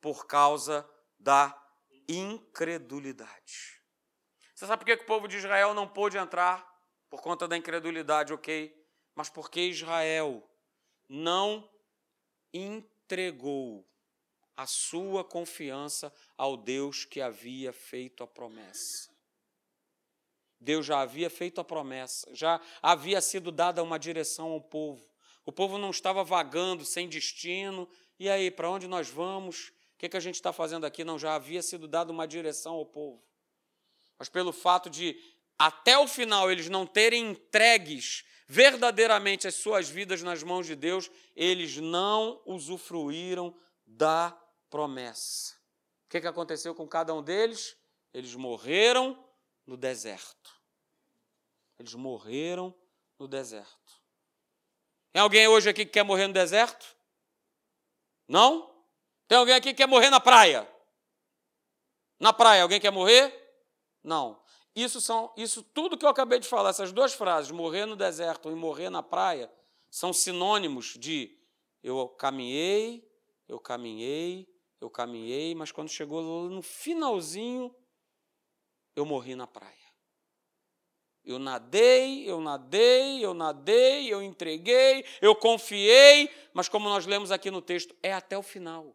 por 0.00 0.28
causa 0.28 0.88
da 1.18 1.60
incredulidade. 2.08 3.82
Você 4.54 4.64
sabe 4.64 4.84
por 4.84 4.96
que 4.96 5.02
o 5.02 5.06
povo 5.06 5.26
de 5.26 5.38
Israel 5.38 5.74
não 5.74 5.88
pôde 5.88 6.16
entrar? 6.16 6.64
Por 7.10 7.20
conta 7.20 7.48
da 7.48 7.56
incredulidade, 7.56 8.32
ok. 8.32 8.72
Mas 9.12 9.28
porque 9.28 9.60
Israel 9.60 10.48
não 11.08 11.68
entregou 12.52 13.84
a 14.56 14.68
sua 14.68 15.24
confiança 15.24 16.14
ao 16.38 16.56
Deus 16.56 17.04
que 17.04 17.20
havia 17.20 17.72
feito 17.72 18.22
a 18.22 18.26
promessa. 18.26 19.13
Deus 20.64 20.86
já 20.86 21.00
havia 21.00 21.28
feito 21.28 21.60
a 21.60 21.64
promessa, 21.64 22.26
já 22.32 22.60
havia 22.82 23.20
sido 23.20 23.52
dada 23.52 23.82
uma 23.82 23.98
direção 23.98 24.50
ao 24.52 24.60
povo. 24.60 25.06
O 25.44 25.52
povo 25.52 25.76
não 25.76 25.90
estava 25.90 26.24
vagando 26.24 26.84
sem 26.84 27.08
destino. 27.08 27.88
E 28.18 28.30
aí, 28.30 28.50
para 28.50 28.70
onde 28.70 28.88
nós 28.88 29.10
vamos? 29.10 29.68
O 29.68 29.98
que, 29.98 30.08
que 30.08 30.16
a 30.16 30.20
gente 30.20 30.36
está 30.36 30.52
fazendo 30.52 30.86
aqui? 30.86 31.04
Não, 31.04 31.18
já 31.18 31.34
havia 31.34 31.62
sido 31.62 31.86
dada 31.86 32.10
uma 32.10 32.26
direção 32.26 32.74
ao 32.74 32.86
povo. 32.86 33.22
Mas 34.18 34.28
pelo 34.28 34.52
fato 34.52 34.88
de, 34.88 35.16
até 35.58 35.98
o 35.98 36.08
final, 36.08 36.50
eles 36.50 36.68
não 36.68 36.86
terem 36.86 37.30
entregues 37.30 38.24
verdadeiramente 38.46 39.46
as 39.46 39.54
suas 39.54 39.88
vidas 39.88 40.22
nas 40.22 40.42
mãos 40.42 40.66
de 40.66 40.76
Deus, 40.76 41.10
eles 41.34 41.76
não 41.76 42.40
usufruíram 42.44 43.54
da 43.86 44.38
promessa. 44.70 45.54
O 46.06 46.10
que, 46.10 46.20
que 46.20 46.26
aconteceu 46.26 46.74
com 46.74 46.86
cada 46.86 47.14
um 47.14 47.22
deles? 47.22 47.76
Eles 48.12 48.34
morreram 48.34 49.18
no 49.66 49.76
deserto. 49.76 50.53
Eles 51.78 51.94
morreram 51.94 52.74
no 53.18 53.26
deserto. 53.26 54.02
Tem 55.12 55.22
alguém 55.22 55.46
hoje 55.46 55.68
aqui 55.68 55.84
que 55.84 55.92
quer 55.92 56.02
morrer 56.02 56.26
no 56.26 56.34
deserto? 56.34 56.96
Não? 58.26 58.74
Tem 59.28 59.38
alguém 59.38 59.54
aqui 59.54 59.68
que 59.68 59.74
quer 59.74 59.86
morrer 59.86 60.10
na 60.10 60.20
praia? 60.20 60.68
Na 62.18 62.32
praia, 62.32 62.62
alguém 62.62 62.80
quer 62.80 62.90
morrer? 62.90 63.32
Não. 64.02 64.42
Isso 64.74 65.00
são, 65.00 65.32
isso 65.36 65.62
tudo 65.62 65.96
que 65.96 66.04
eu 66.04 66.08
acabei 66.08 66.40
de 66.40 66.48
falar, 66.48 66.70
essas 66.70 66.92
duas 66.92 67.14
frases, 67.14 67.50
morrer 67.50 67.86
no 67.86 67.94
deserto 67.94 68.50
e 68.50 68.54
morrer 68.54 68.90
na 68.90 69.02
praia, 69.02 69.50
são 69.88 70.12
sinônimos 70.12 70.96
de 70.98 71.38
eu 71.82 72.08
caminhei, 72.08 73.08
eu 73.46 73.60
caminhei, 73.60 74.52
eu 74.80 74.90
caminhei, 74.90 75.54
mas 75.54 75.70
quando 75.70 75.88
chegou 75.88 76.48
no 76.50 76.62
finalzinho, 76.62 77.74
eu 78.96 79.06
morri 79.06 79.34
na 79.36 79.46
praia. 79.46 79.83
Eu 81.24 81.38
nadei, 81.38 82.28
eu 82.28 82.40
nadei, 82.40 83.24
eu 83.24 83.32
nadei, 83.32 84.12
eu 84.12 84.22
entreguei, 84.22 85.04
eu 85.22 85.34
confiei, 85.34 86.30
mas 86.52 86.68
como 86.68 86.88
nós 86.88 87.06
lemos 87.06 87.30
aqui 87.30 87.50
no 87.50 87.62
texto, 87.62 87.96
é 88.02 88.12
até 88.12 88.36
o 88.36 88.42
final. 88.42 88.94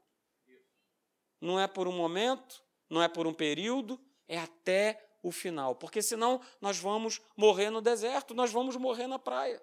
Não 1.41 1.59
é 1.59 1.67
por 1.67 1.88
um 1.88 1.91
momento, 1.91 2.63
não 2.89 3.01
é 3.01 3.07
por 3.07 3.25
um 3.25 3.34
período, 3.34 3.99
é 4.27 4.38
até 4.38 5.09
o 5.23 5.32
final. 5.32 5.75
Porque 5.75 6.01
senão 6.01 6.41
nós 6.61 6.77
vamos 6.77 7.19
morrer 7.36 7.69
no 7.69 7.82
deserto, 7.82 8.34
nós 8.34 8.51
vamos 8.51 8.75
morrer 8.75 9.07
na 9.07 9.17
praia. 9.17 9.61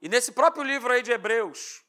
E 0.00 0.08
nesse 0.08 0.32
próprio 0.32 0.62
livro 0.62 0.92
aí 0.92 1.02
de 1.02 1.10
Hebreus, 1.10 1.84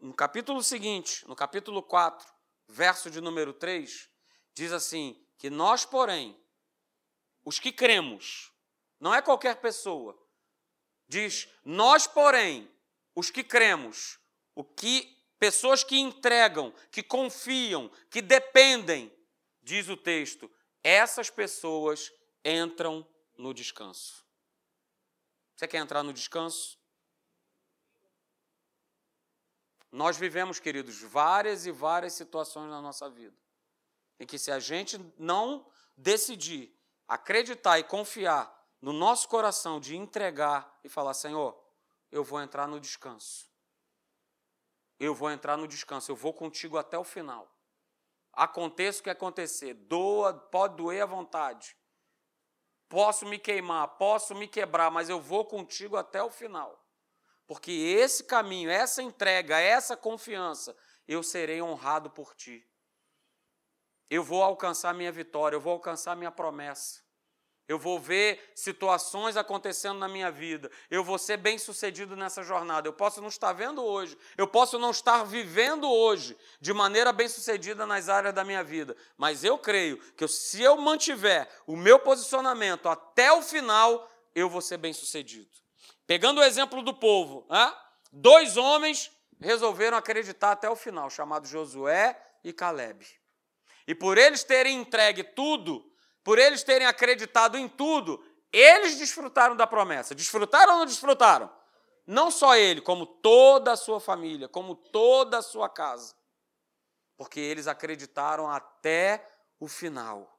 no 0.00 0.14
capítulo 0.14 0.62
seguinte, 0.62 1.26
no 1.26 1.34
capítulo 1.34 1.82
4, 1.82 2.32
verso 2.68 3.10
de 3.10 3.20
número 3.20 3.52
3, 3.52 4.08
diz 4.54 4.72
assim: 4.72 5.20
que 5.38 5.48
nós, 5.48 5.84
porém, 5.84 6.38
os 7.44 7.58
que 7.58 7.72
cremos, 7.72 8.52
não 9.00 9.14
é 9.14 9.22
qualquer 9.22 9.56
pessoa, 9.56 10.18
diz: 11.06 11.48
nós, 11.64 12.06
porém, 12.06 12.70
os 13.14 13.30
que 13.30 13.42
cremos, 13.42 14.18
o 14.54 14.64
que 14.64 15.16
pessoas 15.38 15.84
que 15.84 15.98
entregam, 15.98 16.72
que 16.90 17.02
confiam, 17.02 17.90
que 18.10 18.20
dependem, 18.20 19.12
diz 19.62 19.88
o 19.88 19.96
texto, 19.96 20.50
essas 20.82 21.30
pessoas 21.30 22.12
entram 22.44 23.06
no 23.36 23.54
descanso. 23.54 24.24
Você 25.54 25.66
quer 25.66 25.78
entrar 25.78 26.02
no 26.02 26.12
descanso? 26.12 26.78
Nós 29.90 30.16
vivemos, 30.16 30.60
queridos, 30.60 31.00
várias 31.00 31.66
e 31.66 31.72
várias 31.72 32.12
situações 32.12 32.70
na 32.70 32.80
nossa 32.80 33.08
vida 33.08 33.36
em 34.20 34.26
que, 34.26 34.38
se 34.38 34.50
a 34.50 34.58
gente 34.58 34.98
não 35.18 35.66
decidir 35.96 36.76
acreditar 37.08 37.78
e 37.78 37.84
confiar 37.84 38.54
no 38.80 38.92
nosso 38.92 39.28
coração, 39.28 39.80
de 39.80 39.96
entregar 39.96 40.78
e 40.84 40.88
falar: 40.88 41.14
Senhor, 41.14 41.58
eu 42.12 42.22
vou 42.22 42.40
entrar 42.40 42.68
no 42.68 42.78
descanso. 42.78 43.48
Eu 45.00 45.14
vou 45.14 45.30
entrar 45.30 45.56
no 45.56 45.66
descanso, 45.66 46.10
eu 46.10 46.16
vou 46.16 46.34
contigo 46.34 46.76
até 46.76 46.98
o 46.98 47.04
final. 47.04 47.50
Aconteça 48.32 49.00
o 49.00 49.02
que 49.02 49.10
acontecer, 49.10 49.74
doa, 49.74 50.34
pode 50.34 50.76
doer 50.76 51.02
à 51.02 51.06
vontade. 51.06 51.76
Posso 52.88 53.26
me 53.26 53.38
queimar, 53.38 53.96
posso 53.96 54.34
me 54.34 54.48
quebrar, 54.48 54.90
mas 54.90 55.08
eu 55.08 55.20
vou 55.20 55.44
contigo 55.44 55.96
até 55.96 56.22
o 56.22 56.30
final. 56.30 56.84
Porque 57.46 57.70
esse 57.70 58.24
caminho, 58.24 58.70
essa 58.70 59.02
entrega, 59.02 59.58
essa 59.58 59.96
confiança, 59.96 60.76
eu 61.06 61.22
serei 61.22 61.62
honrado 61.62 62.10
por 62.10 62.34
ti. 62.34 62.67
Eu 64.10 64.22
vou 64.22 64.42
alcançar 64.42 64.94
minha 64.94 65.12
vitória, 65.12 65.56
eu 65.56 65.60
vou 65.60 65.74
alcançar 65.74 66.16
minha 66.16 66.30
promessa. 66.30 67.06
Eu 67.68 67.78
vou 67.78 68.00
ver 68.00 68.50
situações 68.54 69.36
acontecendo 69.36 69.98
na 69.98 70.08
minha 70.08 70.30
vida. 70.30 70.70
Eu 70.90 71.04
vou 71.04 71.18
ser 71.18 71.36
bem 71.36 71.58
sucedido 71.58 72.16
nessa 72.16 72.42
jornada. 72.42 72.88
Eu 72.88 72.94
posso 72.94 73.20
não 73.20 73.28
estar 73.28 73.52
vendo 73.52 73.84
hoje. 73.84 74.16
Eu 74.38 74.48
posso 74.48 74.78
não 74.78 74.90
estar 74.90 75.22
vivendo 75.24 75.86
hoje 75.86 76.34
de 76.58 76.72
maneira 76.72 77.12
bem 77.12 77.28
sucedida 77.28 77.84
nas 77.84 78.08
áreas 78.08 78.34
da 78.34 78.42
minha 78.42 78.64
vida. 78.64 78.96
Mas 79.18 79.44
eu 79.44 79.58
creio 79.58 79.98
que 80.14 80.26
se 80.26 80.62
eu 80.62 80.78
mantiver 80.78 81.46
o 81.66 81.76
meu 81.76 81.98
posicionamento 81.98 82.88
até 82.88 83.30
o 83.30 83.42
final, 83.42 84.10
eu 84.34 84.48
vou 84.48 84.62
ser 84.62 84.78
bem 84.78 84.94
sucedido. 84.94 85.50
Pegando 86.06 86.40
o 86.40 86.44
exemplo 86.44 86.80
do 86.80 86.94
povo, 86.94 87.46
dois 88.10 88.56
homens 88.56 89.10
resolveram 89.38 89.98
acreditar 89.98 90.52
até 90.52 90.70
o 90.70 90.76
final, 90.76 91.10
chamados 91.10 91.50
Josué 91.50 92.18
e 92.42 92.50
Caleb. 92.50 93.17
E 93.88 93.94
por 93.94 94.18
eles 94.18 94.44
terem 94.44 94.78
entregue 94.78 95.24
tudo, 95.24 95.90
por 96.22 96.38
eles 96.38 96.62
terem 96.62 96.86
acreditado 96.86 97.56
em 97.56 97.66
tudo, 97.66 98.22
eles 98.52 98.98
desfrutaram 98.98 99.56
da 99.56 99.66
promessa. 99.66 100.14
Desfrutaram 100.14 100.74
ou 100.74 100.78
não 100.80 100.86
desfrutaram? 100.86 101.50
Não 102.06 102.30
só 102.30 102.54
ele, 102.54 102.82
como 102.82 103.06
toda 103.06 103.72
a 103.72 103.76
sua 103.76 103.98
família, 103.98 104.46
como 104.46 104.74
toda 104.74 105.38
a 105.38 105.42
sua 105.42 105.70
casa. 105.70 106.14
Porque 107.16 107.40
eles 107.40 107.66
acreditaram 107.66 108.50
até 108.50 109.26
o 109.58 109.66
final 109.66 110.37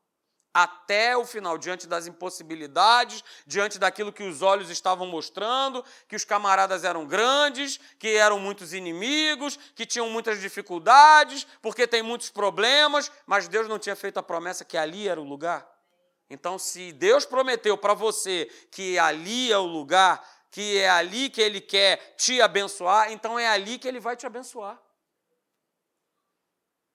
até 0.54 1.16
o 1.16 1.26
final, 1.26 1.58
diante 1.58 1.88
das 1.88 2.08
impossibilidades, 2.08 3.24
diante 3.46 3.78
daquilo 3.78 4.12
que 4.12 4.24
os 4.24 4.42
olhos 4.42 4.70
estavam 4.70 5.08
mostrando, 5.08 5.84
que 6.08 6.16
os 6.16 6.26
camaradas 6.26 6.84
eram 6.84 7.06
grandes, 7.06 7.80
que 7.98 8.10
eram 8.16 8.40
muitos 8.40 8.74
inimigos, 8.74 9.58
que 9.76 9.86
tinham 9.86 10.10
muitas 10.10 10.40
dificuldades, 10.40 11.46
porque 11.62 11.88
tem 11.88 12.02
muitos 12.02 12.30
problemas, 12.30 13.12
mas 13.26 13.48
Deus 13.48 13.68
não 13.68 13.80
tinha 13.80 13.96
feito 13.96 14.18
a 14.18 14.24
promessa 14.24 14.66
que 14.66 14.78
ali 14.78 15.08
era 15.08 15.22
o 15.22 15.24
lugar. 15.24 15.68
Então, 16.30 16.60
se 16.60 16.92
Deus 16.92 17.26
prometeu 17.26 17.78
para 17.78 17.94
você 17.94 18.46
que 18.72 19.00
ali 19.00 19.52
é 19.52 19.58
o 19.58 19.66
lugar, 19.66 20.24
que 20.52 20.78
é 20.78 20.90
ali 20.90 21.30
que 21.30 21.42
Ele 21.42 21.62
quer 21.62 22.16
te 22.18 22.42
abençoar, 22.42 23.12
então 23.12 23.38
é 23.38 23.48
ali 23.48 23.78
que 23.78 23.88
Ele 23.88 24.00
vai 24.00 24.16
te 24.16 24.26
abençoar. 24.26 24.80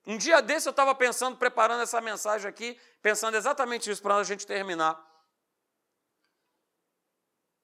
Um 0.07 0.19
dia 0.19 0.43
desse 0.43 0.69
eu 0.69 0.71
estava 0.71 0.95
pensando, 0.95 1.37
preparando 1.37 1.83
essa 1.83 2.01
mensagem 2.01 2.49
aqui, 2.49 2.79
pensando 3.01 3.37
exatamente 3.37 3.91
isso 3.91 4.03
para 4.03 4.17
a 4.17 4.25
gente 4.25 4.47
terminar. 4.47 5.03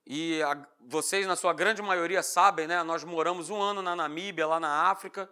E 0.06 0.42
a, 0.42 0.66
vocês, 0.80 1.26
na 1.26 1.36
sua 1.36 1.52
grande 1.52 1.82
maioria, 1.82 2.22
sabem, 2.22 2.66
né? 2.66 2.82
Nós 2.82 3.04
moramos 3.04 3.50
um 3.50 3.60
ano 3.60 3.82
na 3.82 3.94
Namíbia, 3.94 4.46
lá 4.46 4.58
na 4.58 4.90
África, 4.90 5.30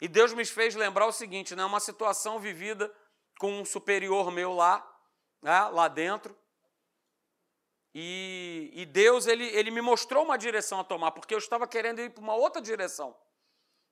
e 0.00 0.08
Deus 0.08 0.32
me 0.32 0.44
fez 0.46 0.74
lembrar 0.74 1.06
o 1.06 1.12
seguinte, 1.12 1.54
né? 1.54 1.64
Uma 1.64 1.78
situação 1.78 2.38
vivida 2.38 2.90
com 3.38 3.60
um 3.60 3.64
superior 3.64 4.32
meu 4.32 4.54
lá, 4.54 4.86
né? 5.42 5.60
lá 5.66 5.88
dentro. 5.88 6.34
E, 7.94 8.70
e 8.72 8.86
Deus, 8.86 9.26
ele, 9.26 9.44
ele 9.48 9.70
me 9.70 9.82
mostrou 9.82 10.24
uma 10.24 10.38
direção 10.38 10.80
a 10.80 10.84
tomar, 10.84 11.10
porque 11.10 11.34
eu 11.34 11.38
estava 11.38 11.66
querendo 11.66 12.00
ir 12.00 12.10
para 12.10 12.22
uma 12.22 12.34
outra 12.34 12.62
direção 12.62 13.14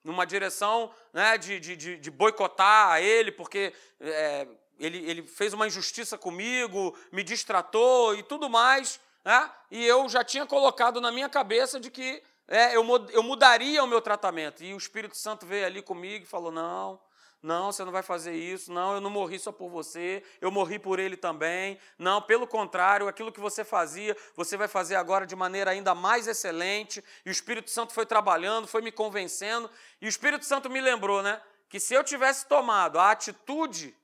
numa 0.08 0.24
direção 0.24 0.90
né, 1.12 1.36
de, 1.36 1.60
de, 1.60 1.98
de, 1.98 2.10
boicotar 2.10 2.92
a 2.92 3.00
ele, 3.00 3.30
porque 3.30 3.74
é, 4.00 4.48
ele, 4.80 4.98
ele 5.04 5.26
fez 5.26 5.52
uma 5.52 5.66
injustiça 5.66 6.16
comigo, 6.16 6.96
me 7.12 7.22
distratou 7.22 8.14
e 8.14 8.22
tudo 8.22 8.48
mais. 8.48 8.98
Né, 9.22 9.50
e 9.70 9.84
eu 9.84 10.08
já 10.08 10.24
tinha 10.24 10.46
colocado 10.46 10.98
na 10.98 11.12
minha 11.12 11.28
cabeça 11.28 11.78
de 11.78 11.90
que 11.90 12.22
é, 12.48 12.74
eu, 12.74 12.82
eu 13.10 13.22
mudaria 13.22 13.84
o 13.84 13.86
meu 13.86 14.00
tratamento. 14.00 14.64
E 14.64 14.72
o 14.72 14.78
Espírito 14.78 15.14
Santo 15.14 15.44
veio 15.44 15.66
ali 15.66 15.82
comigo 15.82 16.24
e 16.24 16.28
falou: 16.28 16.50
não, 16.50 16.98
não, 17.42 17.70
você 17.70 17.84
não 17.84 17.92
vai 17.92 18.02
fazer 18.02 18.34
isso. 18.34 18.72
Não, 18.72 18.94
eu 18.94 19.00
não 19.00 19.10
morri 19.10 19.38
só 19.38 19.52
por 19.52 19.70
você, 19.70 20.22
eu 20.40 20.50
morri 20.50 20.78
por 20.78 20.98
ele 20.98 21.16
também. 21.16 21.78
Não, 21.96 22.20
pelo 22.20 22.46
contrário, 22.46 23.06
aquilo 23.06 23.30
que 23.30 23.40
você 23.40 23.64
fazia, 23.64 24.16
você 24.34 24.56
vai 24.56 24.66
fazer 24.66 24.96
agora 24.96 25.26
de 25.26 25.36
maneira 25.36 25.70
ainda 25.70 25.94
mais 25.94 26.26
excelente. 26.26 27.02
E 27.24 27.28
o 27.28 27.32
Espírito 27.32 27.70
Santo 27.70 27.92
foi 27.92 28.04
trabalhando, 28.04 28.66
foi 28.66 28.82
me 28.82 28.90
convencendo. 28.90 29.70
E 30.00 30.06
o 30.06 30.08
Espírito 30.08 30.44
Santo 30.44 30.68
me 30.68 30.80
lembrou, 30.80 31.22
né, 31.22 31.40
que 31.68 31.78
se 31.78 31.94
eu 31.94 32.02
tivesse 32.02 32.46
tomado 32.46 32.98
a 32.98 33.10
atitude 33.10 33.96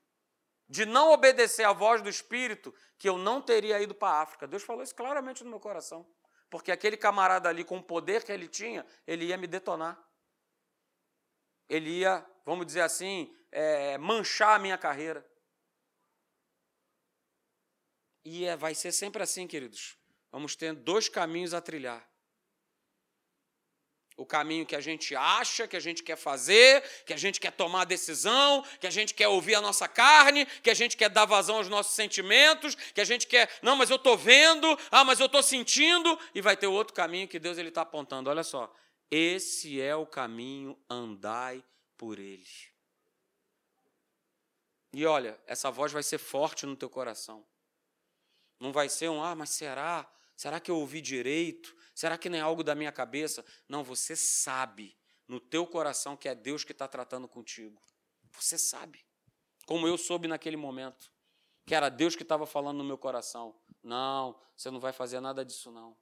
de 0.69 0.87
não 0.87 1.11
obedecer 1.11 1.65
à 1.65 1.73
voz 1.73 2.01
do 2.03 2.09
Espírito, 2.09 2.75
que 2.99 3.09
eu 3.09 3.19
não 3.19 3.43
teria 3.43 3.81
ido 3.81 3.95
para 3.95 4.19
a 4.19 4.23
África. 4.23 4.47
Deus 4.47 4.63
falou 4.63 4.83
isso 4.83 4.95
claramente 4.95 5.45
no 5.45 5.51
meu 5.51 5.61
coração. 5.61 6.07
porque 6.51 6.71
aquele 6.71 6.97
camarada 6.97 7.49
ali, 7.49 7.65
com 7.65 7.79
o 7.79 7.83
poder 7.83 8.23
que 8.23 8.31
ele 8.31 8.47
tinha, 8.47 8.87
ele 9.09 9.25
ia 9.25 9.37
me 9.37 9.49
detonar. 9.49 9.99
Ele 11.69 11.91
ia, 11.91 12.25
vamos 12.45 12.67
dizer 12.67 12.83
assim, 12.83 13.35
é, 13.51 13.97
manchar 13.99 14.57
a 14.57 14.59
minha 14.59 14.77
carreira. 14.77 15.25
E 18.25 18.45
é, 18.45 18.57
vai 18.57 18.75
ser 18.75 18.93
sempre 18.93 19.23
assim, 19.23 19.47
queridos. 19.47 19.97
Vamos 20.33 20.57
ter 20.57 20.75
dois 20.75 21.09
caminhos 21.09 21.55
a 21.55 21.61
trilhar. 21.61 22.09
O 24.17 24.25
caminho 24.25 24.65
que 24.65 24.77
a 24.77 24.81
gente 24.81 25.15
acha, 25.17 25.67
que 25.67 25.77
a 25.77 25.81
gente 25.81 26.03
quer 26.03 26.17
fazer, 26.17 26.83
que 27.05 27.13
a 27.13 27.17
gente 27.17 27.41
quer 27.41 27.51
tomar 27.51 27.83
a 27.83 27.85
decisão, 27.85 28.63
que 28.81 28.87
a 28.87 28.91
gente 28.91 29.13
quer 29.13 29.27
ouvir 29.27 29.57
a 29.57 29.61
nossa 29.61 29.89
carne, 29.89 30.47
que 30.47 30.71
a 30.71 30.75
gente 30.75 30.97
quer 30.97 31.11
dar 31.11 31.25
vazão 31.25 31.57
aos 31.57 31.69
nossos 31.69 31.95
sentimentos, 31.95 32.77
que 32.77 33.01
a 33.01 33.05
gente 33.05 33.27
quer, 33.27 33.51
não, 33.61 33.75
mas 33.75 33.91
eu 33.91 33.97
estou 33.97 34.17
vendo, 34.17 34.79
ah, 34.91 35.05
mas 35.05 35.19
eu 35.19 35.27
estou 35.27 35.43
sentindo, 35.43 36.17
e 36.33 36.41
vai 36.41 36.57
ter 36.57 36.69
outro 36.69 36.95
caminho 36.95 37.27
que 37.27 37.41
Deus 37.41 37.59
ele 37.59 37.71
está 37.71 37.83
apontando. 37.83 38.31
Olha 38.31 38.45
só, 38.45 38.73
esse 39.11 39.81
é 39.81 39.97
o 39.97 40.07
caminho, 40.07 40.79
andai 40.89 41.65
por. 42.05 42.19
E 44.93 45.07
olha, 45.07 45.41
essa 45.47 45.71
voz 45.71 45.91
vai 45.91 46.03
ser 46.03 46.19
forte 46.19 46.67
no 46.67 46.77
teu 46.77 46.91
coração. 46.91 47.47
Não 48.61 48.73
vai 48.73 48.89
ser 48.89 49.09
um, 49.09 49.23
ah, 49.23 49.35
mas 49.35 49.51
será? 49.51 50.09
Será 50.37 50.61
que 50.61 50.71
eu 50.71 50.77
ouvi 50.77 51.01
direito? 51.01 51.75
Será 51.95 52.19
que 52.19 52.29
nem 52.29 52.41
é 52.41 52.43
algo 52.43 52.63
da 52.63 52.75
minha 52.75 52.93
cabeça? 52.93 53.45
Não, 53.69 53.83
você 53.83 54.15
sabe 54.15 54.97
no 55.27 55.41
teu 55.41 55.67
coração 55.67 56.17
que 56.17 56.29
é 56.29 56.35
Deus 56.35 56.63
que 56.63 56.73
está 56.73 56.87
tratando 56.87 57.27
contigo. 57.27 57.83
Você 58.33 58.59
sabe. 58.59 59.05
Como 59.67 59.89
eu 59.89 59.97
soube 59.97 60.29
naquele 60.29 60.57
momento. 60.57 61.11
Que 61.67 61.75
era 61.75 61.89
Deus 61.89 62.15
que 62.15 62.23
estava 62.23 62.47
falando 62.47 62.79
no 62.79 62.85
meu 62.85 62.99
coração. 62.99 63.59
Não, 63.83 64.39
você 64.55 64.71
não 64.71 64.79
vai 64.79 64.93
fazer 64.93 65.21
nada 65.21 65.45
disso, 65.45 65.71
não. 65.73 65.97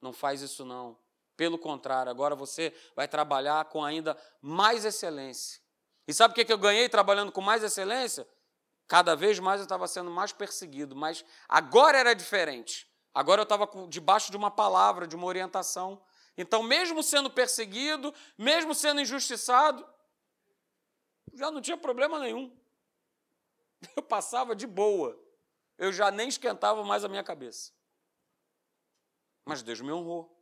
Não 0.00 0.12
faz 0.12 0.40
isso, 0.40 0.64
não. 0.64 0.96
Pelo 1.38 1.56
contrário, 1.56 2.10
agora 2.10 2.34
você 2.34 2.74
vai 2.96 3.06
trabalhar 3.06 3.64
com 3.66 3.84
ainda 3.84 4.18
mais 4.42 4.84
excelência. 4.84 5.60
E 6.04 6.12
sabe 6.12 6.32
o 6.32 6.44
que 6.44 6.52
eu 6.52 6.58
ganhei 6.58 6.88
trabalhando 6.88 7.30
com 7.30 7.40
mais 7.40 7.62
excelência? 7.62 8.28
Cada 8.88 9.14
vez 9.14 9.38
mais 9.38 9.60
eu 9.60 9.62
estava 9.62 9.86
sendo 9.86 10.10
mais 10.10 10.32
perseguido, 10.32 10.96
mas 10.96 11.24
agora 11.48 11.96
era 11.96 12.12
diferente. 12.12 12.90
Agora 13.14 13.40
eu 13.40 13.44
estava 13.44 13.70
debaixo 13.86 14.32
de 14.32 14.36
uma 14.36 14.50
palavra, 14.50 15.06
de 15.06 15.14
uma 15.14 15.26
orientação. 15.26 16.02
Então, 16.36 16.60
mesmo 16.60 17.04
sendo 17.04 17.30
perseguido, 17.30 18.12
mesmo 18.36 18.74
sendo 18.74 19.00
injustiçado, 19.00 19.88
já 21.34 21.52
não 21.52 21.60
tinha 21.60 21.76
problema 21.76 22.18
nenhum. 22.18 22.52
Eu 23.94 24.02
passava 24.02 24.56
de 24.56 24.66
boa. 24.66 25.16
Eu 25.76 25.92
já 25.92 26.10
nem 26.10 26.28
esquentava 26.28 26.82
mais 26.82 27.04
a 27.04 27.08
minha 27.08 27.22
cabeça. 27.22 27.72
Mas 29.44 29.62
Deus 29.62 29.80
me 29.80 29.92
honrou. 29.92 30.37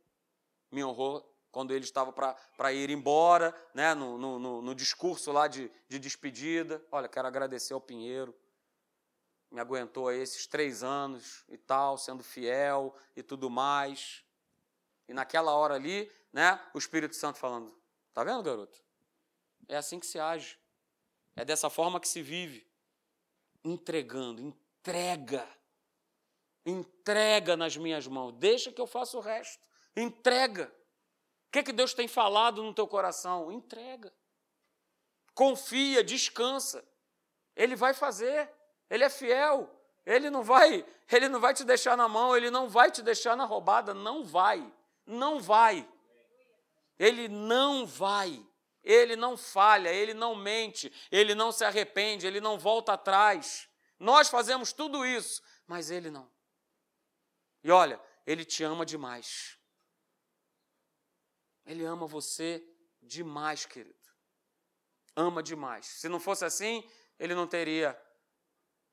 Me 0.71 0.83
honrou 0.83 1.33
quando 1.51 1.73
ele 1.73 1.85
estava 1.85 2.11
para 2.11 2.73
ir 2.73 2.89
embora, 2.89 3.55
né, 3.73 3.93
no, 3.93 4.17
no, 4.17 4.61
no 4.61 4.75
discurso 4.75 5.31
lá 5.31 5.47
de, 5.47 5.71
de 5.87 5.97
despedida. 5.97 6.83
Olha, 6.91 7.07
quero 7.07 7.27
agradecer 7.27 7.73
ao 7.73 7.81
Pinheiro 7.81 8.35
me 9.49 9.61
aguentou 9.61 10.07
aí 10.07 10.19
esses 10.19 10.45
três 10.45 10.83
anos 10.83 11.43
e 11.47 11.57
tal, 11.57 11.97
sendo 11.97 12.23
fiel 12.23 12.95
e 13.15 13.23
tudo 13.23 13.49
mais. 13.49 14.23
E 15.07 15.13
naquela 15.13 15.53
hora 15.53 15.75
ali, 15.75 16.11
né, 16.33 16.59
o 16.73 16.77
Espírito 16.77 17.15
Santo 17.15 17.39
falando: 17.39 17.73
Tá 18.13 18.23
vendo, 18.23 18.43
garoto? 18.43 18.77
É 19.67 19.77
assim 19.77 19.99
que 19.99 20.05
se 20.05 20.19
age. 20.19 20.59
É 21.35 21.45
dessa 21.45 21.69
forma 21.69 21.99
que 21.99 22.07
se 22.07 22.21
vive. 22.21 22.67
Entregando, 23.63 24.41
entrega. 24.41 25.47
Entrega 26.65 27.55
nas 27.55 27.77
minhas 27.77 28.05
mãos. 28.07 28.33
Deixa 28.33 28.71
que 28.71 28.81
eu 28.81 28.87
faça 28.87 29.17
o 29.17 29.21
resto. 29.21 29.65
Entrega. 29.97 30.71
O 31.47 31.51
que, 31.51 31.63
que 31.63 31.73
Deus 31.73 31.93
tem 31.93 32.07
falado 32.07 32.61
no 32.61 32.73
teu 32.73 32.87
coração? 32.87 33.51
Entrega. 33.51 34.13
Confia, 35.33 36.03
descansa. 36.03 36.87
Ele 37.55 37.75
vai 37.75 37.93
fazer. 37.93 38.49
Ele 38.89 39.03
é 39.03 39.09
fiel. 39.09 39.73
Ele 40.07 40.29
não 40.29 40.41
vai, 40.41 40.85
ele 41.11 41.27
não 41.27 41.41
vai 41.41 41.53
te 41.53 41.65
deixar 41.65 41.97
na 41.97 42.07
mão, 42.07 42.33
ele 42.33 42.49
não 42.49 42.69
vai 42.69 42.89
te 42.89 43.01
deixar 43.01 43.35
na 43.35 43.43
roubada, 43.43 43.93
não 43.93 44.23
vai. 44.23 44.73
Não 45.05 45.37
vai. 45.37 45.85
Ele 46.97 47.27
não 47.27 47.85
vai. 47.85 48.41
Ele 48.81 49.17
não 49.17 49.35
falha, 49.35 49.89
ele 49.89 50.13
não 50.13 50.33
mente, 50.33 50.93
ele 51.11 51.35
não 51.35 51.51
se 51.51 51.65
arrepende, 51.65 52.25
ele 52.25 52.39
não 52.39 52.57
volta 52.57 52.93
atrás. 52.93 53.67
Nós 53.99 54.29
fazemos 54.29 54.71
tudo 54.71 55.05
isso, 55.05 55.41
mas 55.67 55.91
ele 55.91 56.09
não. 56.09 56.31
E 57.61 57.69
olha, 57.69 57.99
ele 58.25 58.45
te 58.45 58.63
ama 58.63 58.85
demais. 58.85 59.56
Ele 61.67 61.83
ama 61.85 62.07
você 62.07 62.63
demais, 63.01 63.65
querido. 63.65 63.95
Ama 65.15 65.43
demais. 65.43 65.85
Se 65.85 66.07
não 66.07 66.19
fosse 66.19 66.45
assim, 66.45 66.89
ele 67.19 67.35
não 67.35 67.45
teria 67.45 67.99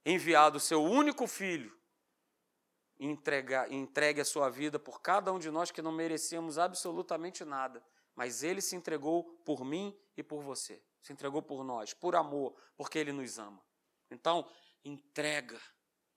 enviado 0.04 0.58
o 0.58 0.60
seu 0.60 0.82
único 0.82 1.26
filho 1.26 1.74
e 2.98 3.06
entregar, 3.06 3.70
entregue 3.72 4.20
a 4.20 4.24
sua 4.24 4.50
vida 4.50 4.78
por 4.78 5.00
cada 5.00 5.32
um 5.32 5.38
de 5.38 5.50
nós 5.50 5.70
que 5.70 5.80
não 5.80 5.92
merecíamos 5.92 6.58
absolutamente 6.58 7.44
nada. 7.44 7.82
Mas 8.14 8.42
ele 8.42 8.60
se 8.60 8.76
entregou 8.76 9.24
por 9.44 9.64
mim 9.64 9.96
e 10.16 10.22
por 10.22 10.42
você. 10.42 10.82
Se 11.00 11.12
entregou 11.12 11.42
por 11.42 11.64
nós, 11.64 11.94
por 11.94 12.16
amor, 12.16 12.54
porque 12.76 12.98
ele 12.98 13.12
nos 13.12 13.38
ama. 13.38 13.62
Então, 14.10 14.48
entrega. 14.84 15.60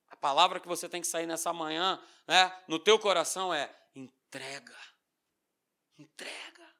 A 0.07 0.15
palavra 0.15 0.59
que 0.59 0.67
você 0.67 0.87
tem 0.87 1.01
que 1.01 1.07
sair 1.07 1.25
nessa 1.25 1.51
manhã, 1.51 2.01
né, 2.27 2.63
no 2.67 2.79
teu 2.79 2.97
coração 2.97 3.53
é 3.53 3.73
entrega. 3.93 4.75
Entrega. 5.97 6.75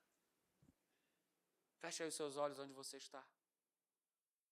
Feche 1.80 2.04
aí 2.04 2.10
os 2.10 2.16
seus 2.16 2.38
olhos 2.38 2.60
onde 2.60 2.74
você 2.74 2.98
está. 2.98 3.26